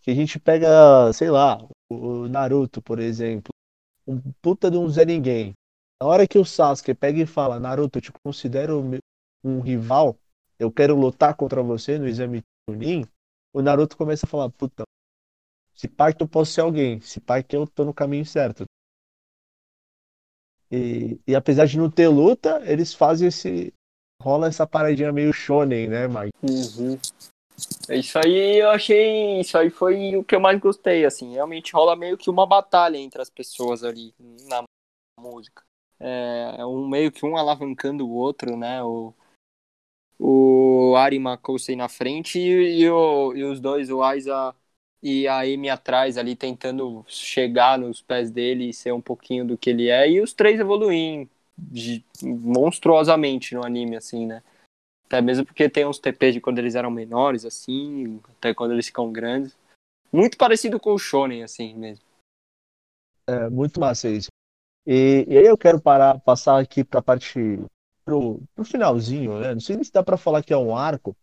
Que 0.00 0.10
a 0.10 0.14
gente 0.14 0.38
pega, 0.38 1.12
sei 1.12 1.30
lá, 1.30 1.58
o 1.90 2.28
Naruto, 2.28 2.80
por 2.82 2.98
exemplo, 2.98 3.52
um 4.06 4.20
puta 4.40 4.70
de 4.70 4.76
um 4.76 4.88
Zé 4.88 5.04
Ninguém. 5.04 5.52
Na 6.00 6.08
hora 6.08 6.26
que 6.26 6.38
o 6.38 6.44
Sasuke 6.44 6.94
pega 6.94 7.20
e 7.20 7.26
fala, 7.26 7.60
Naruto, 7.60 7.98
eu 7.98 8.02
te 8.02 8.12
considero 8.24 8.82
um 9.44 9.60
rival, 9.60 10.16
eu 10.58 10.70
quero 10.72 10.96
lutar 10.96 11.34
contra 11.36 11.62
você 11.62 11.98
no 11.98 12.08
exame 12.08 12.42
Chunin, 12.68 13.04
o 13.52 13.62
Naruto 13.62 13.96
começa 13.96 14.26
a 14.26 14.28
falar, 14.28 14.50
puta, 14.50 14.84
se 15.74 15.88
pá 15.88 16.12
que 16.12 16.22
eu 16.22 16.28
posso 16.28 16.52
ser 16.52 16.60
alguém, 16.60 17.00
se 17.00 17.20
pá 17.20 17.42
que 17.42 17.56
eu 17.56 17.66
tô 17.66 17.84
no 17.84 17.94
caminho 17.94 18.24
certo. 18.24 18.64
E, 20.70 21.20
e 21.26 21.34
apesar 21.34 21.66
de 21.66 21.76
não 21.76 21.90
ter 21.90 22.08
luta, 22.08 22.62
eles 22.64 22.94
fazem 22.94 23.28
esse. 23.28 23.74
rola 24.22 24.46
essa 24.46 24.66
paradinha 24.66 25.12
meio 25.12 25.32
shonen, 25.32 25.88
né, 25.88 26.08
Mike? 26.08 26.32
Uhum. 26.42 26.98
Isso 27.90 28.18
aí 28.18 28.58
eu 28.60 28.70
achei. 28.70 29.40
Isso 29.40 29.58
aí 29.58 29.68
foi 29.68 30.16
o 30.16 30.24
que 30.24 30.34
eu 30.34 30.40
mais 30.40 30.58
gostei, 30.58 31.04
assim. 31.04 31.34
Realmente 31.34 31.74
rola 31.74 31.94
meio 31.94 32.16
que 32.16 32.30
uma 32.30 32.46
batalha 32.46 32.96
entre 32.96 33.20
as 33.20 33.28
pessoas 33.28 33.84
ali 33.84 34.14
na 34.48 34.64
música. 35.20 35.62
É 36.00 36.56
é 36.58 36.66
um 36.66 36.88
meio 36.88 37.12
que 37.12 37.24
um 37.26 37.36
alavancando 37.36 38.06
o 38.06 38.14
outro, 38.14 38.56
né? 38.56 38.82
O, 38.82 39.12
o 40.24 40.94
Arima 40.94 41.36
Kosei 41.36 41.74
na 41.74 41.88
frente 41.88 42.38
e, 42.38 42.82
e 42.82 42.88
o, 42.88 43.34
e 43.34 43.42
os 43.42 43.58
dois, 43.58 43.90
o 43.90 44.04
Aiza 44.04 44.54
e 45.02 45.26
a 45.26 45.40
Amy 45.40 45.68
atrás 45.68 46.16
ali 46.16 46.36
tentando 46.36 47.04
chegar 47.08 47.76
nos 47.76 48.00
pés 48.00 48.30
dele 48.30 48.68
e 48.68 48.72
ser 48.72 48.92
um 48.92 49.00
pouquinho 49.00 49.44
do 49.44 49.58
que 49.58 49.70
ele 49.70 49.88
é. 49.88 50.08
E 50.08 50.20
os 50.20 50.32
três 50.32 50.60
evoluem 50.60 51.28
monstruosamente 52.22 53.52
no 53.52 53.66
anime, 53.66 53.96
assim, 53.96 54.24
né? 54.26 54.44
Até 55.06 55.20
mesmo 55.20 55.44
porque 55.44 55.68
tem 55.68 55.84
uns 55.84 55.98
TPs 55.98 56.34
de 56.34 56.40
quando 56.40 56.60
eles 56.60 56.76
eram 56.76 56.90
menores, 56.90 57.44
assim, 57.44 58.20
até 58.38 58.54
quando 58.54 58.72
eles 58.72 58.86
ficam 58.86 59.10
grandes. 59.10 59.56
Muito 60.12 60.38
parecido 60.38 60.78
com 60.78 60.94
o 60.94 60.98
Shonen, 60.98 61.42
assim 61.42 61.74
mesmo. 61.74 62.04
É 63.26 63.50
muito 63.50 63.80
massa 63.80 64.08
isso. 64.08 64.28
E, 64.86 65.24
e 65.28 65.36
aí 65.36 65.46
eu 65.46 65.58
quero 65.58 65.80
parar, 65.80 66.20
passar 66.20 66.60
aqui 66.60 66.84
pra 66.84 67.02
parte. 67.02 67.58
Pro, 68.04 68.40
pro 68.54 68.64
finalzinho, 68.64 69.38
né? 69.38 69.54
Não 69.54 69.60
sei 69.60 69.76
nem 69.76 69.84
se 69.84 69.92
dá 69.92 70.02
pra 70.02 70.16
falar 70.16 70.42
que 70.42 70.52
é 70.52 70.56
um 70.56 70.76
arco, 70.76 71.16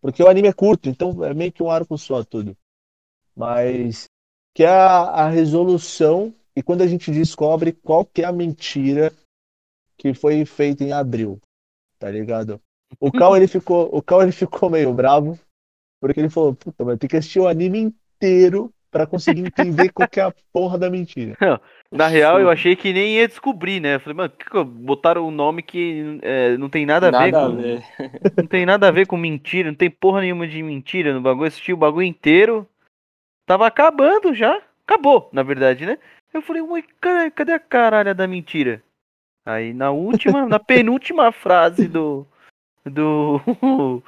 porque 0.00 0.22
o 0.22 0.28
anime 0.28 0.48
é 0.48 0.52
curto, 0.52 0.88
então 0.88 1.24
é 1.24 1.32
meio 1.32 1.52
que 1.52 1.62
um 1.62 1.70
arco 1.70 1.96
só 1.96 2.24
tudo. 2.24 2.56
Mas 3.36 4.08
que 4.52 4.62
é 4.62 4.68
a, 4.68 5.00
a 5.00 5.28
resolução 5.28 6.34
e 6.56 6.62
quando 6.62 6.82
a 6.82 6.86
gente 6.86 7.10
descobre 7.10 7.72
qual 7.72 8.04
que 8.04 8.22
é 8.22 8.24
a 8.24 8.32
mentira 8.32 9.12
que 9.96 10.14
foi 10.14 10.44
feita 10.44 10.84
em 10.84 10.92
abril, 10.92 11.40
tá 11.98 12.10
ligado? 12.10 12.60
O 13.00 13.10
Cal 13.10 13.36
ele 13.36 13.48
ficou, 13.48 13.88
o 13.92 14.02
Cal 14.02 14.22
ele 14.22 14.32
ficou 14.32 14.70
meio 14.70 14.92
bravo 14.92 15.38
porque 16.00 16.20
ele 16.20 16.28
falou, 16.28 16.54
puta, 16.54 16.84
vai 16.84 16.96
ter 16.98 17.08
que 17.08 17.16
assistir 17.16 17.40
o 17.40 17.48
anime 17.48 17.78
inteiro 17.78 18.72
pra 18.90 19.06
conseguir 19.06 19.40
entender 19.40 19.90
qual 19.90 20.08
que 20.08 20.20
é 20.20 20.24
a 20.24 20.34
porra 20.52 20.78
da 20.78 20.90
mentira. 20.90 21.36
Na 21.94 22.08
real, 22.08 22.40
eu 22.40 22.50
achei 22.50 22.74
que 22.74 22.92
nem 22.92 23.18
ia 23.18 23.28
descobrir, 23.28 23.78
né? 23.78 23.94
Eu 23.94 24.00
falei, 24.00 24.16
mano, 24.16 24.30
que 24.30 24.50
que 24.50 24.64
botaram 24.64 25.28
um 25.28 25.30
nome 25.30 25.62
que 25.62 26.18
é, 26.22 26.56
não 26.56 26.68
tem 26.68 26.84
nada 26.84 27.06
a 27.06 27.10
ver 27.10 27.30
Nada 27.32 27.46
a 27.46 27.50
com. 27.50 27.56
ver. 27.56 27.84
Não 28.36 28.46
tem 28.48 28.66
nada 28.66 28.88
a 28.88 28.90
ver 28.90 29.06
com 29.06 29.16
mentira, 29.16 29.68
não 29.68 29.76
tem 29.76 29.88
porra 29.88 30.20
nenhuma 30.20 30.46
de 30.48 30.60
mentira 30.60 31.14
no 31.14 31.20
bagulho. 31.20 31.46
Assisti 31.46 31.72
o 31.72 31.76
bagulho 31.76 32.04
inteiro. 32.04 32.68
Tava 33.46 33.66
acabando 33.66 34.34
já. 34.34 34.60
Acabou, 34.84 35.28
na 35.32 35.42
verdade, 35.44 35.86
né? 35.86 35.98
Eu 36.32 36.42
falei, 36.42 36.62
ué, 36.62 36.82
cara, 37.00 37.30
cadê 37.30 37.52
a 37.52 37.60
caralha 37.60 38.12
da 38.12 38.26
mentira? 38.26 38.82
Aí 39.46 39.72
na 39.72 39.92
última, 39.92 40.46
na 40.46 40.58
penúltima 40.58 41.30
frase 41.30 41.86
do. 41.86 42.26
Do. 42.84 43.40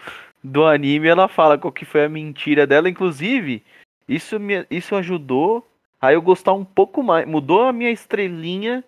Do 0.45 0.65
anime, 0.65 1.09
ela 1.09 1.27
fala 1.27 1.59
qual 1.59 1.73
que 1.73 1.85
foi 1.85 2.05
a 2.05 2.09
mentira 2.09 2.67
dela. 2.69 2.89
Inclusive, 2.89 3.65
isso, 4.09 4.39
me, 4.39 4.65
isso 4.71 4.95
ajudou 4.95 5.67
a 6.07 6.13
eu 6.13 6.23
gostar 6.23 6.53
um 6.53 6.65
pouco 6.65 7.03
mais. 7.03 7.27
Mudou 7.27 7.63
a 7.63 7.73
minha 7.73 7.91
estrelinha 7.91 8.85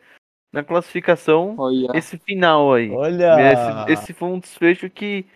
na 0.53 0.65
classificação. 0.65 1.55
Olha, 1.59 1.89
Esse 1.95 2.19
final 2.19 2.73
aí. 2.73 2.91
Olha, 2.91 3.53
Esse, 3.87 3.93
esse 3.93 4.13
foi 4.13 4.29
um 4.29 4.39
desfecho 4.39 4.89
que. 4.91 5.27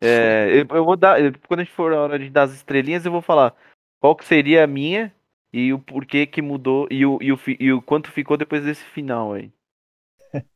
é, 0.00 0.50
eu, 0.52 0.76
eu 0.76 0.84
vou 0.84 0.96
dar. 0.96 1.18
Quando 1.46 1.60
a 1.60 1.64
gente 1.64 1.74
for 1.74 1.92
a 1.92 2.00
hora 2.02 2.18
de 2.18 2.30
dar 2.30 2.42
as 2.42 2.52
estrelinhas, 2.52 3.04
eu 3.04 3.12
vou 3.12 3.22
falar 3.22 3.54
qual 4.00 4.14
que 4.14 4.24
seria 4.24 4.64
a 4.64 4.66
minha 4.66 5.14
e 5.52 5.72
o 5.72 5.78
porquê 5.78 6.26
que 6.26 6.42
mudou 6.42 6.86
e 6.90 7.04
o, 7.06 7.18
e 7.22 7.32
o, 7.32 7.38
e 7.58 7.72
o 7.72 7.80
quanto 7.82 8.12
ficou 8.12 8.36
depois 8.36 8.64
desse 8.64 8.84
final 8.84 9.32
aí. 9.32 9.50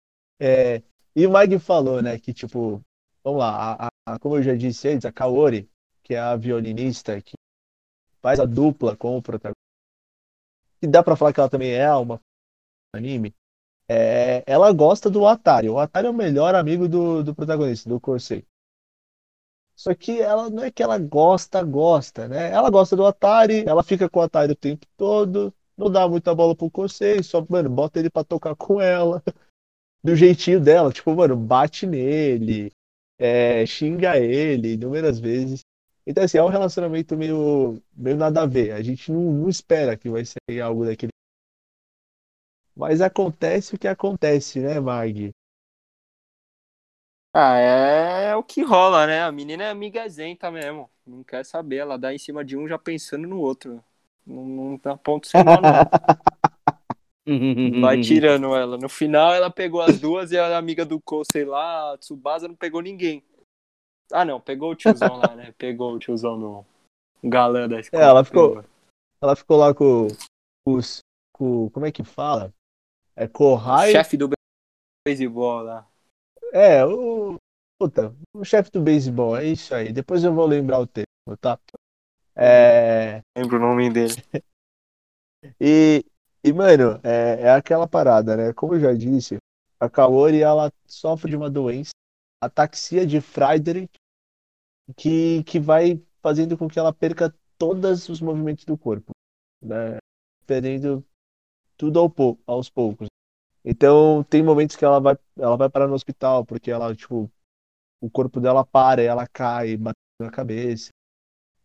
É, 0.45 0.83
e 1.15 1.25
o 1.25 1.31
Mag 1.31 1.57
falou, 1.61 2.03
né, 2.03 2.19
que 2.19 2.35
tipo, 2.35 2.83
vamos 3.23 3.39
lá, 3.39 3.77
a, 3.79 3.89
a- 4.07 4.19
como 4.19 4.37
eu 4.37 4.43
já 4.43 4.55
disse 4.57 4.89
antes, 4.89 5.05
a 5.05 5.13
Kaori, 5.13 5.69
que 6.03 6.15
é 6.15 6.19
a 6.19 6.35
violinista 6.35 7.21
que 7.23 7.35
faz 8.21 8.41
a 8.41 8.45
dupla 8.45 8.97
com 8.97 9.17
o 9.17 9.23
protagonista, 9.23 9.62
e 10.83 10.87
dá 10.87 11.03
pra 11.03 11.17
falar 11.17 11.33
que 11.33 11.41
ela 11.41 11.49
também 11.49 11.73
é 11.73 11.91
uma 11.95 12.21
anime, 12.95 13.35
é, 13.89 14.43
ela 14.47 14.73
gosta 14.73 15.09
do 15.11 15.27
Atari. 15.27 15.69
O 15.69 15.79
Atari 15.79 16.07
é 16.07 16.11
o 16.11 16.15
melhor 16.15 16.55
amigo 16.55 16.89
do, 16.89 17.23
do 17.23 17.35
protagonista, 17.35 17.89
do 17.89 18.01
Corsair. 18.01 18.45
Só 19.75 19.95
que 19.95 20.21
ela 20.21 20.49
não 20.51 20.63
é 20.63 20.71
que 20.71 20.83
ela 20.83 20.99
gosta, 20.99 21.63
gosta, 21.63 22.29
né? 22.29 22.51
Ela 22.51 22.71
gosta 22.71 22.95
do 22.95 23.07
Atari, 23.07 23.65
ela 23.67 23.83
fica 23.83 24.09
com 24.09 24.21
o 24.21 24.23
Atari 24.23 24.53
o 24.53 24.57
tempo 24.57 24.87
todo, 24.97 25.53
não 25.77 25.91
dá 25.91 26.09
muita 26.09 26.35
bola 26.35 26.55
pro 26.55 26.71
Corsair, 26.71 27.25
só, 27.25 27.45
mano, 27.49 27.69
bota 27.71 27.99
ele 27.99 28.11
pra 28.11 28.25
tocar 28.25 28.55
com 28.55 28.81
ela 28.81 29.23
do 30.05 30.15
jeitinho 30.15 30.61
dela, 30.61 30.93
tipo, 30.93 31.15
mano, 31.15 31.37
bate 31.37 31.87
nele, 31.87 32.71
é, 33.19 33.65
xinga 33.67 34.19
ele 34.19 34.75
inúmeras 34.75 35.19
vezes. 35.19 35.63
Então, 36.07 36.25
assim, 36.25 36.39
é 36.39 36.43
um 36.43 36.49
relacionamento 36.49 37.17
meio, 37.17 37.81
meio 37.95 38.17
nada 38.17 38.43
a 38.43 38.47
ver. 38.47 38.73
A 38.73 38.83
gente 38.83 39.13
não, 39.13 39.21
não 39.21 39.49
espera 39.49 39.97
que 39.97 40.11
vai 40.11 40.25
ser 40.25 40.61
algo 40.61 40.85
daquele. 40.85 41.13
Mas 42.75 43.01
acontece 43.01 43.75
o 43.75 43.79
que 43.79 43.87
acontece, 43.87 44.61
né, 44.61 44.81
Mag? 44.81 45.31
Ah, 47.35 47.57
é 47.57 48.37
o 48.37 48.43
que 48.43 48.63
rola, 48.63 49.07
né? 49.07 49.23
A 49.23 49.33
menina 49.33 49.65
é 49.65 49.71
amigazenta 49.71 50.51
mesmo. 50.51 50.91
Não 51.07 51.23
quer 51.25 51.45
saber, 51.45 51.77
ela 51.77 51.99
dá 51.99 52.13
em 52.13 52.19
cima 52.19 52.45
de 52.45 52.57
um 52.57 52.69
já 52.69 52.79
pensando 52.79 53.27
no 53.27 53.39
outro. 53.39 53.83
Não, 54.27 54.45
não 54.45 54.81
dá 54.83 54.97
ponto 54.97 55.27
sem 55.27 55.43
nó, 55.43 55.61
não. 55.61 55.73
Vai 57.81 58.01
tirando 58.01 58.55
ela. 58.55 58.77
No 58.77 58.89
final, 58.89 59.33
ela 59.33 59.51
pegou 59.51 59.81
as 59.81 60.01
duas 60.01 60.33
e 60.33 60.39
a 60.39 60.59
amiga 60.59 60.85
do 60.85 61.01
Ko, 61.01 61.23
sei 61.31 61.45
lá, 61.45 61.95
a 61.95 61.99
Tsubasa, 61.99 62.49
não 62.49 62.55
pegou 62.55 62.83
ninguém. 62.83 63.25
Ah, 64.13 64.25
não, 64.25 64.41
pegou 64.41 64.71
o 64.71 64.75
tiozão 64.77 65.17
lá, 65.17 65.35
né? 65.35 65.55
Pegou 65.57 65.95
o 65.95 65.99
tiozão 65.99 66.39
do 66.39 66.65
galã 67.23 67.69
da 67.69 67.81
escola. 67.81 68.03
É, 68.03 68.07
ela 68.07 68.25
ficou- 68.25 68.65
Ela 69.21 69.37
ficou 69.37 69.57
lá 69.57 69.73
com 69.75 70.09
os. 70.67 70.99
Com, 71.33 71.71
como 71.71 71.87
é 71.87 71.93
que 71.93 72.05
fala? 72.05 72.53
É 73.17 73.27
Kohai. 73.27 73.93
Chefe 73.93 74.17
do 74.17 74.31
beisebol 75.07 75.63
lá. 75.63 75.87
É, 76.53 76.85
o. 76.85 77.37
Puta, 77.81 78.15
o 78.35 78.45
chefe 78.45 78.71
do 78.71 78.81
beisebol, 78.81 79.37
é 79.37 79.45
isso 79.47 79.75
aí. 79.75 79.93
Depois 79.93 80.23
eu 80.23 80.33
vou 80.33 80.47
lembrar 80.47 80.79
o 80.79 80.87
termo, 80.87 81.37
tá? 81.41 81.59
É. 82.37 83.21
Lembro 83.37 83.57
o 83.57 83.61
nome 83.61 83.91
dele. 83.91 84.15
E, 85.61 86.05
e 86.45 86.53
mano, 86.53 87.01
é, 87.03 87.43
é 87.43 87.51
aquela 87.51 87.89
parada, 87.89 88.37
né? 88.37 88.53
Como 88.53 88.75
eu 88.75 88.81
já 88.81 88.93
disse, 88.93 89.39
a 89.81 89.91
Kaori 89.91 90.41
ela 90.41 90.73
sofre 90.87 91.31
de 91.31 91.37
uma 91.37 91.51
doença, 91.51 91.91
ataxia 92.41 93.05
de 93.05 93.21
Friedrich, 93.21 93.91
que, 94.97 95.43
que 95.45 95.59
vai 95.61 96.03
fazendo 96.21 96.57
com 96.57 96.69
que 96.69 96.79
ela 96.79 96.93
perca 96.93 97.35
todos 97.59 98.09
os 98.09 98.21
movimentos 98.21 98.65
do 98.65 98.77
corpo, 98.77 99.13
né? 99.63 99.99
Perdendo 100.47 101.05
tudo 101.77 101.99
ao 101.99 102.11
pou- 102.11 102.41
aos 102.47 102.69
poucos. 102.69 103.09
Então, 103.65 104.25
tem 104.25 104.43
momentos 104.43 104.77
que 104.77 104.85
ela 104.85 105.01
vai, 105.01 105.17
ela 105.37 105.57
vai 105.57 105.71
parar 105.71 105.87
no 105.87 105.95
hospital, 105.95 106.45
porque 106.45 106.71
ela, 106.71 106.95
tipo, 106.95 107.31
o 108.01 108.11
corpo 108.11 108.41
dela 108.41 108.65
para, 108.65 109.03
ela 109.03 109.27
cai, 109.27 109.77
bate 109.77 109.99
na 110.21 110.31
cabeça. 110.31 110.91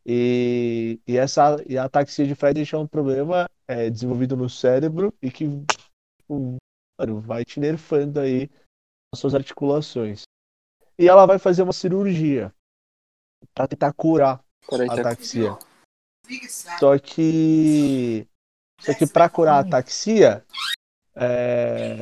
E, 0.06 1.00
e 1.06 1.18
essa 1.18 1.62
e 1.68 1.78
a 1.78 1.84
ataxia 1.84 2.26
de 2.26 2.36
Friedrich 2.36 2.74
é 2.74 2.78
um 2.78 2.88
problema 2.88 3.50
é, 3.68 3.90
desenvolvido 3.90 4.38
no 4.38 4.50
cérebro 4.50 5.14
e 5.22 5.30
que 5.30 5.46
tipo, 6.22 6.58
mano, 6.98 7.20
vai 7.20 7.44
te 7.44 7.60
nerfando 7.60 8.20
aí 8.20 8.50
as 9.14 9.20
suas 9.20 9.36
articulações. 9.36 10.24
E 10.98 11.08
ela 11.10 11.26
vai 11.26 11.38
fazer 11.38 11.64
uma 11.64 11.74
cirurgia 11.74 12.54
para 13.54 13.68
tentar 13.68 13.94
curar 13.94 14.44
Peraí, 14.70 14.88
a 14.90 14.96
tá... 14.96 15.02
ataxia. 15.02 15.58
Só 16.80 16.98
que 17.00 18.28
só 18.82 18.94
que 18.94 19.08
para 19.08 19.30
curar 19.30 19.56
a 19.56 19.60
ataxia 19.60 20.46
é 21.16 22.02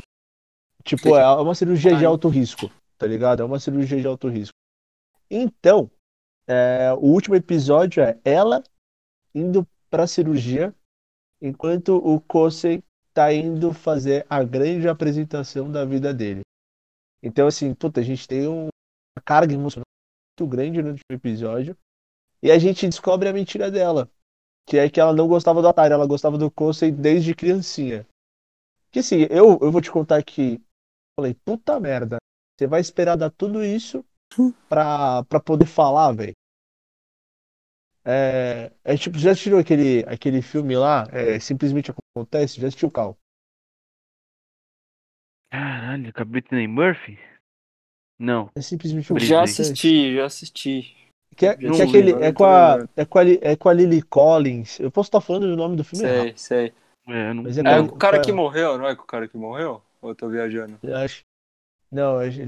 tipo 0.83 1.15
é 1.15 1.41
uma 1.41 1.55
cirurgia 1.55 1.95
de 1.95 2.05
alto 2.05 2.27
risco, 2.27 2.71
tá 2.97 3.07
ligado? 3.07 3.41
É 3.41 3.45
uma 3.45 3.59
cirurgia 3.59 3.99
de 3.99 4.07
alto 4.07 4.27
risco. 4.27 4.53
Então, 5.29 5.89
é, 6.47 6.91
o 6.93 7.05
último 7.05 7.35
episódio 7.35 8.03
é 8.03 8.19
ela 8.23 8.63
indo 9.33 9.67
pra 9.89 10.07
cirurgia, 10.07 10.73
enquanto 11.41 11.95
o 11.97 12.19
Kosei 12.21 12.83
tá 13.13 13.33
indo 13.33 13.73
fazer 13.73 14.25
a 14.29 14.43
grande 14.43 14.87
apresentação 14.87 15.71
da 15.71 15.85
vida 15.85 16.13
dele. 16.13 16.41
Então, 17.23 17.47
assim, 17.47 17.73
puta, 17.73 18.01
a 18.01 18.03
gente 18.03 18.27
tem 18.27 18.47
um- 18.47 18.67
uma 18.67 19.23
carga 19.23 19.53
emocional 19.53 19.84
grande 20.43 20.81
no 20.81 20.89
último 20.89 21.11
episódio. 21.11 21.77
E 22.41 22.51
a 22.51 22.59
gente 22.59 22.85
descobre 22.85 23.29
a 23.29 23.33
mentira 23.33 23.71
dela. 23.71 24.09
Que 24.67 24.77
é 24.77 24.89
que 24.89 24.99
ela 24.99 25.13
não 25.13 25.27
gostava 25.27 25.61
do 25.61 25.67
Atari, 25.67 25.93
ela 25.93 26.07
gostava 26.07 26.37
do 26.37 26.49
Kosei 26.51 26.91
desde 26.91 27.35
criancinha. 27.35 28.05
Que 28.91 28.99
assim, 28.99 29.27
eu, 29.29 29.59
eu 29.61 29.71
vou 29.71 29.81
te 29.81 29.91
contar 29.91 30.23
que. 30.23 30.59
Falei, 31.17 31.33
puta 31.45 31.79
merda. 31.79 32.17
Você 32.57 32.67
vai 32.67 32.81
esperar 32.81 33.15
dar 33.15 33.29
tudo 33.29 33.63
isso 33.63 34.03
pra, 34.67 35.23
pra 35.25 35.39
poder 35.39 35.65
falar, 35.65 36.11
velho. 36.11 36.33
É, 38.03 38.71
é 38.83 38.97
tipo, 38.97 39.17
já 39.17 39.31
assistiu 39.31 39.57
aquele, 39.57 40.03
aquele 40.07 40.41
filme 40.41 40.75
lá? 40.75 41.07
É, 41.11 41.39
simplesmente 41.39 41.91
acontece? 41.91 42.61
Já 42.61 42.67
assistiu, 42.67 42.91
Cal? 42.91 43.17
Caralho, 45.51 46.11
Britney 46.27 46.67
Murphy? 46.67 47.17
Não. 48.19 48.49
É 48.55 48.61
simplesmente 48.61 49.11
Britney. 49.11 49.29
Já 49.29 49.43
assisti, 49.43 50.15
já 50.15 50.25
assisti. 50.25 50.95
Que 51.35 51.47
é, 51.47 51.55
que 51.57 51.65
é 51.65 51.83
aquele, 51.83 52.11
é 52.11 52.13
não 52.13 52.33
com 52.33 52.33
tô 52.33 52.45
a, 52.45 52.87
é 52.95 53.05
com 53.05 53.19
a, 53.19 53.23
é 53.41 53.55
com 53.57 53.69
a 53.69 53.73
Lily 53.73 54.01
Collins. 54.03 54.79
Eu 54.79 54.89
posso 54.89 55.07
estar 55.07 55.19
falando 55.19 55.47
do 55.47 55.57
nome 55.57 55.75
do 55.75 55.83
filme 55.83 56.05
errado. 56.05 56.37
Sei, 56.37 56.71
sei. 56.71 56.73
É, 57.07 57.33
não... 57.33 57.43
Mas 57.43 57.57
é 57.57 57.61
É 57.61 57.63
com- 57.79 57.95
o 57.95 57.97
cara 57.97 58.17
com 58.17 58.23
que 58.23 58.31
morreu, 58.31 58.77
não 58.77 58.87
é 58.87 58.95
com 58.95 59.03
o 59.03 59.07
cara 59.07 59.27
que 59.27 59.37
morreu? 59.37 59.81
Ou 60.01 60.11
eu 60.11 60.15
tô 60.15 60.29
viajando? 60.29 60.79
Eu 60.81 60.95
acho. 60.95 61.21
Não, 61.91 62.21
eu 62.21 62.27
acho. 62.29 62.45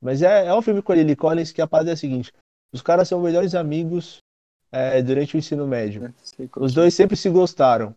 Mas 0.00 0.22
é, 0.22 0.46
é 0.46 0.54
um 0.54 0.62
filme 0.62 0.80
com 0.80 0.92
a 0.92 0.94
Lily 0.94 1.16
Collins 1.16 1.50
que 1.50 1.60
a 1.60 1.66
parada 1.66 1.90
é 1.90 1.94
a 1.94 1.96
seguinte: 1.96 2.32
os 2.72 2.80
caras 2.80 3.08
são 3.08 3.20
melhores 3.20 3.54
amigos 3.54 4.18
é, 4.70 5.02
durante 5.02 5.34
o 5.34 5.38
ensino 5.38 5.66
médio. 5.66 6.14
Sei 6.22 6.46
qual 6.46 6.64
Os 6.64 6.72
é. 6.72 6.74
dois 6.76 6.94
sempre 6.94 7.16
se 7.16 7.28
gostaram. 7.28 7.94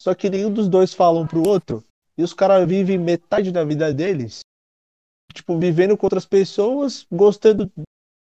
Só 0.00 0.14
que 0.14 0.30
nenhum 0.30 0.52
dos 0.52 0.68
dois 0.68 0.94
fala 0.94 1.18
um 1.18 1.26
pro 1.26 1.46
outro. 1.46 1.82
E 2.16 2.22
os 2.22 2.32
caras 2.32 2.66
vivem 2.68 2.96
metade 2.98 3.50
da 3.50 3.64
vida 3.64 3.92
deles, 3.92 4.40
tipo, 5.32 5.58
vivendo 5.58 5.96
com 5.96 6.06
outras 6.06 6.26
pessoas, 6.26 7.06
gostando 7.10 7.70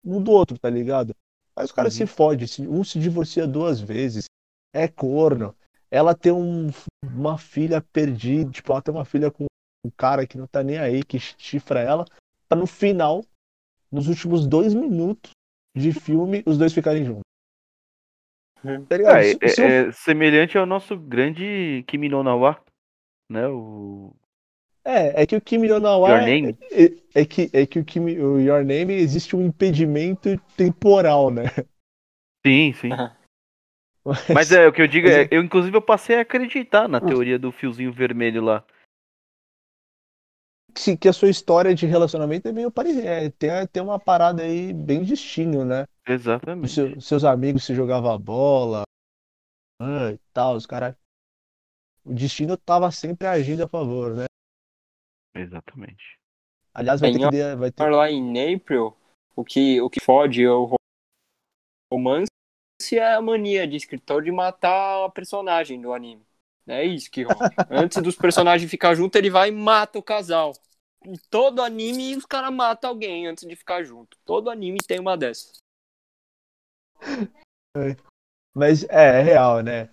um 0.04 0.22
do 0.22 0.32
outro, 0.32 0.58
tá 0.58 0.70
ligado? 0.70 1.16
Aí 1.56 1.66
os 1.66 1.72
caras 1.72 1.94
se 1.94 2.06
fodem, 2.06 2.48
se- 2.48 2.68
um 2.68 2.84
se 2.84 3.00
divorcia 3.00 3.48
duas 3.48 3.80
vezes, 3.80 4.26
é 4.74 4.88
corno. 4.88 5.56
Ela 5.90 6.14
tem 6.14 6.32
um- 6.32 6.70
uma 7.04 7.38
filha 7.38 7.82
perdida, 7.94 8.52
tipo, 8.52 8.72
ela 8.72 8.82
tem 8.82 8.94
uma 8.94 9.06
filha 9.06 9.32
com 9.32 9.46
um 9.86 9.90
cara 9.96 10.28
que 10.28 10.38
não 10.38 10.48
tá 10.48 10.62
nem 10.64 10.78
aí, 10.78 11.04
que 11.04 11.20
chifra 11.20 11.80
ela, 11.80 12.06
pra 12.50 12.58
no 12.58 12.68
final, 12.68 13.24
nos 13.92 14.08
últimos 14.08 14.46
dois 14.48 14.74
minutos 14.74 15.32
de 15.76 15.92
filme, 15.94 16.44
os 16.46 16.58
dois 16.58 16.74
ficarem 16.74 17.06
juntos. 17.06 17.22
Tá 18.88 18.98
ligado? 18.98 19.16
Ah, 19.16 19.24
é, 19.24 19.34
eu- 19.34 19.88
é 19.88 19.92
semelhante 19.92 20.58
ao 20.58 20.66
nosso 20.66 20.98
grande 20.98 21.84
Kimi 21.88 22.10
no 22.10 22.24
Nawa, 22.24 22.60
né? 23.30 23.48
O 23.48 24.14
É, 24.86 25.24
é 25.24 25.26
que 25.26 25.36
o 25.36 25.42
Kimi 25.42 25.68
no 25.68 25.80
Nawa 25.80 26.10
Your 26.10 26.22
é, 26.22 26.26
Name. 26.26 26.58
é, 26.72 27.22
é 27.22 27.26
que 27.26 27.50
é 27.52 27.66
que 27.66 27.80
o 27.80 27.84
Kimi, 27.84 28.20
o 28.20 28.40
Your 28.40 28.64
Name 28.64 28.94
existe 28.94 29.36
um 29.36 29.44
impedimento 29.44 30.38
temporal, 30.56 31.32
né? 31.32 31.46
Sim, 32.46 32.72
sim. 32.74 32.90
Mas 34.36 34.52
é 34.52 34.68
o 34.68 34.72
que 34.72 34.84
eu 34.84 34.88
digo 34.88 35.08
mas 35.08 35.16
é, 35.18 35.28
eu 35.32 35.42
inclusive 35.42 35.76
eu 35.76 35.82
passei 35.82 36.18
a 36.18 36.22
acreditar 36.22 36.88
na 36.88 37.02
teoria 37.02 37.40
do 37.40 37.52
fiozinho 37.52 37.92
vermelho 37.92 38.44
lá. 38.44 38.64
que, 40.76 40.98
que 40.98 41.08
a 41.08 41.14
sua 41.14 41.30
história 41.30 41.74
de 41.74 41.86
relacionamento 41.88 42.48
é 42.48 42.52
meio 42.52 42.70
parecida, 42.70 43.08
é, 43.08 43.30
tem, 43.30 43.50
tem 43.72 43.82
uma 43.82 43.98
parada 43.98 44.44
aí 44.44 44.74
bem 44.74 45.04
distinto, 45.04 45.66
né? 45.66 45.86
Exatamente. 46.08 46.72
seu- 46.72 47.02
seus 47.02 47.24
amigos 47.24 47.64
se 47.64 47.74
jogavam 47.74 48.20
bola, 48.20 48.84
ah, 49.82 50.12
e 50.12 50.20
tal, 50.32 50.56
os 50.56 50.66
caras. 50.66 50.96
O 52.06 52.14
destino 52.14 52.56
tava 52.56 52.92
sempre 52.92 53.26
agindo 53.26 53.64
a 53.64 53.68
favor, 53.68 54.14
né? 54.14 54.26
Exatamente. 55.36 56.18
Aliás, 56.74 57.00
vai 57.02 57.12
ter 57.12 57.20
Tem 57.20 57.30
que 57.30 57.36
ter, 57.36 57.56
vai 57.56 57.72
ter, 57.72 57.90
lá 57.90 58.10
em 58.10 58.56
April, 58.56 58.96
o 59.36 59.44
que, 59.44 59.82
o 59.82 59.90
que 59.90 60.00
fode 60.00 60.46
o 60.48 60.64
ro- 60.66 60.76
romance 61.92 62.28
é 62.94 63.14
a 63.14 63.22
mania 63.22 63.68
de 63.68 63.76
escritor 63.76 64.24
de 64.24 64.32
matar 64.32 65.06
a 65.06 65.10
personagem 65.10 65.82
do 65.82 65.94
anime. 65.94 66.26
É 66.68 66.84
isso 66.84 67.10
que 67.12 67.24
rola. 67.24 67.52
Antes 67.70 68.02
dos 68.02 68.16
personagens 68.16 68.70
ficar 68.70 68.96
juntos, 68.96 69.18
ele 69.18 69.30
vai 69.30 69.50
e 69.50 69.52
mata 69.52 70.00
o 70.00 70.04
casal. 70.04 70.54
Em 71.06 71.16
todo 71.30 71.62
anime, 71.62 72.16
os 72.16 72.26
caras 72.26 72.52
matam 72.54 72.90
alguém 72.90 73.28
antes 73.28 73.48
de 73.48 73.56
ficar 73.56 73.84
junto. 73.84 74.18
Todo 74.26 74.50
anime 74.50 74.80
tem 74.86 75.00
uma 75.00 75.16
dessas. 75.16 75.60
Mas 78.54 78.84
é, 78.86 79.20
é 79.20 79.22
real, 79.22 79.62
né? 79.62 79.90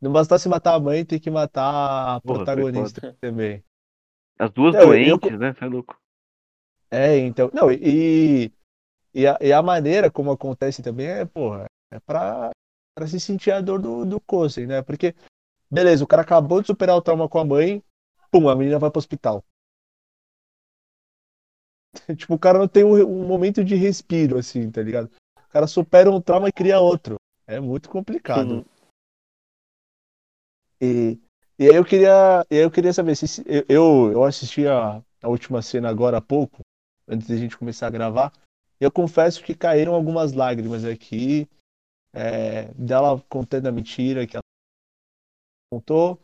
Não 0.00 0.12
bastasse 0.12 0.48
matar 0.48 0.74
a 0.74 0.80
mãe, 0.80 1.04
tem 1.04 1.20
que 1.20 1.30
matar 1.30 2.16
a 2.16 2.20
Porra, 2.20 2.44
protagonista 2.44 3.16
também. 3.20 3.62
As 4.38 4.50
duas 4.50 4.74
Não, 4.74 4.94
eu- 4.94 5.18
doentes, 5.18 5.38
né? 5.38 5.54
Você 5.54 5.64
é 5.64 5.68
louco. 5.68 5.96
É, 6.90 7.18
então. 7.18 7.50
Não, 7.52 7.70
e, 7.70 8.52
e, 9.14 9.26
a, 9.26 9.38
e 9.40 9.52
a 9.52 9.62
maneira 9.62 10.10
como 10.10 10.30
acontece 10.30 10.82
também 10.82 11.06
é, 11.06 11.24
porra, 11.24 11.66
é 11.90 11.98
pra, 12.00 12.50
pra 12.94 13.06
se 13.06 13.18
sentir 13.18 13.50
a 13.50 13.60
dor 13.60 13.80
do, 13.80 14.04
do 14.04 14.20
Kosen, 14.20 14.66
né? 14.66 14.82
Porque, 14.82 15.14
beleza, 15.70 16.04
o 16.04 16.06
cara 16.06 16.22
acabou 16.22 16.60
de 16.60 16.68
superar 16.68 16.96
o 16.96 17.02
trauma 17.02 17.28
com 17.28 17.38
a 17.38 17.44
mãe, 17.44 17.82
pum, 18.30 18.48
a 18.48 18.54
menina 18.56 18.78
vai 18.78 18.90
pro 18.90 18.98
hospital. 18.98 19.44
tipo, 22.16 22.34
o 22.34 22.38
cara 22.38 22.58
não 22.58 22.68
tem 22.68 22.84
um, 22.84 22.94
um 23.04 23.26
momento 23.26 23.64
de 23.64 23.74
respiro, 23.74 24.38
assim, 24.38 24.70
tá 24.70 24.82
ligado? 24.82 25.10
O 25.36 25.48
cara 25.48 25.66
supera 25.66 26.10
um 26.10 26.20
trauma 26.20 26.48
e 26.48 26.52
cria 26.52 26.78
outro. 26.78 27.16
É 27.46 27.58
muito 27.60 27.88
complicado. 27.88 28.56
Uhum. 28.58 28.64
E, 30.80 31.18
e 31.58 31.68
aí 31.68 31.74
eu 31.74 31.84
queria, 31.84 32.44
eu 32.50 32.70
queria 32.70 32.92
saber 32.92 33.16
se 33.16 33.42
eu, 33.68 34.12
eu, 34.12 34.24
assisti 34.24 34.66
a, 34.66 35.02
a 35.22 35.28
última 35.28 35.62
cena 35.62 35.88
agora 35.88 36.18
há 36.18 36.20
pouco, 36.20 36.60
antes 37.08 37.28
da 37.28 37.36
gente 37.36 37.56
começar 37.56 37.86
a 37.86 37.90
gravar. 37.90 38.32
Eu 38.78 38.92
confesso 38.92 39.42
que 39.42 39.54
caíram 39.54 39.94
algumas 39.94 40.32
lágrimas 40.32 40.84
aqui, 40.84 41.48
é, 42.12 42.72
dela 42.74 43.22
contando 43.28 43.66
a 43.66 43.72
mentira 43.72 44.26
que 44.26 44.36
ela 44.36 44.42
contou. 45.72 46.20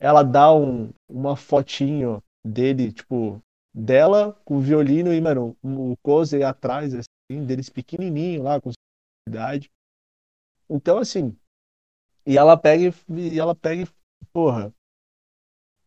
Ela 0.00 0.24
dá 0.24 0.52
um, 0.52 0.90
uma 1.08 1.36
fotinho 1.36 2.20
dele, 2.44 2.92
tipo, 2.92 3.40
dela 3.72 4.32
com 4.44 4.56
o 4.56 4.60
violino 4.60 5.14
e, 5.14 5.20
mano, 5.20 5.56
o 5.62 5.96
Cozy 6.02 6.42
atrás, 6.42 6.92
assim, 6.92 7.44
deles 7.46 7.70
pequenininho 7.70 8.42
lá, 8.42 8.60
com 8.60 8.72
idade. 9.28 9.70
Então, 10.68 10.98
assim, 10.98 11.36
e 12.26 12.36
ela 12.36 12.56
pega 12.56 12.84
e, 12.84 13.34
e 13.34 13.38
ela 13.38 13.54
pega 13.54 13.82
e, 13.82 14.01
porra, 14.32 14.72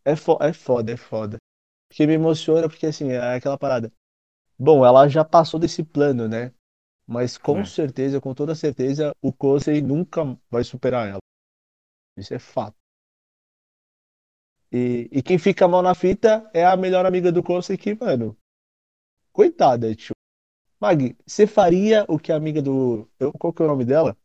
é, 0.03 0.15
fo 0.15 0.37
é 0.41 0.53
foda, 0.53 0.91
é 0.91 0.97
foda. 0.97 1.37
Porque 1.89 2.05
me 2.07 2.13
emociona, 2.13 2.67
porque, 2.69 2.85
assim, 2.87 3.09
é 3.11 3.35
aquela 3.35 3.57
parada. 3.57 3.91
Bom, 4.59 4.85
ela 4.85 5.07
já 5.07 5.25
passou 5.25 5.59
desse 5.59 5.83
plano, 5.83 6.27
né? 6.27 6.53
Mas 7.07 7.37
com 7.37 7.59
É. 7.61 7.65
certeza, 7.65 8.21
com 8.21 8.33
toda 8.33 8.55
certeza, 8.55 9.15
o 9.21 9.33
Kosei 9.33 9.81
nunca 9.81 10.23
vai 10.49 10.63
superar 10.63 11.07
ela. 11.09 11.19
Isso 12.17 12.33
é 12.33 12.39
fato. 12.39 12.77
E, 14.71 15.09
e 15.11 15.21
quem 15.23 15.37
fica 15.37 15.67
mal 15.67 15.81
na 15.81 15.95
fita 15.95 16.49
é 16.53 16.65
a 16.65 16.75
melhor 16.75 17.05
amiga 17.05 17.31
do 17.31 17.43
Kosei 17.43 17.77
que, 17.77 17.95
mano, 17.95 18.37
coitada, 19.31 19.93
tio. 19.95 20.15
Mag, 20.79 21.15
você 21.25 21.47
faria 21.47 22.05
o 22.09 22.19
que 22.19 22.31
a 22.31 22.35
amiga 22.35 22.61
do. 22.61 23.09
eu- 23.19 23.33
Qual 23.33 23.53
que 23.53 23.61
é 23.61 23.65
o 23.65 23.67
nome 23.69 23.85
dela? 23.85 24.17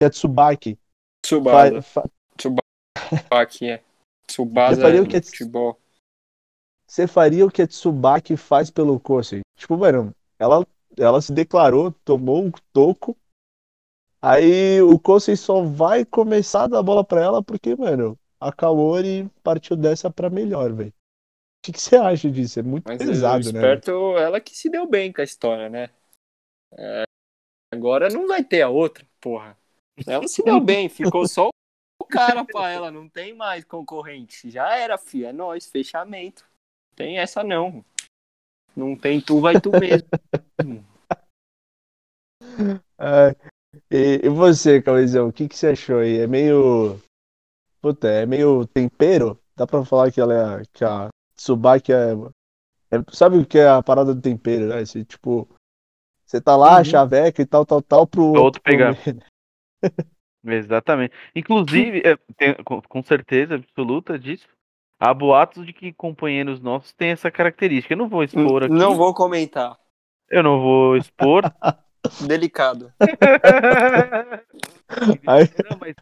Que 0.00 0.06
é 0.06 0.10
Tsubaki. 0.10 0.78
Tsubasa. 1.22 1.82
Fa- 1.82 2.02
fa- 2.02 2.10
Tsubaki, 2.96 3.70
é. 3.70 3.82
Tsubasa 4.26 4.80
faria 4.80 5.02
o 5.02 5.08
que 5.08 5.16
é- 5.16 5.22
futebol. 5.22 5.78
Você 6.86 7.06
faria 7.06 7.44
o 7.44 7.50
que 7.50 7.62
a 7.62 7.66
Tsubaki 7.66 8.36
faz 8.36 8.70
pelo 8.70 8.98
Kosei? 9.00 9.40
Tipo, 9.56 9.76
mano, 9.76 10.14
ela, 10.38 10.66
ela 10.96 11.20
se 11.20 11.32
declarou, 11.32 11.92
tomou 12.04 12.44
um 12.44 12.50
toco. 12.72 13.16
Aí 14.22 14.80
o 14.82 14.98
Kosei 14.98 15.36
só 15.36 15.62
vai 15.62 16.04
começar 16.04 16.64
a 16.64 16.68
dar 16.68 16.82
bola 16.82 17.04
pra 17.04 17.20
ela 17.20 17.42
porque, 17.42 17.74
mano, 17.74 18.18
a 18.40 18.52
Kaori 18.52 19.28
partiu 19.42 19.76
dessa 19.76 20.10
pra 20.10 20.30
melhor, 20.30 20.72
velho. 20.72 20.90
O 20.90 21.72
que, 21.72 21.80
você 21.80 21.96
acha 21.96 22.30
disso? 22.30 22.60
É 22.60 22.62
muito 22.62 22.84
Mas 22.86 22.98
pesado, 22.98 23.52
né? 23.52 23.58
esperto, 23.58 23.90
ela 24.16 24.40
que 24.40 24.56
se 24.56 24.70
deu 24.70 24.86
bem 24.86 25.12
com 25.12 25.20
a 25.20 25.24
história, 25.24 25.68
né? 25.68 25.90
É, 26.78 27.02
agora 27.72 28.08
não 28.08 28.28
vai 28.28 28.44
ter 28.44 28.62
a 28.62 28.68
outra, 28.68 29.04
porra. 29.20 29.58
Ela 30.06 30.28
se 30.28 30.42
deu 30.44 30.60
bem, 30.60 30.88
ficou 30.88 31.26
só 31.26 31.48
o 31.48 31.55
cara 32.06 32.44
pra 32.44 32.70
ela, 32.70 32.90
não 32.90 33.08
tem 33.08 33.34
mais 33.34 33.64
concorrente. 33.64 34.50
Já 34.50 34.76
era, 34.76 34.96
filho, 34.96 35.26
é 35.26 35.32
nóis, 35.32 35.66
fechamento. 35.66 36.44
Tem 36.94 37.18
essa 37.18 37.42
não. 37.44 37.84
Não 38.74 38.96
tem 38.96 39.20
tu, 39.20 39.40
vai 39.40 39.60
tu 39.60 39.70
mesmo. 39.72 40.08
É, 42.98 43.36
e, 43.90 44.20
e 44.24 44.28
você, 44.28 44.80
Cauizão, 44.80 45.28
o 45.28 45.32
que, 45.32 45.48
que 45.48 45.56
você 45.56 45.68
achou 45.68 45.98
aí? 45.98 46.18
É 46.18 46.26
meio. 46.26 46.98
Puta, 47.80 48.08
é 48.08 48.24
meio 48.24 48.66
tempero? 48.66 49.38
Dá 49.54 49.66
pra 49.66 49.84
falar 49.84 50.10
que 50.10 50.20
ela 50.20 50.60
é. 50.60 50.62
Que 50.72 50.84
a 50.84 51.08
Tsubaki 51.36 51.92
é, 51.92 52.12
é- 52.90 53.04
Sabe 53.12 53.36
o 53.36 53.44
que 53.46 53.58
é 53.58 53.68
a 53.68 53.82
parada 53.82 54.14
do 54.14 54.20
tempero, 54.22 54.68
né? 54.68 54.84
Você, 54.84 55.04
tipo. 55.04 55.46
Você 56.24 56.40
tá 56.40 56.56
lá, 56.56 56.78
Uhum. 56.78 56.84
chaveca 56.84 57.42
e 57.42 57.46
tal, 57.46 57.64
tal, 57.66 57.82
tal, 57.82 58.06
pro 58.06 58.32
Pro 58.32 58.42
outro 58.42 58.62
pegar. 58.62 58.94
Exatamente. 60.46 61.12
Inclusive, 61.34 62.02
é, 62.04 62.16
tem- 62.36 62.54
com, 62.64 62.80
com 62.82 63.02
certeza 63.02 63.56
absoluta 63.56 64.18
disso, 64.18 64.46
há 65.00 65.12
boatos 65.12 65.66
de 65.66 65.72
que 65.72 65.92
companheiros 65.92 66.60
nossos 66.60 66.92
têm 66.92 67.10
essa 67.10 67.30
característica. 67.30 67.92
Eu 67.94 67.98
não 67.98 68.08
vou 68.08 68.22
expor 68.22 68.64
aqui. 68.64 68.72
Não 68.72 68.94
vou 68.94 69.12
comentar. 69.14 69.76
Eu 70.30 70.42
não 70.42 70.60
vou 70.60 70.96
expor. 70.96 71.42
Delicado. 72.26 72.92
Não, 75.24 75.78
mas 75.80 75.94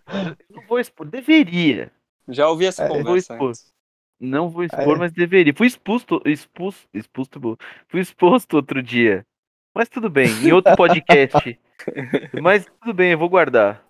eu 0.48 0.56
não 0.56 0.62
vou 0.68 0.78
expor. 0.78 1.06
Deveria. 1.06 1.90
Já 2.28 2.48
ouvi 2.48 2.66
essa 2.66 2.84
É, 2.84 2.88
vou 2.88 2.98
conversa. 2.98 3.32
expor. 3.34 3.48
antes. 3.48 3.72
Não 4.20 4.48
vou 4.48 4.64
expor, 4.64 4.96
É. 4.96 4.98
mas 4.98 5.12
deveria. 5.12 5.52
Fui 5.54 5.66
exposto, 5.66 6.22
expulso, 6.24 6.86
exposto, 6.94 7.40
bom. 7.40 7.56
fui 7.88 8.00
exposto 8.00 8.54
outro 8.54 8.82
dia. 8.82 9.26
Mas 9.74 9.88
tudo 9.88 10.08
bem, 10.08 10.28
em 10.42 10.52
outro 10.52 10.74
podcast. 10.76 11.58
mas 12.40 12.64
tudo 12.80 12.94
bem, 12.94 13.10
eu 13.12 13.18
vou 13.18 13.28
guardar. 13.28 13.83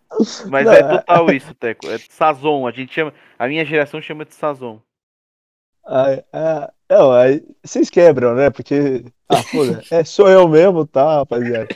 Mas 0.49 0.65
Não, 0.67 0.73
é 0.73 0.79
é- 0.81 0.89
total 0.99 1.31
isso, 1.31 1.55
Teco. 1.55 1.89
É 1.89 1.99
sazon, 1.99 2.67
a 2.67 2.71
gente 2.71 2.93
chama, 2.93 3.13
a 3.39 3.49
minha 3.49 3.65
geração 3.65 4.01
chama 4.01 4.25
de 4.25 4.35
sazon. 4.35 4.81
Aí, 5.87 6.25
é, 6.33 6.73
não, 6.89 7.13
aí 7.13 7.45
vocês 7.63 7.91
quebram, 7.91 8.35
né? 8.35 8.49
Porque. 8.51 9.05
Ah, 9.29 9.43
foda, 9.43 9.83
é, 9.91 10.03
sou 10.05 10.29
eu 10.31 10.49
mesmo, 10.49 10.87
tá, 10.87 11.17
rapaziada? 11.17 11.69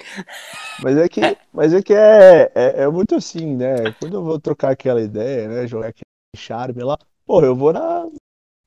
Mas 0.82 0.96
é 0.96 1.08
que, 1.08 1.20
mas 1.52 1.74
é, 1.74 1.82
que 1.82 1.92
é, 1.92 2.50
é, 2.54 2.82
é 2.82 2.88
muito 2.88 3.14
assim, 3.14 3.56
né? 3.56 3.92
Quando 4.00 4.14
eu 4.14 4.24
vou 4.24 4.40
trocar 4.40 4.70
aquela 4.70 5.02
ideia, 5.02 5.48
né? 5.48 5.66
Jogar 5.66 5.88
aquele 5.88 6.04
charme 6.36 6.82
lá, 6.82 6.96
porra, 7.26 7.46
eu 7.46 7.54
vou 7.56 7.72
na, 7.72 8.06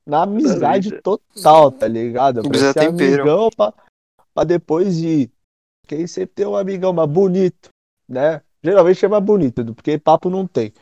na 0.06 0.22
amizade 0.22 1.00
total, 1.00 1.72
tá 1.72 1.88
ligado? 1.88 2.42
Pra 2.42 2.50
Precisa 2.50 2.72
ser 2.72 2.80
tempero. 2.90 3.22
amigão 3.22 3.50
pra, 3.56 3.72
pra 4.34 4.44
depois 4.44 5.00
ir. 5.00 5.30
Porque 5.82 5.96
aí 5.96 6.06
sempre 6.06 6.34
tem 6.36 6.46
um 6.46 6.56
amigão 6.56 6.92
mais 6.92 7.08
bonito, 7.10 7.68
né? 8.08 8.40
Geralmente 8.62 8.98
chama 9.00 9.20
bonito, 9.20 9.74
porque 9.74 9.98
papo 9.98 10.30
não 10.30 10.46
tem. 10.46 10.72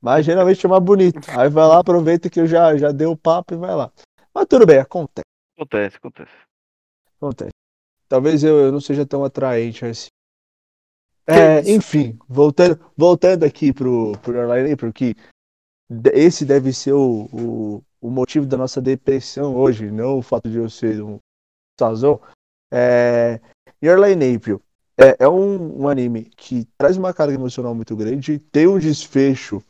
Mas 0.00 0.26
geralmente 0.26 0.60
chama 0.60 0.78
bonito. 0.80 1.20
Aí 1.38 1.48
vai 1.48 1.66
lá, 1.66 1.78
aproveita 1.78 2.28
que 2.28 2.40
eu 2.40 2.46
já, 2.46 2.76
já 2.76 2.90
dei 2.90 3.06
o 3.06 3.16
papo 3.16 3.54
e 3.54 3.56
vai 3.56 3.74
lá. 3.74 3.90
Mas 4.34 4.46
tudo 4.46 4.66
bem, 4.66 4.78
acontece, 4.78 5.24
Acontece, 5.56 5.96
acontece. 5.96 6.32
acontece. 7.16 7.50
Talvez 8.08 8.42
eu, 8.44 8.58
eu 8.58 8.72
não 8.72 8.80
seja 8.80 9.06
tão 9.06 9.24
atraente 9.24 9.84
assim. 9.84 10.08
É, 11.26 11.60
enfim, 11.70 12.18
voltando, 12.28 12.78
voltando 12.96 13.44
aqui 13.44 13.72
pro, 13.72 14.12
pro 14.18 14.36
Airline 14.38 14.72
April, 14.72 14.92
que 14.92 15.14
de- 15.88 16.10
esse 16.10 16.44
deve 16.44 16.72
ser 16.72 16.92
o, 16.92 17.28
o, 17.32 17.84
o 18.00 18.10
motivo 18.10 18.44
da 18.44 18.56
nossa 18.56 18.82
depressão 18.82 19.54
hoje, 19.56 19.90
não 19.90 20.18
o 20.18 20.22
fato 20.22 20.50
de 20.50 20.58
eu 20.58 20.68
ser 20.68 21.00
um 21.02 21.18
sazon. 21.78 22.18
É, 22.72 23.40
Your 23.82 24.02
April 24.02 24.60
é, 25.02 25.24
é 25.24 25.28
um, 25.28 25.82
um 25.82 25.88
anime 25.88 26.24
que 26.36 26.64
traz 26.78 26.96
uma 26.96 27.12
carga 27.12 27.34
emocional 27.34 27.74
muito 27.74 27.96
grande, 27.96 28.38
tem 28.38 28.68
um 28.68 28.78
desfecho 28.78 29.62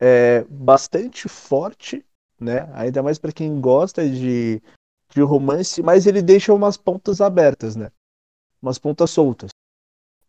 é, 0.00 0.44
bastante 0.48 1.28
forte, 1.28 2.04
né? 2.38 2.70
Ainda 2.74 3.02
mais 3.02 3.18
para 3.18 3.32
quem 3.32 3.60
gosta 3.60 4.08
de, 4.08 4.62
de 5.10 5.20
romance, 5.20 5.82
mas 5.82 6.06
ele 6.06 6.22
deixa 6.22 6.54
umas 6.54 6.76
pontas 6.76 7.20
abertas, 7.20 7.74
né? 7.74 7.90
Umas 8.62 8.78
pontas 8.78 9.10
soltas, 9.10 9.50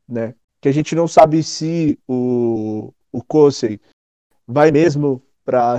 né? 0.07 0.33
Que 0.59 0.69
a 0.69 0.71
gente 0.71 0.95
não 0.95 1.07
sabe 1.07 1.43
se 1.43 1.99
o, 2.07 2.91
o 3.11 3.23
Kosei 3.23 3.79
vai 4.47 4.71
mesmo 4.71 5.21
para 5.45 5.77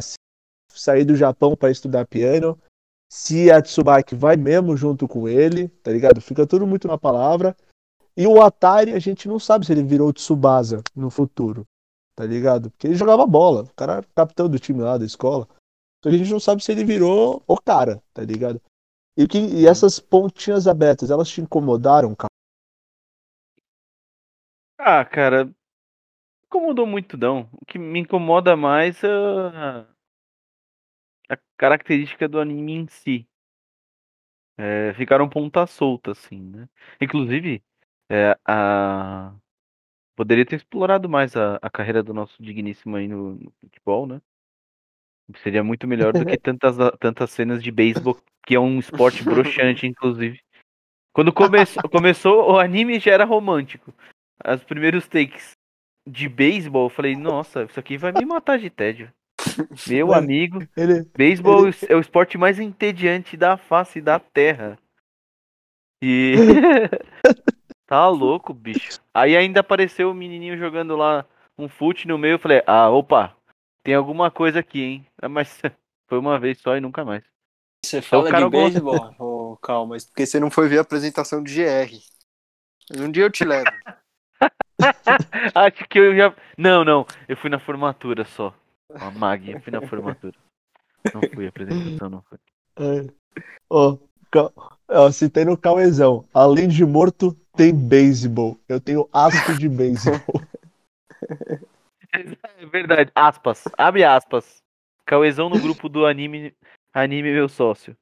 sair 0.68 1.04
do 1.04 1.16
Japão 1.16 1.56
para 1.56 1.70
estudar 1.70 2.06
piano, 2.06 2.58
se 3.12 3.50
a 3.50 3.60
Tsubaki 3.60 4.14
vai 4.14 4.36
mesmo 4.36 4.76
junto 4.76 5.06
com 5.06 5.28
ele, 5.28 5.68
tá 5.82 5.90
ligado? 5.90 6.20
Fica 6.20 6.46
tudo 6.46 6.66
muito 6.66 6.88
na 6.88 6.96
palavra. 6.96 7.54
E 8.16 8.26
o 8.26 8.42
Atari, 8.42 8.92
a 8.92 8.98
gente 8.98 9.26
não 9.26 9.38
sabe 9.38 9.64
se 9.64 9.72
ele 9.72 9.82
virou 9.82 10.12
Tsubasa 10.12 10.82
no 10.94 11.10
futuro, 11.10 11.66
tá 12.14 12.24
ligado? 12.24 12.70
Porque 12.70 12.86
ele 12.86 12.94
jogava 12.94 13.26
bola, 13.26 13.62
o 13.62 13.74
cara 13.74 13.94
era 13.94 14.06
capitão 14.14 14.48
do 14.48 14.58
time 14.58 14.80
lá 14.80 14.98
da 14.98 15.04
escola. 15.04 15.48
Que 16.02 16.08
a 16.08 16.12
gente 16.12 16.30
não 16.30 16.40
sabe 16.40 16.62
se 16.62 16.72
ele 16.72 16.84
virou 16.84 17.42
o 17.46 17.56
cara, 17.56 18.02
tá 18.12 18.22
ligado? 18.22 18.60
E, 19.16 19.26
que, 19.28 19.38
e 19.38 19.66
essas 19.66 20.00
pontinhas 20.00 20.66
abertas, 20.66 21.10
elas 21.10 21.28
te 21.28 21.40
incomodaram, 21.40 22.14
cara? 22.14 22.28
Ah, 24.78 25.04
cara, 25.04 25.48
incomodou 26.46 26.86
muito 26.86 27.16
não. 27.16 27.48
O 27.52 27.64
que 27.64 27.78
me 27.78 28.00
incomoda 28.00 28.56
mais 28.56 29.02
é 29.04 29.08
a, 29.08 29.86
característica 31.56 32.28
do 32.28 32.40
anime 32.40 32.72
em 32.72 32.86
si. 32.88 33.26
É, 34.58 34.92
ficaram 34.94 35.28
ponta 35.28 35.66
solta, 35.66 36.10
assim, 36.12 36.40
né? 36.40 36.68
Inclusive, 37.00 37.62
é, 38.10 38.36
a... 38.46 39.34
poderia 40.16 40.44
ter 40.44 40.56
explorado 40.56 41.08
mais 41.08 41.36
a, 41.36 41.58
a 41.62 41.70
carreira 41.70 42.02
do 42.02 42.14
nosso 42.14 42.42
digníssimo 42.42 42.96
aí 42.96 43.08
no, 43.08 43.34
no 43.34 43.52
futebol, 43.60 44.06
né? 44.06 44.20
Seria 45.42 45.62
muito 45.62 45.86
melhor 45.86 46.12
do 46.12 46.24
que 46.24 46.36
tantas, 46.38 46.76
tantas 46.98 47.30
cenas 47.30 47.62
de 47.62 47.70
beisebol, 47.70 48.18
que 48.46 48.54
é 48.54 48.60
um 48.60 48.78
esporte 48.78 49.22
broxante, 49.24 49.86
inclusive. 49.86 50.40
Quando 51.14 51.32
come 51.32 51.58
começou, 51.90 52.52
o 52.52 52.58
anime 52.58 52.98
já 52.98 53.12
era 53.12 53.24
romântico. 53.24 53.92
Os 54.44 54.64
primeiros 54.64 55.06
takes 55.06 55.52
de 56.08 56.28
beisebol, 56.28 56.86
eu 56.86 56.90
falei, 56.90 57.14
nossa, 57.14 57.64
isso 57.64 57.78
aqui 57.78 57.96
vai 57.96 58.12
me 58.12 58.24
matar 58.24 58.58
de 58.58 58.70
tédio. 58.70 59.12
Meu 59.86 60.12
amigo, 60.12 60.66
Ele, 60.76 61.04
beisebol 61.16 61.66
Ele- 61.66 61.76
é 61.88 61.94
o 61.94 62.00
esporte 62.00 62.36
mais 62.38 62.58
entediante 62.58 63.36
da 63.36 63.56
face 63.56 64.00
da 64.00 64.18
terra. 64.18 64.78
E. 66.02 66.34
tá 67.92 68.08
louco, 68.08 68.54
bicho. 68.54 68.98
Aí 69.12 69.36
ainda 69.36 69.60
apareceu 69.60 70.10
o 70.10 70.14
menininho 70.14 70.56
jogando 70.56 70.96
lá 70.96 71.26
um 71.58 71.68
fute 71.68 72.08
no 72.08 72.16
meio. 72.16 72.36
Eu 72.36 72.38
falei, 72.38 72.62
ah, 72.66 72.88
opa, 72.88 73.36
tem 73.84 73.94
alguma 73.94 74.30
coisa 74.30 74.60
aqui, 74.60 74.80
hein? 74.80 75.06
Ah, 75.20 75.28
Mas 75.28 75.60
foi 76.08 76.18
uma 76.18 76.38
vez 76.38 76.58
só 76.58 76.74
e 76.74 76.80
nunca 76.80 77.04
mais. 77.04 77.22
Você 77.84 78.00
fala 78.00 78.30
cara 78.30 78.46
de 78.46 78.50
beisebol? 78.50 79.14
Ô, 79.18 79.58
calma, 79.58 79.98
porque 80.06 80.24
você 80.24 80.40
não 80.40 80.50
foi 80.50 80.68
ver 80.68 80.78
a 80.78 80.80
apresentação 80.80 81.42
de 81.42 81.54
GR. 81.54 81.98
Um 82.98 83.10
dia 83.10 83.24
eu 83.24 83.30
te 83.30 83.44
levo. 83.44 83.66
Acho 85.54 85.86
que 85.86 85.98
eu 85.98 86.16
já. 86.16 86.34
Não, 86.56 86.86
não. 86.86 87.06
Eu 87.28 87.36
fui 87.36 87.50
na 87.50 87.58
formatura 87.58 88.24
só. 88.24 88.54
A 88.94 89.10
Mag, 89.10 89.50
eu 89.50 89.60
fui 89.60 89.70
na 89.70 89.86
formatura. 89.86 90.34
Não 91.12 91.20
fui 91.34 91.44
a 91.44 91.48
apresentação, 91.50 92.08
não 92.08 92.22
foi. 92.22 92.38
É. 92.78 93.12
Ó, 93.68 93.98
Ó, 94.88 95.10
citei 95.10 95.44
no 95.44 95.56
Cauezão. 95.56 96.24
Além 96.32 96.68
de 96.68 96.84
morto, 96.84 97.34
tem 97.56 97.74
beisebol. 97.74 98.58
Eu 98.68 98.80
tenho 98.80 99.08
asco 99.12 99.58
de 99.58 99.68
beisebol. 99.68 100.40
É 102.14 102.66
verdade. 102.66 103.10
Aspas. 103.14 103.64
Abre 103.78 104.04
aspas. 104.04 104.62
Cauezão 105.06 105.48
no 105.48 105.58
grupo 105.58 105.88
do 105.88 106.04
anime, 106.04 106.54
anime 106.92 107.32
meu 107.32 107.48
sócio. 107.48 107.96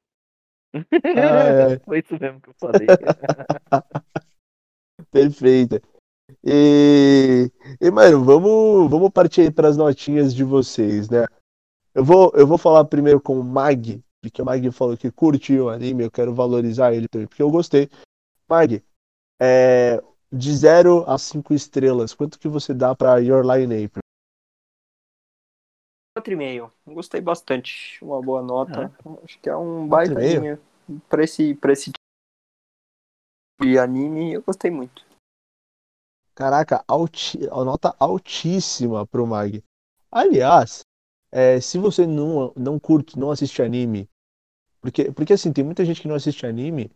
Ai, 0.73 1.71
ai. 1.71 1.79
Foi 1.85 1.99
isso 1.99 2.17
mesmo 2.19 2.41
que 2.41 2.49
eu 2.49 2.55
falei. 2.59 2.87
Perfeita. 5.11 5.81
E, 6.43 7.51
e 7.79 7.91
mano, 7.91 8.23
vamos, 8.23 8.89
vamos 8.89 9.09
partir 9.11 9.41
aí 9.41 9.51
para 9.51 9.67
as 9.67 9.77
notinhas 9.77 10.33
de 10.33 10.43
vocês, 10.43 11.09
né? 11.09 11.25
Eu 11.93 12.03
vou, 12.03 12.31
eu 12.35 12.47
vou 12.47 12.57
falar 12.57 12.85
primeiro 12.85 13.19
com 13.19 13.39
o 13.39 13.43
Mag, 13.43 14.01
porque 14.21 14.41
o 14.41 14.45
Mag 14.45 14.71
falou 14.71 14.95
que 14.95 15.11
curtiu 15.11 15.65
o 15.65 15.69
anime, 15.69 16.03
eu 16.03 16.11
quero 16.11 16.33
valorizar 16.33 16.93
ele 16.93 17.07
também, 17.07 17.27
porque 17.27 17.41
eu 17.41 17.49
gostei. 17.49 17.89
Mag, 18.47 18.83
é, 19.41 20.01
de 20.31 20.55
0 20.55 21.03
a 21.09 21.17
5 21.17 21.53
estrelas, 21.53 22.13
quanto 22.13 22.39
que 22.39 22.47
você 22.47 22.73
dá 22.73 22.95
para 22.95 23.17
Your 23.19 23.43
in 23.59 23.85
April? 23.85 24.01
4,5. 26.17 26.71
Gostei 26.85 27.21
bastante. 27.21 28.03
Uma 28.03 28.21
boa 28.21 28.41
nota. 28.41 28.93
Acho 29.23 29.39
que 29.39 29.49
é 29.49 29.55
um 29.55 29.87
4,5? 29.87 29.89
baita 29.89 30.19
anime. 30.19 30.59
Pra 31.07 31.23
esse, 31.23 31.55
pra 31.55 31.71
esse 31.71 31.91
tipo 31.91 31.99
de 33.61 33.79
anime, 33.79 34.33
eu 34.33 34.41
gostei 34.41 34.69
muito. 34.69 35.05
Caraca, 36.35 36.83
alti, 36.87 37.39
nota 37.39 37.95
altíssima 37.99 39.05
pro 39.07 39.25
Mag. 39.25 39.63
Aliás, 40.11 40.81
é, 41.31 41.59
se 41.61 41.77
você 41.77 42.05
não, 42.05 42.53
não 42.55 42.79
curte, 42.79 43.17
não 43.17 43.31
assiste 43.31 43.61
anime, 43.61 44.09
porque, 44.81 45.11
porque 45.11 45.33
assim, 45.33 45.53
tem 45.53 45.63
muita 45.63 45.85
gente 45.85 46.01
que 46.01 46.07
não 46.07 46.15
assiste 46.15 46.45
anime 46.45 46.91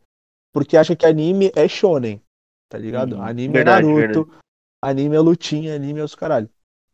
porque 0.53 0.77
acha 0.77 0.95
que 0.95 1.05
anime 1.05 1.51
é 1.55 1.67
shonen, 1.67 2.21
tá 2.69 2.77
ligado? 2.77 3.15
Uhum. 3.15 3.21
Anime 3.23 3.53
Verdade, 3.53 3.87
é 3.87 3.91
Naruto, 3.91 4.31
anime 4.81 5.15
é 5.15 5.19
lutinha, 5.19 5.75
anime 5.75 5.99
é 5.99 6.03
os 6.03 6.15
caralho. 6.15 6.49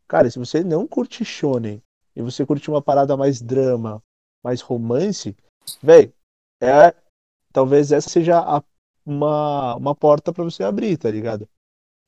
Cara, 0.07 0.29
se 0.29 0.39
você 0.39 0.63
não 0.63 0.87
curte 0.87 1.23
shonen 1.23 1.81
e 2.15 2.21
você 2.21 2.45
curte 2.45 2.69
uma 2.69 2.81
parada 2.81 3.15
mais 3.15 3.41
drama, 3.41 4.03
mais 4.43 4.61
romance, 4.61 5.35
véi, 5.81 6.11
é, 6.59 6.93
talvez 7.53 7.91
essa 7.91 8.09
seja 8.09 8.39
a- 8.39 8.63
uma, 9.05 9.75
uma 9.75 9.95
porta 9.95 10.33
pra 10.33 10.43
você 10.43 10.63
abrir, 10.63 10.97
tá 10.97 11.09
ligado? 11.09 11.47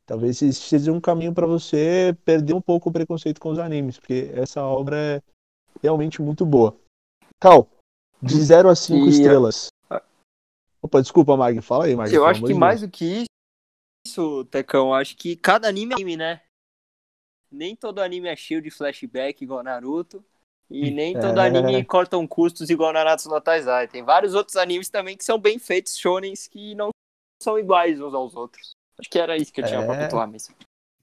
Talvez 0.06 0.38
seja 0.38 0.92
um 0.92 1.00
caminho 1.00 1.34
pra 1.34 1.48
você 1.48 2.16
perder 2.26 2.54
um 2.54 2.62
pouco 2.62 2.90
o 2.90 2.92
preconceito 2.92 3.40
com 3.40 3.50
os 3.50 3.60
animes, 3.60 3.98
porque 3.98 4.32
essa 4.34 4.62
obra 4.64 4.98
é 4.98 5.22
realmente 5.82 6.22
muito 6.22 6.46
boa. 6.46 6.76
Cal, 7.40 7.70
de 8.22 8.36
0 8.42 8.70
a 8.70 8.76
5 8.76 9.06
E- 9.08 9.10
estrelas. 9.10 9.68
Opa, 10.82 11.02
desculpa, 11.02 11.38
Mag, 11.38 11.62
fala 11.62 11.86
aí, 11.86 11.96
Mag. 11.96 12.14
eu 12.14 12.26
acho 12.26 12.44
que 12.44 12.54
mais 12.54 12.82
do 12.82 12.90
que 12.90 13.24
isso, 14.06 14.44
Tecão, 14.52 14.94
acho 14.94 15.16
que 15.16 15.38
cada 15.38 15.70
anime 15.70 15.94
é 15.94 15.96
anime, 15.96 16.18
né? 16.18 16.42
Nem 17.50 17.74
todo 17.76 18.00
anime 18.00 18.28
é 18.28 18.36
cheio 18.36 18.62
de 18.62 18.70
flashback 18.70 19.42
igual 19.44 19.64
Naruto. 19.64 20.24
E 20.70 20.90
nem 20.92 21.14
todo 21.14 21.40
É. 21.40 21.46
anime 21.48 21.86
cortam 21.86 22.28
custos 22.28 22.70
igual 22.70 22.92
Naruto 22.92 23.30
no 23.30 23.40
Taizai. 23.40 23.88
Tem 23.88 24.04
vários 24.04 24.34
outros 24.34 24.58
animes 24.58 24.90
também 24.90 25.16
que 25.16 25.24
são 25.24 25.38
bem 25.40 25.60
feitos, 25.60 25.96
shonens, 25.98 26.48
que 26.48 26.74
não 26.76 26.90
são 27.42 27.58
iguais 27.58 28.02
uns 28.02 28.14
aos 28.14 28.36
outros. 28.36 28.72
Acho 29.00 29.10
que 29.10 29.20
era 29.20 29.36
isso 29.38 29.52
que 29.52 29.62
eu 29.62 29.66
tinha 29.66 29.84
pra 29.84 29.96
É. 29.96 30.04
pontuar 30.06 30.28
mesmo. 30.28 30.56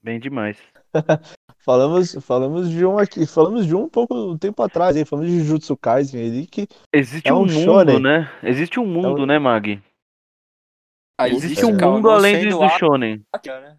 Bem 0.03 0.19
demais. 0.19 0.57
Falamos, 1.63 2.15
falamos 2.25 2.71
de 2.71 2.83
um 2.83 2.97
aqui, 2.97 3.27
falamos 3.27 3.67
de 3.67 3.75
um 3.75 3.87
pouco 3.87 4.35
tempo 4.39 4.63
atrás, 4.63 4.97
hein? 4.97 5.05
Falamos 5.05 5.29
de 5.31 5.37
Jujutsu 5.41 5.77
Kaisen 5.77 6.19
ali, 6.25 6.47
que 6.47 6.67
Existe 6.91 7.27
É 7.29 7.33
um, 7.33 7.41
um 7.41 7.45
mundo, 7.45 7.51
shonen. 7.63 7.99
né? 7.99 8.31
Existe 8.41 8.79
um 8.79 8.85
mundo, 8.87 9.21
um- 9.21 9.25
né, 9.27 9.37
Mag? 9.37 9.79
Ah, 11.19 11.29
Existe 11.29 11.63
um 11.63 11.77
calma, 11.77 11.97
mundo 11.97 12.09
além 12.09 12.49
do 12.49 12.63
a- 12.63 12.69
shonen. 12.79 13.23
né? 13.45 13.77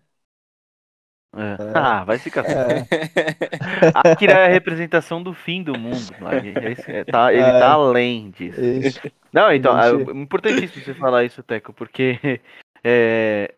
É. 1.35 1.41
É. 1.41 1.73
Ah, 1.75 2.05
vai 2.05 2.19
ficar. 2.21 2.45
é, 2.47 2.87
Akira 3.97 4.33
é 4.35 4.45
a 4.47 4.49
representação 4.49 5.21
do 5.21 5.35
fim 5.35 5.61
do 5.61 5.77
mundo, 5.77 6.15
Mag. 6.21 6.53
É 6.57 6.71
isso- 6.73 6.89
é, 6.89 7.03
tá- 7.05 7.33
ele 7.33 7.43
É. 7.43 7.59
tá 7.59 7.73
além 7.73 8.31
disso. 8.31 8.61
esse- 8.61 9.13
Não, 9.33 9.53
então, 9.53 9.77
é 9.77 9.91
importantíssimo 10.13 10.85
você 10.85 10.95
falar 10.95 11.25
isso, 11.25 11.43
Teco, 11.43 11.73
porque 11.73 12.17
é, 12.85 13.53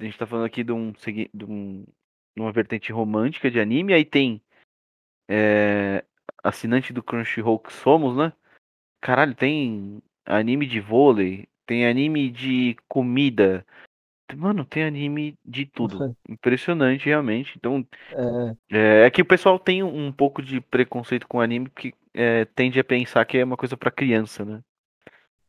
a 0.00 0.04
gente 0.04 0.18
tá 0.18 0.26
falando 0.26 0.46
aqui 0.46 0.64
de, 0.64 0.72
um, 0.72 0.92
de 0.92 1.44
um- 1.44 1.84
uma 2.36 2.52
vertente 2.52 2.92
romântica 2.92 3.50
de 3.50 3.60
anime, 3.60 3.92
aí 3.92 4.04
tem 4.04 4.40
é, 5.28 6.04
assinante 6.42 6.92
do 6.92 7.02
Crunchyroll 7.02 7.58
que 7.58 7.72
somos, 7.72 8.16
né? 8.16 8.32
Caralho, 9.00 9.34
tem 9.34 10.02
anime 10.26 10.66
de 10.66 10.80
vôlei, 10.80 11.48
tem 11.66 11.86
anime 11.86 12.30
de 12.30 12.76
comida, 12.88 13.64
mano, 14.36 14.64
tem 14.64 14.84
anime 14.84 15.36
de 15.44 15.66
tudo. 15.66 16.14
Impressionante, 16.28 17.06
realmente. 17.06 17.54
Então, 17.56 17.86
é, 18.70 18.76
é, 18.76 19.06
é 19.06 19.10
que 19.10 19.22
o 19.22 19.26
pessoal 19.26 19.58
tem 19.58 19.82
um, 19.82 20.12
pouco 20.12 20.42
de 20.42 20.60
preconceito 20.60 21.26
com 21.28 21.40
anime, 21.40 21.70
que 21.70 21.94
é, 22.14 22.44
tende 22.44 22.78
a 22.80 22.84
pensar 22.84 23.24
que 23.24 23.38
é 23.38 23.44
uma 23.44 23.56
coisa 23.56 23.76
pra 23.76 23.90
criança, 23.90 24.44
né? 24.44 24.62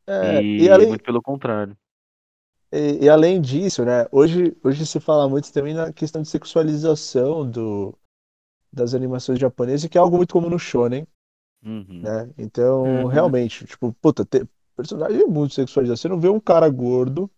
é, 0.08 0.42
e 0.42 0.64
e 0.64 0.70
além, 0.70 0.88
muito 0.88 1.04
pelo 1.04 1.22
contrário. 1.22 1.78
E, 2.72 3.06
e 3.06 3.10
além 3.10 3.42
disso, 3.42 3.84
né, 3.84 4.08
hoje, 4.12 4.56
hoje 4.64 4.86
se 4.86 5.00
fala 5.00 5.28
muito 5.28 5.52
também 5.52 5.74
na 5.74 5.92
questão 5.92 6.22
de 6.22 6.30
sexualização 6.30 7.50
do, 7.50 7.94
das 8.72 8.94
animações 8.94 9.38
japonesas, 9.40 9.90
que 9.90 9.98
é 9.98 10.02
algo 10.02 10.18
muito 10.18 10.34
comum 10.34 10.50
no 10.50 10.60
shonen, 10.60 11.06
Uhum. 11.64 12.02
né? 12.02 12.34
Então, 12.38 12.84
Uhum. 13.04 13.08
realmente, 13.08 13.66
tipo, 13.66 13.94
puta, 14.02 14.26
ter, 14.26 14.48
personagem 14.76 15.22
é 15.22 15.26
muito 15.28 15.54
sexualizado. 15.54 15.98
Você 15.98 16.08
não 16.08 16.20
vê 16.20 16.28
um 16.30 16.40
cara 16.40 16.68
gordo, 16.70 17.30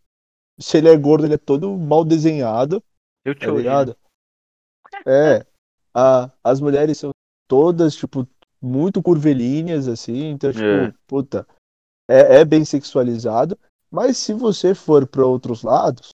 se 0.60 0.78
ele 0.78 0.88
é 0.88 0.96
gordo, 0.96 1.26
ele 1.26 1.34
é 1.34 1.38
todo 1.38 1.76
mal 1.78 2.06
desenhado, 2.06 2.82
Eu 3.26 3.34
te 3.36 3.46
tá 3.46 3.52
ligado? 3.52 3.98
É, 5.06 5.46
a, 5.94 6.32
as 6.44 6.62
mulheres 6.62 6.98
são 6.98 7.12
todas, 7.50 7.96
tipo, 7.96 8.28
muito 8.62 9.02
curvilíneas, 9.02 9.88
assim, 9.88 10.30
então, 10.30 10.52
tipo, 10.52 10.64
É. 10.64 10.94
puta, 11.08 11.48
é, 12.08 12.38
é 12.38 12.46
bem 12.46 12.64
sexualizado, 12.64 13.58
mas 13.94 14.18
se 14.18 14.34
você 14.34 14.74
for 14.74 15.06
para 15.06 15.24
outros 15.24 15.62
lados, 15.62 16.10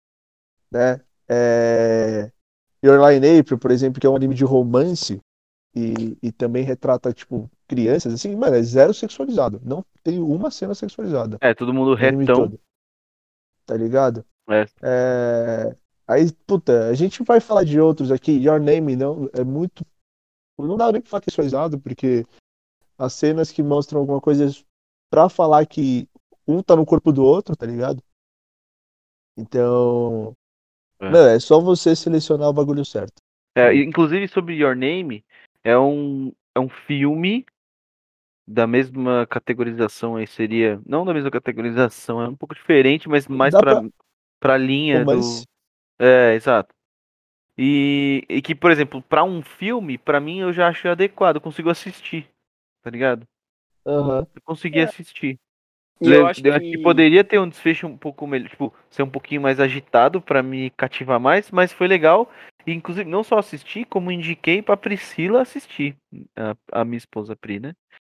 né, 0.72 0.98
é... 1.28 2.32
Your 2.82 2.98
in 3.12 3.38
April, 3.40 3.58
por 3.58 3.70
exemplo, 3.70 4.00
que 4.00 4.06
é 4.06 4.10
um 4.10 4.16
anime 4.16 4.34
de 4.34 4.44
romance 4.44 5.20
e, 5.74 6.16
e 6.22 6.32
também 6.32 6.64
retrata, 6.64 7.12
tipo, 7.12 7.50
crianças, 7.68 8.14
assim, 8.14 8.34
mano, 8.34 8.56
é 8.56 8.62
zero 8.62 8.94
sexualizado, 8.94 9.60
não 9.62 9.84
tem 10.02 10.18
uma 10.20 10.50
cena 10.50 10.74
sexualizada 10.74 11.36
É, 11.42 11.52
todo 11.52 11.74
mundo 11.74 11.94
retão. 11.94 12.52
tá 13.66 13.76
ligado? 13.76 14.24
É. 14.48 14.66
É, 14.82 15.76
Aí, 16.08 16.32
puta, 16.46 16.88
a 16.88 16.94
gente 16.94 17.22
vai 17.24 17.40
falar 17.40 17.64
de 17.64 17.80
outros 17.80 18.12
aqui. 18.12 18.32
Your 18.32 18.60
Name 18.60 18.94
não 18.94 19.28
é 19.32 19.42
muito. 19.42 19.84
Não 20.56 20.76
dá 20.76 20.92
nem 20.92 21.02
pra 21.02 21.10
falar 21.10 21.20
que 21.20 21.28
é 21.28 21.32
sexualizado, 21.32 21.80
porque 21.80 22.24
as 22.96 23.12
cenas 23.12 23.50
que 23.50 23.62
mostram 23.62 24.00
alguma 24.00 24.20
coisa 24.20 24.48
pra 25.10 25.28
falar 25.28 25.66
que 25.66 26.08
um 26.46 26.62
tá 26.62 26.76
no 26.76 26.86
corpo 26.86 27.12
do 27.12 27.24
outro, 27.24 27.56
tá 27.56 27.66
ligado? 27.66 28.02
Então. 29.36 30.34
É. 31.00 31.10
Não, 31.10 31.28
é 31.28 31.38
só 31.38 31.60
você 31.60 31.94
selecionar 31.94 32.48
o 32.48 32.52
bagulho 32.52 32.84
certo. 32.84 33.22
É, 33.54 33.74
inclusive 33.74 34.28
sobre 34.28 34.54
Your 34.54 34.76
Name, 34.76 35.24
é 35.64 35.78
um, 35.78 36.32
é 36.54 36.60
um 36.60 36.68
filme 36.68 37.44
da 38.46 38.66
mesma 38.66 39.26
categorização 39.26 40.16
aí 40.16 40.26
seria. 40.26 40.80
Não 40.86 41.04
da 41.04 41.12
mesma 41.14 41.30
categorização, 41.30 42.20
é 42.20 42.28
um 42.28 42.36
pouco 42.36 42.54
diferente, 42.54 43.08
mas 43.08 43.26
mais 43.26 43.52
Dá 43.52 43.60
pra, 43.60 43.80
pra- 43.80 43.90
pra 44.40 44.56
linha 44.58 45.04
Romance. 45.04 45.44
do. 45.98 46.04
É, 46.04 46.34
exato. 46.34 46.74
E, 47.58 48.22
e 48.28 48.42
que, 48.42 48.54
por 48.54 48.70
exemplo, 48.70 49.00
pra 49.02 49.24
um 49.24 49.40
filme, 49.42 49.96
pra 49.96 50.20
mim 50.20 50.40
eu 50.40 50.52
já 50.52 50.68
acho 50.68 50.86
adequado, 50.88 51.36
eu 51.36 51.40
consigo 51.40 51.70
assistir, 51.70 52.28
tá 52.82 52.90
ligado? 52.90 53.26
Aham. 53.86 54.26
Eu 54.34 54.42
consegui 54.42 54.80
assistir. 54.80 55.38
E 56.00 56.12
eu 56.12 56.26
acho 56.26 56.42
que... 56.42 56.78
poderia 56.78 57.24
ter 57.24 57.38
um 57.38 57.48
desfecho 57.48 57.86
um 57.86 57.96
pouco 57.96 58.26
melhor, 58.26 58.50
tipo, 58.50 58.74
ser 58.90 59.02
um 59.02 59.08
pouquinho 59.08 59.40
mais 59.40 59.58
agitado 59.58 60.20
pra 60.20 60.42
me 60.42 60.70
cativar 60.70 61.18
mais, 61.18 61.50
mas 61.50 61.72
foi 61.72 61.88
legal. 61.88 62.30
E, 62.66 62.72
inclusive, 62.72 63.08
não 63.08 63.24
só 63.24 63.38
assisti, 63.38 63.84
como 63.84 64.10
indiquei 64.10 64.60
pra 64.60 64.76
Priscila 64.76 65.40
assistir, 65.40 65.96
a, 66.36 66.80
a 66.80 66.84
minha 66.84 66.98
esposa 66.98 67.34
Pri, 67.34 67.60
né? 67.60 67.74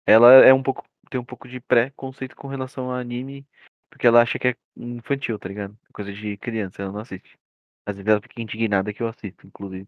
Ela 0.06 0.32
é 0.34 0.54
um 0.54 0.62
pouco, 0.62 0.84
tem 1.10 1.20
um 1.20 1.24
pouco 1.24 1.48
de 1.48 1.60
preconceito 1.60 2.34
com 2.34 2.48
relação 2.48 2.90
a 2.90 2.98
anime, 2.98 3.44
porque 3.90 4.06
ela 4.06 4.22
acha 4.22 4.38
que 4.38 4.48
é 4.48 4.56
infantil, 4.76 5.38
tá 5.38 5.48
ligado? 5.48 5.76
Coisa 5.92 6.12
de 6.12 6.36
criança, 6.38 6.82
ela 6.82 6.92
não 6.92 7.00
assiste. 7.00 7.36
Às 7.84 7.96
vezes 7.96 8.08
ela 8.08 8.20
fica 8.20 8.40
indignada 8.40 8.92
que 8.92 9.02
eu 9.02 9.08
assisto, 9.08 9.46
inclusive. 9.46 9.86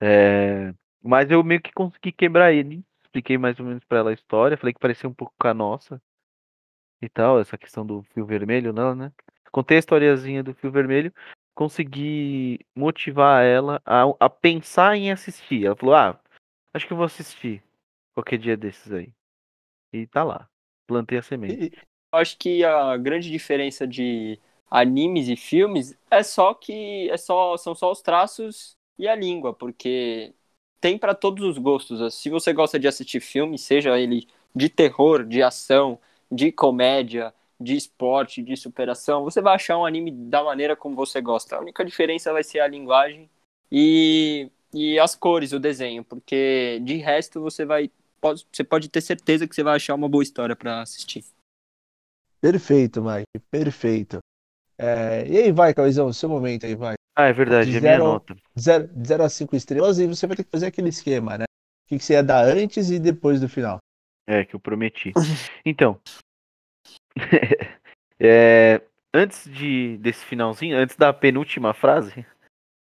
É, 0.00 0.74
Mas 1.02 1.30
eu 1.30 1.42
meio 1.42 1.60
que 1.60 1.72
consegui 1.72 2.12
quebrar 2.12 2.52
ele. 2.52 2.84
Expliquei 3.02 3.38
mais 3.38 3.58
ou 3.58 3.64
menos 3.64 3.82
pra 3.84 3.98
ela 3.98 4.10
a 4.10 4.14
história, 4.14 4.56
falei 4.56 4.74
que 4.74 4.80
parecia 4.80 5.08
um 5.08 5.14
pouco 5.14 5.32
com 5.38 5.48
a 5.48 5.54
nossa 5.54 6.00
e 7.00 7.08
tal, 7.08 7.40
essa 7.40 7.56
questão 7.56 7.86
do 7.86 8.02
fio 8.14 8.26
vermelho 8.26 8.72
nela, 8.72 8.94
né? 8.94 9.12
Contei 9.50 9.76
a 9.76 9.80
historiazinha 9.80 10.42
do 10.42 10.54
fio 10.54 10.70
vermelho, 10.70 11.12
consegui 11.54 12.60
motivar 12.74 13.44
ela 13.44 13.80
a, 13.84 14.02
a 14.20 14.30
pensar 14.30 14.96
em 14.96 15.10
assistir. 15.10 15.66
Ela 15.66 15.76
falou: 15.76 15.94
Ah, 15.94 16.20
acho 16.74 16.86
que 16.86 16.92
eu 16.92 16.96
vou 16.96 17.06
assistir 17.06 17.62
qualquer 18.14 18.38
dia 18.38 18.56
desses 18.56 18.92
aí. 18.92 19.12
E 19.92 20.06
tá 20.06 20.22
lá. 20.22 20.48
Plantei 20.86 21.18
a 21.18 21.22
semente. 21.22 21.66
E, 21.66 21.78
acho 22.12 22.36
que 22.38 22.64
a 22.64 22.96
grande 22.96 23.30
diferença 23.30 23.86
de 23.86 24.38
animes 24.70 25.28
e 25.28 25.36
filmes 25.36 25.96
é 26.10 26.22
só 26.22 26.52
que 26.54 27.10
é 27.10 27.16
só 27.16 27.56
são 27.56 27.74
só 27.74 27.90
os 27.90 28.02
traços 28.02 28.76
e 28.98 29.08
a 29.08 29.14
língua, 29.14 29.54
porque 29.54 30.34
tem 30.80 30.98
para 30.98 31.14
todos 31.14 31.44
os 31.44 31.58
gostos. 31.58 32.14
Se 32.14 32.30
você 32.30 32.52
gosta 32.52 32.78
de 32.78 32.88
assistir 32.88 33.20
filme, 33.20 33.58
seja 33.58 33.98
ele 33.98 34.26
de 34.54 34.68
terror, 34.68 35.24
de 35.24 35.42
ação, 35.42 35.98
de 36.30 36.52
comédia, 36.52 37.32
de 37.60 37.74
esporte, 37.76 38.42
de 38.42 38.56
superação, 38.56 39.24
você 39.24 39.40
vai 39.40 39.54
achar 39.54 39.78
um 39.78 39.84
anime 39.84 40.10
da 40.12 40.44
maneira 40.44 40.76
como 40.76 40.94
você 40.94 41.20
gosta. 41.20 41.56
A 41.56 41.60
única 41.60 41.84
diferença 41.84 42.32
vai 42.32 42.44
ser 42.44 42.60
a 42.60 42.68
linguagem 42.68 43.28
e, 43.70 44.50
e 44.72 44.98
as 44.98 45.14
cores, 45.14 45.52
o 45.52 45.58
desenho, 45.58 46.04
porque 46.04 46.80
de 46.84 46.96
resto 46.96 47.40
você 47.40 47.64
vai 47.64 47.90
pode, 48.20 48.46
você 48.52 48.62
pode 48.64 48.88
ter 48.88 49.00
certeza 49.00 49.46
que 49.46 49.54
você 49.54 49.62
vai 49.62 49.76
achar 49.76 49.94
uma 49.94 50.08
boa 50.08 50.22
história 50.22 50.54
para 50.54 50.82
assistir. 50.82 51.24
Perfeito, 52.40 53.02
Mike, 53.02 53.26
perfeito. 53.50 54.18
É, 54.76 55.26
e 55.28 55.36
aí, 55.38 55.52
vai, 55.52 55.74
Cauizão, 55.74 56.12
seu 56.12 56.28
momento 56.28 56.64
aí, 56.64 56.74
vai. 56.76 56.94
Ah, 57.16 57.24
é 57.26 57.32
verdade, 57.32 57.70
De 57.70 57.78
é 57.78 57.80
minha 57.80 57.92
zero- 57.94 58.04
nota. 58.04 58.34
De 58.54 58.62
0 58.62 58.88
de 58.88 59.08
zero 59.08 59.24
a 59.24 59.28
5 59.28 59.56
estrelas 59.56 59.98
e 59.98 60.06
você 60.06 60.26
vai 60.26 60.36
ter 60.36 60.44
que 60.44 60.50
fazer 60.50 60.66
aquele 60.66 60.88
esquema, 60.88 61.36
né? 61.36 61.44
O 61.44 61.88
que, 61.88 61.98
que 61.98 62.04
você 62.04 62.12
ia 62.12 62.22
dar 62.22 62.44
antes 62.44 62.90
e 62.90 62.98
depois 63.00 63.40
do 63.40 63.48
final. 63.48 63.78
É, 64.28 64.44
que 64.44 64.54
eu 64.54 64.60
prometi. 64.60 65.12
Então. 65.64 65.98
é, 68.20 68.82
antes 69.12 69.50
de 69.50 69.96
desse 69.96 70.24
finalzinho, 70.24 70.76
antes 70.76 70.96
da 70.96 71.12
penúltima 71.14 71.72
frase, 71.72 72.26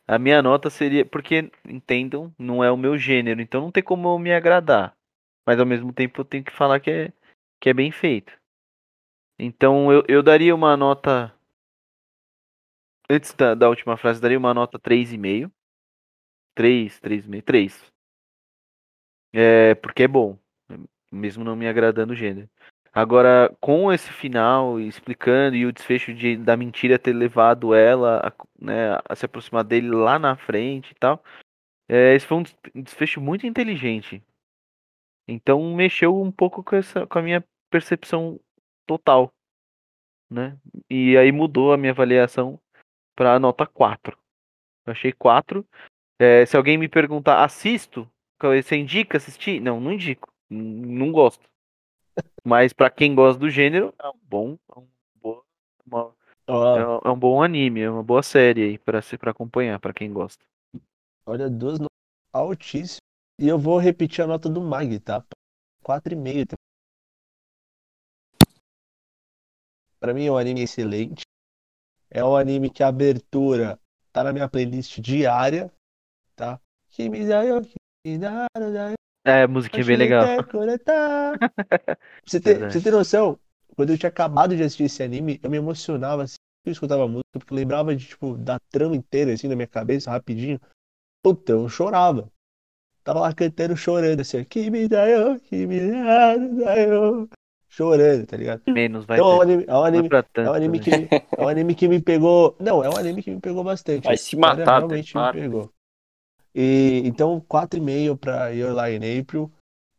a 0.06 0.16
minha 0.16 0.40
nota 0.40 0.70
seria. 0.70 1.04
Porque, 1.04 1.50
entendam, 1.68 2.32
não 2.38 2.62
é 2.62 2.70
o 2.70 2.76
meu 2.76 2.96
gênero, 2.96 3.40
então 3.40 3.60
não 3.60 3.72
tem 3.72 3.82
como 3.82 4.08
eu 4.08 4.18
me 4.18 4.32
agradar. 4.32 4.96
Mas 5.44 5.58
ao 5.58 5.66
mesmo 5.66 5.92
tempo 5.92 6.20
eu 6.20 6.24
tenho 6.24 6.44
que 6.44 6.52
falar 6.52 6.78
que 6.78 6.90
é, 6.90 7.12
que 7.60 7.68
é 7.68 7.74
bem 7.74 7.90
feito. 7.90 8.32
Então 9.36 9.92
eu, 9.92 10.04
eu 10.06 10.22
daria 10.22 10.54
uma 10.54 10.76
nota. 10.76 11.34
Antes 13.10 13.34
da, 13.34 13.56
da 13.56 13.68
última 13.68 13.96
frase, 13.96 14.20
daria 14.20 14.38
uma 14.38 14.54
nota 14.54 14.78
3,5. 14.78 15.50
3, 16.54 17.00
3,5, 17.00 17.42
3. 17.42 17.92
É, 19.32 19.74
porque 19.74 20.04
é 20.04 20.08
bom 20.08 20.38
mesmo 21.14 21.44
não 21.44 21.56
me 21.56 21.68
agradando 21.68 22.12
o 22.12 22.16
gênero. 22.16 22.48
Agora, 22.92 23.52
com 23.60 23.92
esse 23.92 24.12
final 24.12 24.78
explicando 24.78 25.56
e 25.56 25.66
o 25.66 25.72
desfecho 25.72 26.14
de, 26.14 26.36
da 26.36 26.56
mentira 26.56 26.98
ter 26.98 27.12
levado 27.12 27.74
ela 27.74 28.28
a, 28.28 28.32
né, 28.60 28.98
a 29.08 29.16
se 29.16 29.24
aproximar 29.26 29.64
dele 29.64 29.88
lá 29.90 30.18
na 30.18 30.36
frente 30.36 30.92
e 30.92 30.94
tal, 30.94 31.22
é, 31.88 32.14
esse 32.14 32.26
foi 32.26 32.38
um 32.38 32.42
des- 32.42 32.56
desfecho 32.74 33.20
muito 33.20 33.46
inteligente. 33.46 34.22
Então 35.26 35.74
mexeu 35.74 36.20
um 36.20 36.30
pouco 36.30 36.62
com, 36.62 36.76
essa, 36.76 37.06
com 37.06 37.18
a 37.18 37.22
minha 37.22 37.44
percepção 37.70 38.38
total, 38.86 39.32
né? 40.30 40.58
E 40.88 41.16
aí 41.16 41.32
mudou 41.32 41.72
a 41.72 41.76
minha 41.76 41.92
avaliação 41.92 42.60
para 43.16 43.38
nota 43.38 43.66
4. 43.66 44.18
Eu 44.86 44.92
achei 44.92 45.12
4. 45.12 45.66
É, 46.18 46.44
se 46.46 46.56
alguém 46.56 46.78
me 46.78 46.88
perguntar, 46.88 47.42
assisto? 47.44 48.08
Você 48.40 48.76
indica 48.76 49.16
assistir? 49.16 49.60
Não, 49.60 49.80
não 49.80 49.92
indico. 49.92 50.33
Não 50.54 51.10
gosto. 51.12 51.48
Mas 52.44 52.72
pra 52.72 52.90
quem 52.90 53.14
gosta 53.14 53.38
do 53.40 53.50
gênero, 53.50 53.92
é 53.98 54.08
um 54.08 54.18
bom, 54.22 54.58
é 54.74 54.78
um, 54.78 54.86
boa- 55.16 55.44
uma- 55.86 56.14
Ó, 56.46 57.04
é 57.04 57.10
um- 57.10 57.18
bom 57.18 57.42
anime, 57.42 57.80
é 57.80 57.90
uma 57.90 58.02
boa 58.02 58.22
série 58.22 58.62
aí 58.62 58.78
para 58.78 59.00
se 59.02 59.16
para 59.18 59.30
acompanhar, 59.30 59.80
pra 59.80 59.92
quem 59.94 60.12
gosta. 60.12 60.44
olha, 61.26 61.48
duas 61.48 61.78
notas 61.78 61.88
altíssimas. 62.32 62.98
E 63.40 63.48
eu 63.48 63.58
vou 63.58 63.78
repetir 63.78 64.22
a 64.22 64.26
nota 64.28 64.48
do 64.48 64.60
Mag, 64.60 64.98
tá? 65.00 65.24
4,5. 65.82 66.46
tá? 66.46 66.56
Pra 69.98 70.12
mim 70.14 70.26
é 70.26 70.30
um 70.30 70.36
anime 70.36 70.62
excelente. 70.62 71.22
É 72.10 72.22
um 72.24 72.36
anime 72.36 72.70
que 72.70 72.82
a 72.82 72.88
abertura 72.88 73.80
tá 74.12 74.22
na 74.22 74.32
minha 74.32 74.48
playlist 74.48 75.00
diária, 75.00 75.72
tá? 76.36 76.60
É, 79.24 79.42
a 79.42 79.48
musiquinha 79.48 79.82
é 79.82 79.86
bem 79.86 79.96
legal. 79.96 80.24
Pra 80.44 81.38
você 82.24 82.40
ter, 82.40 82.58
pra 82.58 82.70
você 82.70 82.80
ter 82.80 82.90
noção, 82.90 83.38
quando 83.74 83.90
eu 83.90 83.98
tinha 83.98 84.08
acabado 84.08 84.56
de 84.56 84.62
assistir 84.62 84.84
esse 84.84 85.02
anime, 85.02 85.40
eu 85.42 85.50
me 85.50 85.56
emocionava 85.56 86.22
assim 86.22 86.36
que 86.62 86.70
eu 86.70 86.72
escutava 86.72 87.04
a 87.04 87.08
música, 87.08 87.28
porque 87.38 87.52
eu 87.52 87.56
lembrava 87.56 87.94
de, 87.94 88.06
tipo, 88.06 88.36
da 88.36 88.58
trama 88.70 88.96
inteira, 88.96 89.32
assim, 89.32 89.48
na 89.48 89.56
minha 89.56 89.66
cabeça, 89.66 90.10
rapidinho. 90.10 90.58
Puta, 91.22 91.52
eu 91.52 91.68
chorava. 91.68 92.30
Tava 93.02 93.20
lá 93.20 93.34
cantando, 93.34 93.76
chorando, 93.76 94.20
assim. 94.20 94.38
Chorando, 97.68 98.26
tá 98.26 98.36
ligado? 98.36 98.62
Menos 98.66 99.04
vai 99.04 99.18
Então 99.18 99.30
é 99.30 99.34
um 99.34 99.38
ter. 99.40 99.44
anime, 99.44 99.64
é 99.66 99.72
um 99.72 99.76
Não 99.76 99.84
é 99.84 99.88
anime, 99.88 100.08
pra 100.08 100.18
é 100.20 100.22
tanto. 100.22 100.50
um 100.50 100.54
anime 100.54 100.78
né? 100.78 100.84
que 100.84 100.90
me, 100.90 101.08
é 101.36 101.42
um 101.44 101.48
anime 101.48 101.74
que 101.74 101.88
me 101.88 102.00
pegou. 102.00 102.56
Não, 102.60 102.82
é 102.82 102.88
um 102.88 102.96
anime 102.96 103.22
que 103.22 103.30
me 103.30 103.40
pegou 103.40 103.62
bastante. 103.62 104.04
Vai 104.04 104.16
se 104.16 104.36
matar, 104.36 104.78
realmente 104.78 105.16
me 105.16 105.32
pegou. 105.32 105.70
E 106.54 107.02
então 107.04 107.40
4,5 107.48 108.16
para 108.16 108.48
Your 108.50 108.72
Lie 108.74 108.96
in 108.96 109.20
April. 109.20 109.50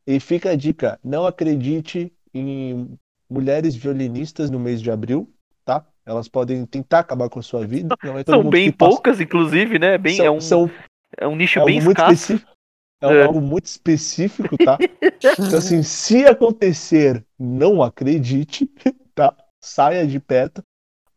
E 0.07 0.19
fica 0.19 0.51
a 0.51 0.55
dica, 0.55 0.99
não 1.03 1.25
acredite 1.25 2.13
em 2.33 2.97
mulheres 3.29 3.75
violinistas 3.75 4.51
no 4.51 4.59
mês 4.59 4.79
de 4.81 4.91
abril, 4.91 5.27
tá? 5.65 5.83
Elas 6.05 6.27
podem 6.27 6.63
tentar 6.65 6.99
acabar 6.99 7.27
com 7.27 7.39
a 7.39 7.43
sua 7.43 7.65
vida. 7.65 7.95
É 8.03 8.23
São 8.23 8.47
bem 8.47 8.71
que 8.71 8.77
passa- 8.77 8.91
poucas, 8.91 9.19
inclusive, 9.19 9.79
né? 9.79 9.97
Bem, 9.97 10.15
são, 10.15 10.25
é, 10.25 10.31
um, 10.31 10.39
são 10.41 10.71
é 11.17 11.27
um 11.27 11.35
nicho 11.35 11.59
é 11.59 11.65
bem 11.65 11.81
muito 11.81 11.97
escasso. 11.97 12.13
específico. 12.33 12.51
É, 13.01 13.07
É. 13.17 13.23
algo 13.23 13.41
muito 13.41 13.65
específico, 13.65 14.55
tá? 14.57 14.77
Então, 15.49 15.57
assim, 15.57 15.81
se 15.81 16.23
acontecer, 16.25 17.25
não 17.37 17.81
acredite, 17.81 18.67
tá? 19.15 19.35
Saia 19.59 20.05
de 20.05 20.19
perto, 20.19 20.61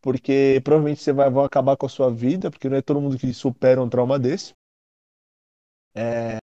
porque 0.01 0.59
provavelmente 0.63 1.01
você 1.01 1.13
vai 1.13 1.29
vão 1.29 1.43
acabar 1.43 1.77
com 1.77 1.85
a 1.85 1.89
sua 1.89 2.09
vida, 2.11 2.49
porque 2.49 2.67
não 2.67 2.77
é 2.77 2.81
todo 2.81 2.99
mundo 2.99 3.17
que 3.19 3.31
supera 3.33 3.81
um 3.81 3.87
trauma 3.87 4.17
desse. 4.17 4.53
É, 5.99 6.37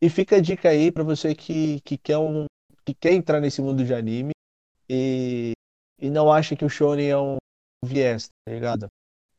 E 0.00 0.08
fica 0.08 0.36
a 0.36 0.40
dica 0.40 0.70
aí 0.70 0.90
pra 0.90 1.04
você 1.04 1.34
que, 1.34 1.80
que 1.82 1.98
quer 1.98 2.16
um, 2.16 2.46
que 2.82 2.94
quer 2.94 3.12
entrar 3.12 3.40
nesse 3.40 3.60
mundo 3.60 3.84
de 3.84 3.92
anime 3.92 4.32
e, 4.88 5.52
e 6.00 6.08
não 6.08 6.32
acha 6.32 6.56
que 6.56 6.64
o 6.64 6.68
shonen 6.68 7.10
é 7.10 7.18
um 7.18 7.36
viés, 7.84 8.28
tá 8.28 8.54
ligado? 8.54 8.86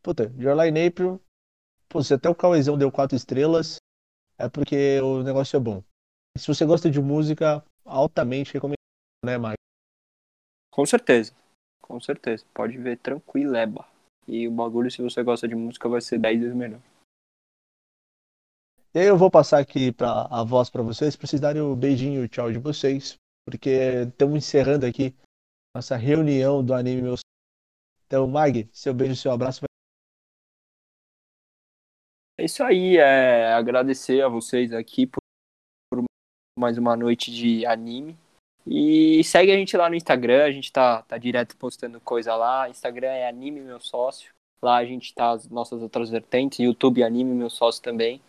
Puta, 0.03 0.25
in 0.25 0.87
April, 0.87 1.19
pô, 1.89 2.03
se 2.03 2.13
até 2.13 2.29
o 2.29 2.35
Cauezão 2.35 2.77
deu 2.77 2.91
quatro 2.91 3.17
estrelas, 3.17 3.77
é 4.37 4.47
porque 4.47 5.01
o 5.01 5.23
negócio 5.23 5.57
é 5.57 5.59
bom. 5.59 5.83
Se 6.37 6.47
você 6.47 6.63
gosta 6.63 6.89
de 6.89 7.01
música, 7.01 7.63
altamente 7.83 8.53
recomendo, 8.53 8.77
né, 9.25 9.39
Mike? 9.39 9.57
Com 10.69 10.85
certeza. 10.85 11.33
Com 11.81 11.99
certeza. 11.99 12.45
Pode 12.53 12.77
ver 12.77 12.97
tranquileba. 12.99 13.87
E 14.27 14.47
o 14.47 14.51
bagulho, 14.51 14.91
se 14.91 15.01
você 15.01 15.23
gosta 15.23 15.47
de 15.47 15.55
música, 15.55 15.89
vai 15.89 16.01
ser 16.01 16.19
10 16.19 16.39
vezes 16.39 16.55
melhor. 16.55 16.81
E 18.97 18.99
aí 18.99 19.05
eu 19.05 19.15
vou 19.15 19.29
passar 19.29 19.59
aqui 19.59 19.91
pra, 19.91 20.23
a 20.23 20.43
voz 20.43 20.71
para 20.71 20.81
vocês, 20.81 21.15
darem 21.39 21.61
o 21.61 21.75
beijinho 21.75 22.25
e 22.25 22.27
tchau 22.27 22.51
de 22.51 22.57
vocês, 22.57 23.15
porque 23.45 23.69
estamos 24.07 24.37
encerrando 24.37 24.87
aqui 24.87 25.13
nossa 25.75 25.95
reunião 25.95 26.65
do 26.65 26.73
anime 26.73 27.03
meu. 27.03 27.13
Então, 28.07 28.25
Mag, 28.25 28.67
seu 28.73 28.95
beijo, 28.95 29.15
seu 29.15 29.31
abraço. 29.31 29.61
É 32.39 32.45
isso 32.45 32.63
aí. 32.63 32.97
É 32.97 33.53
agradecer 33.53 34.23
a 34.23 34.29
vocês 34.29 34.73
aqui 34.73 35.05
por, 35.05 35.19
por 35.91 36.03
mais 36.57 36.79
uma 36.79 36.95
noite 36.95 37.31
de 37.31 37.67
anime. 37.67 38.17
E 38.65 39.23
segue 39.23 39.51
a 39.51 39.55
gente 39.55 39.77
lá 39.77 39.91
no 39.91 39.95
Instagram. 39.95 40.43
A 40.43 40.51
gente 40.51 40.71
tá, 40.71 41.03
tá 41.03 41.19
direto 41.19 41.55
postando 41.55 42.01
coisa 42.01 42.35
lá. 42.35 42.67
Instagram 42.67 43.09
é 43.09 43.27
Anime 43.27 43.59
Meu 43.59 43.79
Sócio. 43.79 44.31
Lá 44.59 44.77
a 44.77 44.85
gente 44.85 45.13
tá 45.13 45.33
as 45.33 45.47
nossas 45.47 45.83
outras 45.83 46.09
vertentes. 46.09 46.57
YouTube 46.57 47.03
Anime 47.03 47.35
Meu 47.35 47.51
Sócio 47.51 47.83
também. 47.83 48.19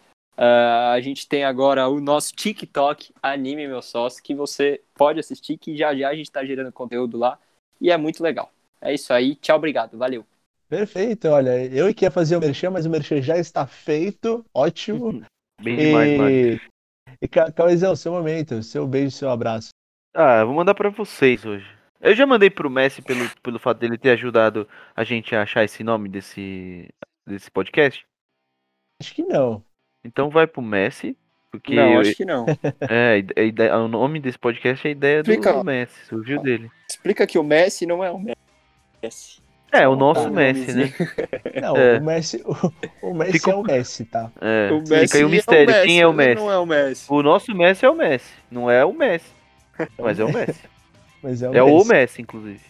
Ah, 0.41 0.93
a 0.93 1.01
gente 1.01 1.26
tem 1.26 1.45
agora 1.45 1.89
o 1.89 2.01
nosso 2.01 2.32
TikTok, 2.32 3.12
Anime 3.20 3.66
Meu 3.66 3.82
Sócio, 3.82 4.22
que 4.22 4.36
você 4.36 4.80
pode 4.95 5.18
assistir, 5.18 5.59
que 5.59 5.76
já 5.76 5.93
já 5.97 6.11
a 6.11 6.14
gente 6.14 6.30
tá 6.30 6.45
gerando 6.45 6.70
conteúdo 6.70 7.18
lá. 7.18 7.36
E 7.80 7.91
é 7.91 7.97
muito 7.97 8.22
legal. 8.22 8.53
É 8.80 8.95
isso 8.95 9.12
aí. 9.12 9.34
Tchau, 9.34 9.57
obrigado. 9.57 9.99
Valeu. 9.99 10.24
Perfeito, 10.68 11.26
olha, 11.28 11.64
eu 11.66 11.93
que 11.93 12.05
ia 12.05 12.11
fazer 12.11 12.36
o 12.36 12.41
merchan, 12.41 12.70
mas 12.70 12.86
o 12.86 12.91
merchan 12.91 13.20
já 13.20 13.36
está 13.36 13.66
feito, 13.66 14.45
ótimo. 14.55 15.24
Bem 15.61 15.76
demais, 15.76 16.18
mano. 16.18 16.30
E, 16.30 16.61
e 17.22 17.26
Ca- 17.26 17.51
Cauezão, 17.51 17.97
seu 17.97 18.12
momento, 18.12 18.62
seu 18.62 18.86
beijo, 18.86 19.11
seu 19.11 19.30
abraço. 19.30 19.70
Ah, 20.14 20.41
eu 20.41 20.47
vou 20.47 20.55
mandar 20.55 20.74
pra 20.74 20.91
vocês 20.91 21.45
hoje. 21.45 21.66
Eu 22.01 22.14
já 22.14 22.26
mandei 22.26 22.49
pro 22.49 22.70
Messi 22.70 23.03
pelo, 23.03 23.28
pelo 23.43 23.59
fato 23.59 23.78
dele 23.78 23.99
ter 23.99 24.11
ajudado 24.11 24.68
a 24.95 25.03
gente 25.03 25.34
a 25.34 25.43
achar 25.43 25.64
esse 25.64 25.82
nome 25.82 26.09
desse, 26.09 26.89
desse 27.26 27.51
podcast. 27.51 28.07
Acho 29.01 29.14
que 29.14 29.22
não. 29.24 29.64
Então 30.09 30.30
vai 30.30 30.46
pro 30.46 30.62
Messi, 30.62 31.14
porque 31.50 31.74
Não, 31.74 31.92
eu- 31.94 32.00
acho 32.00 32.14
que 32.14 32.24
não. 32.24 32.46
é, 32.88 33.12
a 33.12 33.16
ide- 33.18 33.34
a 33.36 33.42
ideia- 33.42 33.76
o 33.76 33.86
nome 33.88 34.18
desse 34.18 34.38
podcast 34.38 34.86
é 34.86 34.88
a 34.88 34.92
ideia 34.92 35.22
do, 35.22 35.30
Explica. 35.30 35.52
do 35.52 35.62
Messi, 35.64 36.06
surgiu 36.06 36.40
dele. 36.40 36.70
Explica 36.88 37.26
que 37.26 37.38
o 37.38 37.42
Messi 37.44 37.84
não 37.84 38.02
é 38.02 38.11
o 38.11 38.18
Messi. 38.18 39.42
É, 39.70 39.86
o 39.86 39.94
nosso 39.94 40.28
um 40.28 40.30
Messi, 40.30 40.72
né? 40.72 40.90
Não, 41.61 41.76
É. 41.76 41.98
o 41.98 42.02
Messi, 42.02 42.42
o, 43.02 43.09
o 43.11 43.14
Messi 43.14 43.32
Fica- 43.32 43.50
é 43.50 43.54
o 43.54 43.62
Messi, 43.62 44.04
tá? 44.06 44.30
É, 44.40 44.70
O 44.72 44.80
fica 44.80 44.94
Messi 44.96 45.16
aí 45.18 45.24
o 45.24 45.28
mistério, 45.28 45.74
quem 45.84 46.00
é 46.00 46.06
o 46.06 46.12
Messi? 46.14 46.34
Não 46.40 46.50
é 46.50 46.59
o 46.59 46.64
Messi. 46.66 47.06
O 47.12 47.22
nosso 47.22 47.54
Messi 47.54 47.84
é 47.84 47.90
o 47.90 47.94
Messi, 47.94 48.30
não 48.50 48.70
é 48.70 48.82
o 48.82 48.92
Messi, 48.94 49.30
mas 49.98 50.18
é 50.18 50.24
o 50.24 50.32
Messi. 50.32 50.61
Mas 51.22 51.42
é 51.42 51.50
o 51.50 51.54
É 51.54 51.62
o 51.62 51.76
Messi. 51.76 51.88
Messi, 51.90 52.22
inclusive. 52.22 52.61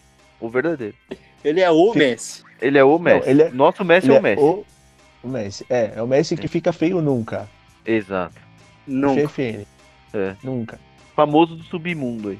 O 0.41 0.49
verdadeiro. 0.49 0.95
Ele 1.43 1.61
é 1.61 1.71
o. 1.71 1.93
Messi. 1.93 2.43
Ele 2.61 2.77
é 2.77 2.83
o 2.83 2.99
Messi. 2.99 3.29
ele 3.29 3.43
é- 3.43 3.49
Nosso 3.51 3.85
Messi 3.85 4.07
Ele 4.07 4.15
é 4.17 4.19
o 4.19 4.23
Messi. 4.23 4.43
O, 4.43 4.65
o 5.23 5.27
Messi. 5.27 5.65
É, 5.69 5.93
é 5.95 6.01
o 6.01 6.07
Messi 6.07 6.35
que 6.37 6.47
fica 6.47 6.71
feio 6.71 7.01
nunca. 7.01 7.49
Exato. 7.85 8.35
Nunca. 8.87 9.23
GFN. 9.23 9.65
É. 10.13 10.35
Nunca. 10.43 10.79
Famoso 11.15 11.55
do 11.55 11.63
submundo 11.63 12.29
aí. 12.29 12.39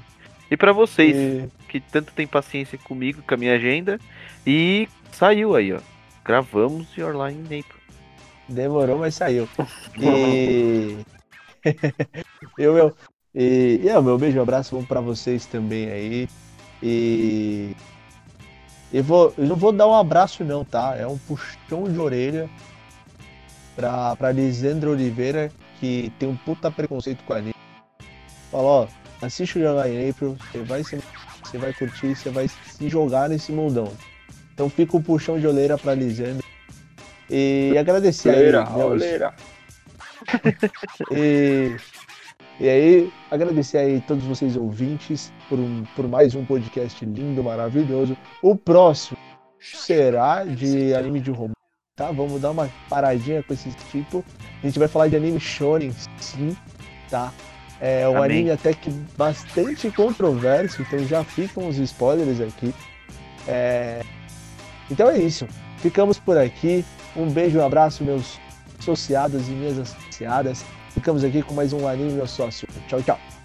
E 0.50 0.58
pra 0.58 0.72
vocês 0.72 1.16
E- 1.16 1.50
que 1.68 1.80
tanto 1.80 2.12
tem 2.14 2.26
paciência 2.26 2.78
comigo, 2.78 3.22
com 3.28 3.34
a 3.34 3.38
minha 3.38 3.54
agenda. 3.56 4.00
E 4.46 4.88
saiu 5.12 5.56
aí, 5.56 5.74
ó. 5.74 5.80
Gravamos 6.26 6.96
Your 6.98 7.14
Line 7.14 7.40
in 7.42 7.60
April. 7.60 7.80
Demorou, 8.48 8.98
mas 8.98 9.16
saiu. 9.16 9.48
E. 10.02 10.98
eu, 12.58 12.78
eu. 12.78 12.96
E, 13.36 13.82
e 13.84 13.90
é, 13.90 13.98
o 13.98 14.02
meu 14.02 14.18
beijo 14.18 14.38
e 14.38 14.40
abraço 14.40 14.76
vão 14.76 14.84
pra 14.84 15.02
vocês 15.02 15.46
também 15.46 15.90
aí. 15.90 16.30
E. 16.82 17.76
Eu, 18.92 19.04
vou, 19.04 19.34
eu 19.38 19.46
não 19.46 19.56
vou 19.56 19.72
dar 19.72 19.88
um 19.88 19.94
abraço, 19.94 20.44
não, 20.44 20.66
tá? 20.66 20.96
É 20.98 21.06
um 21.06 21.18
puxão 21.18 21.84
de 21.84 22.00
orelha 22.00 22.50
pra, 23.80 24.14
pra 24.18 24.32
Lisandra 24.34 24.90
Oliveira, 24.90 25.50
que 25.80 26.12
tem 26.20 26.28
um 26.28 26.36
puta 26.36 26.70
preconceito 26.70 27.24
com 27.24 27.32
a 27.34 27.38
anime. 27.38 27.56
Fala, 28.52 28.64
ó, 28.64 28.88
assiste 29.22 29.58
o 29.58 29.62
Jogar 29.62 29.90
em 29.90 30.10
April, 30.10 30.36
você 30.52 30.60
vai, 30.64 30.84
se, 30.84 31.00
você 31.44 31.58
vai 31.58 31.72
curtir, 31.74 32.14
você 32.14 32.30
vai 32.30 32.48
se 32.50 32.90
jogar 32.90 33.30
nesse 33.30 33.54
mundão. 33.54 33.90
Então 34.54 34.70
fica 34.70 34.98
o 34.98 35.02
puxão 35.02 35.40
de 35.40 35.48
orelha 35.48 35.78
pra 35.78 35.96
Lisandra. 35.96 36.44
E 37.30 37.74
agradecer 37.80 38.32
aí, 38.32 38.36
Oleira, 38.40 38.66
meus- 38.72 38.92
oleira. 38.92 39.34
e, 41.12 41.76
e 42.60 42.68
aí, 42.68 43.14
agradecer 43.32 43.78
aí 43.78 44.02
todos 44.02 44.26
vocês 44.26 44.58
ouvintes 44.58 45.32
por, 45.48 45.58
um, 45.58 45.86
por 45.96 46.06
mais 46.08 46.36
um 46.36 46.44
podcast 46.44 47.06
lindo, 47.06 47.42
maravilhoso. 47.42 48.18
O 48.42 48.56
próximo 48.58 49.18
será 49.62 50.44
de 50.44 50.94
anime 50.94 51.22
de 51.22 51.32
romance, 51.32 51.54
tá? 52.00 52.12
Vamos 52.12 52.42
dar 52.42 52.52
uma 52.52 52.72
paradinha 52.90 53.44
com 53.44 53.54
esse 53.54 53.70
tipo. 53.92 54.24
A 54.64 54.66
gente 54.66 54.80
vai 54.80 54.88
falar 54.88 55.10
de 55.10 55.18
anime 55.18 55.40
shonen, 55.40 55.94
sim, 56.18 56.56
tá? 57.10 57.34
É 57.82 58.08
um 58.08 58.18
Amém. 58.18 58.24
anime 58.24 58.52
até 58.52 58.74
que 58.74 58.90
bastante 59.18 59.92
controverso, 59.92 60.82
então 60.82 61.00
já 61.06 61.24
ficam 61.24 61.68
os 61.68 61.78
spoilers 61.78 62.40
aqui. 62.40 62.74
É, 63.48 64.02
Então 64.90 65.10
é 65.10 65.18
isso. 65.18 65.46
Ficamos 65.78 66.18
por 66.20 66.38
aqui. 66.38 66.86
Um 67.16 67.30
beijo 67.30 67.58
e 67.58 67.62
um 67.62 67.66
abraço, 67.66 68.04
meus 68.04 68.40
associados 68.80 69.48
e 69.50 69.52
minhas 69.52 69.78
associadas. 69.78 70.64
Ficamos 70.92 71.24
aqui 71.24 71.42
com 71.42 71.54
mais 71.54 71.74
um 71.74 71.88
anime, 71.88 72.18
eu 72.18 72.28
sócio. 72.28 72.68
Tchau, 72.88 73.02
tchau. 73.02 73.39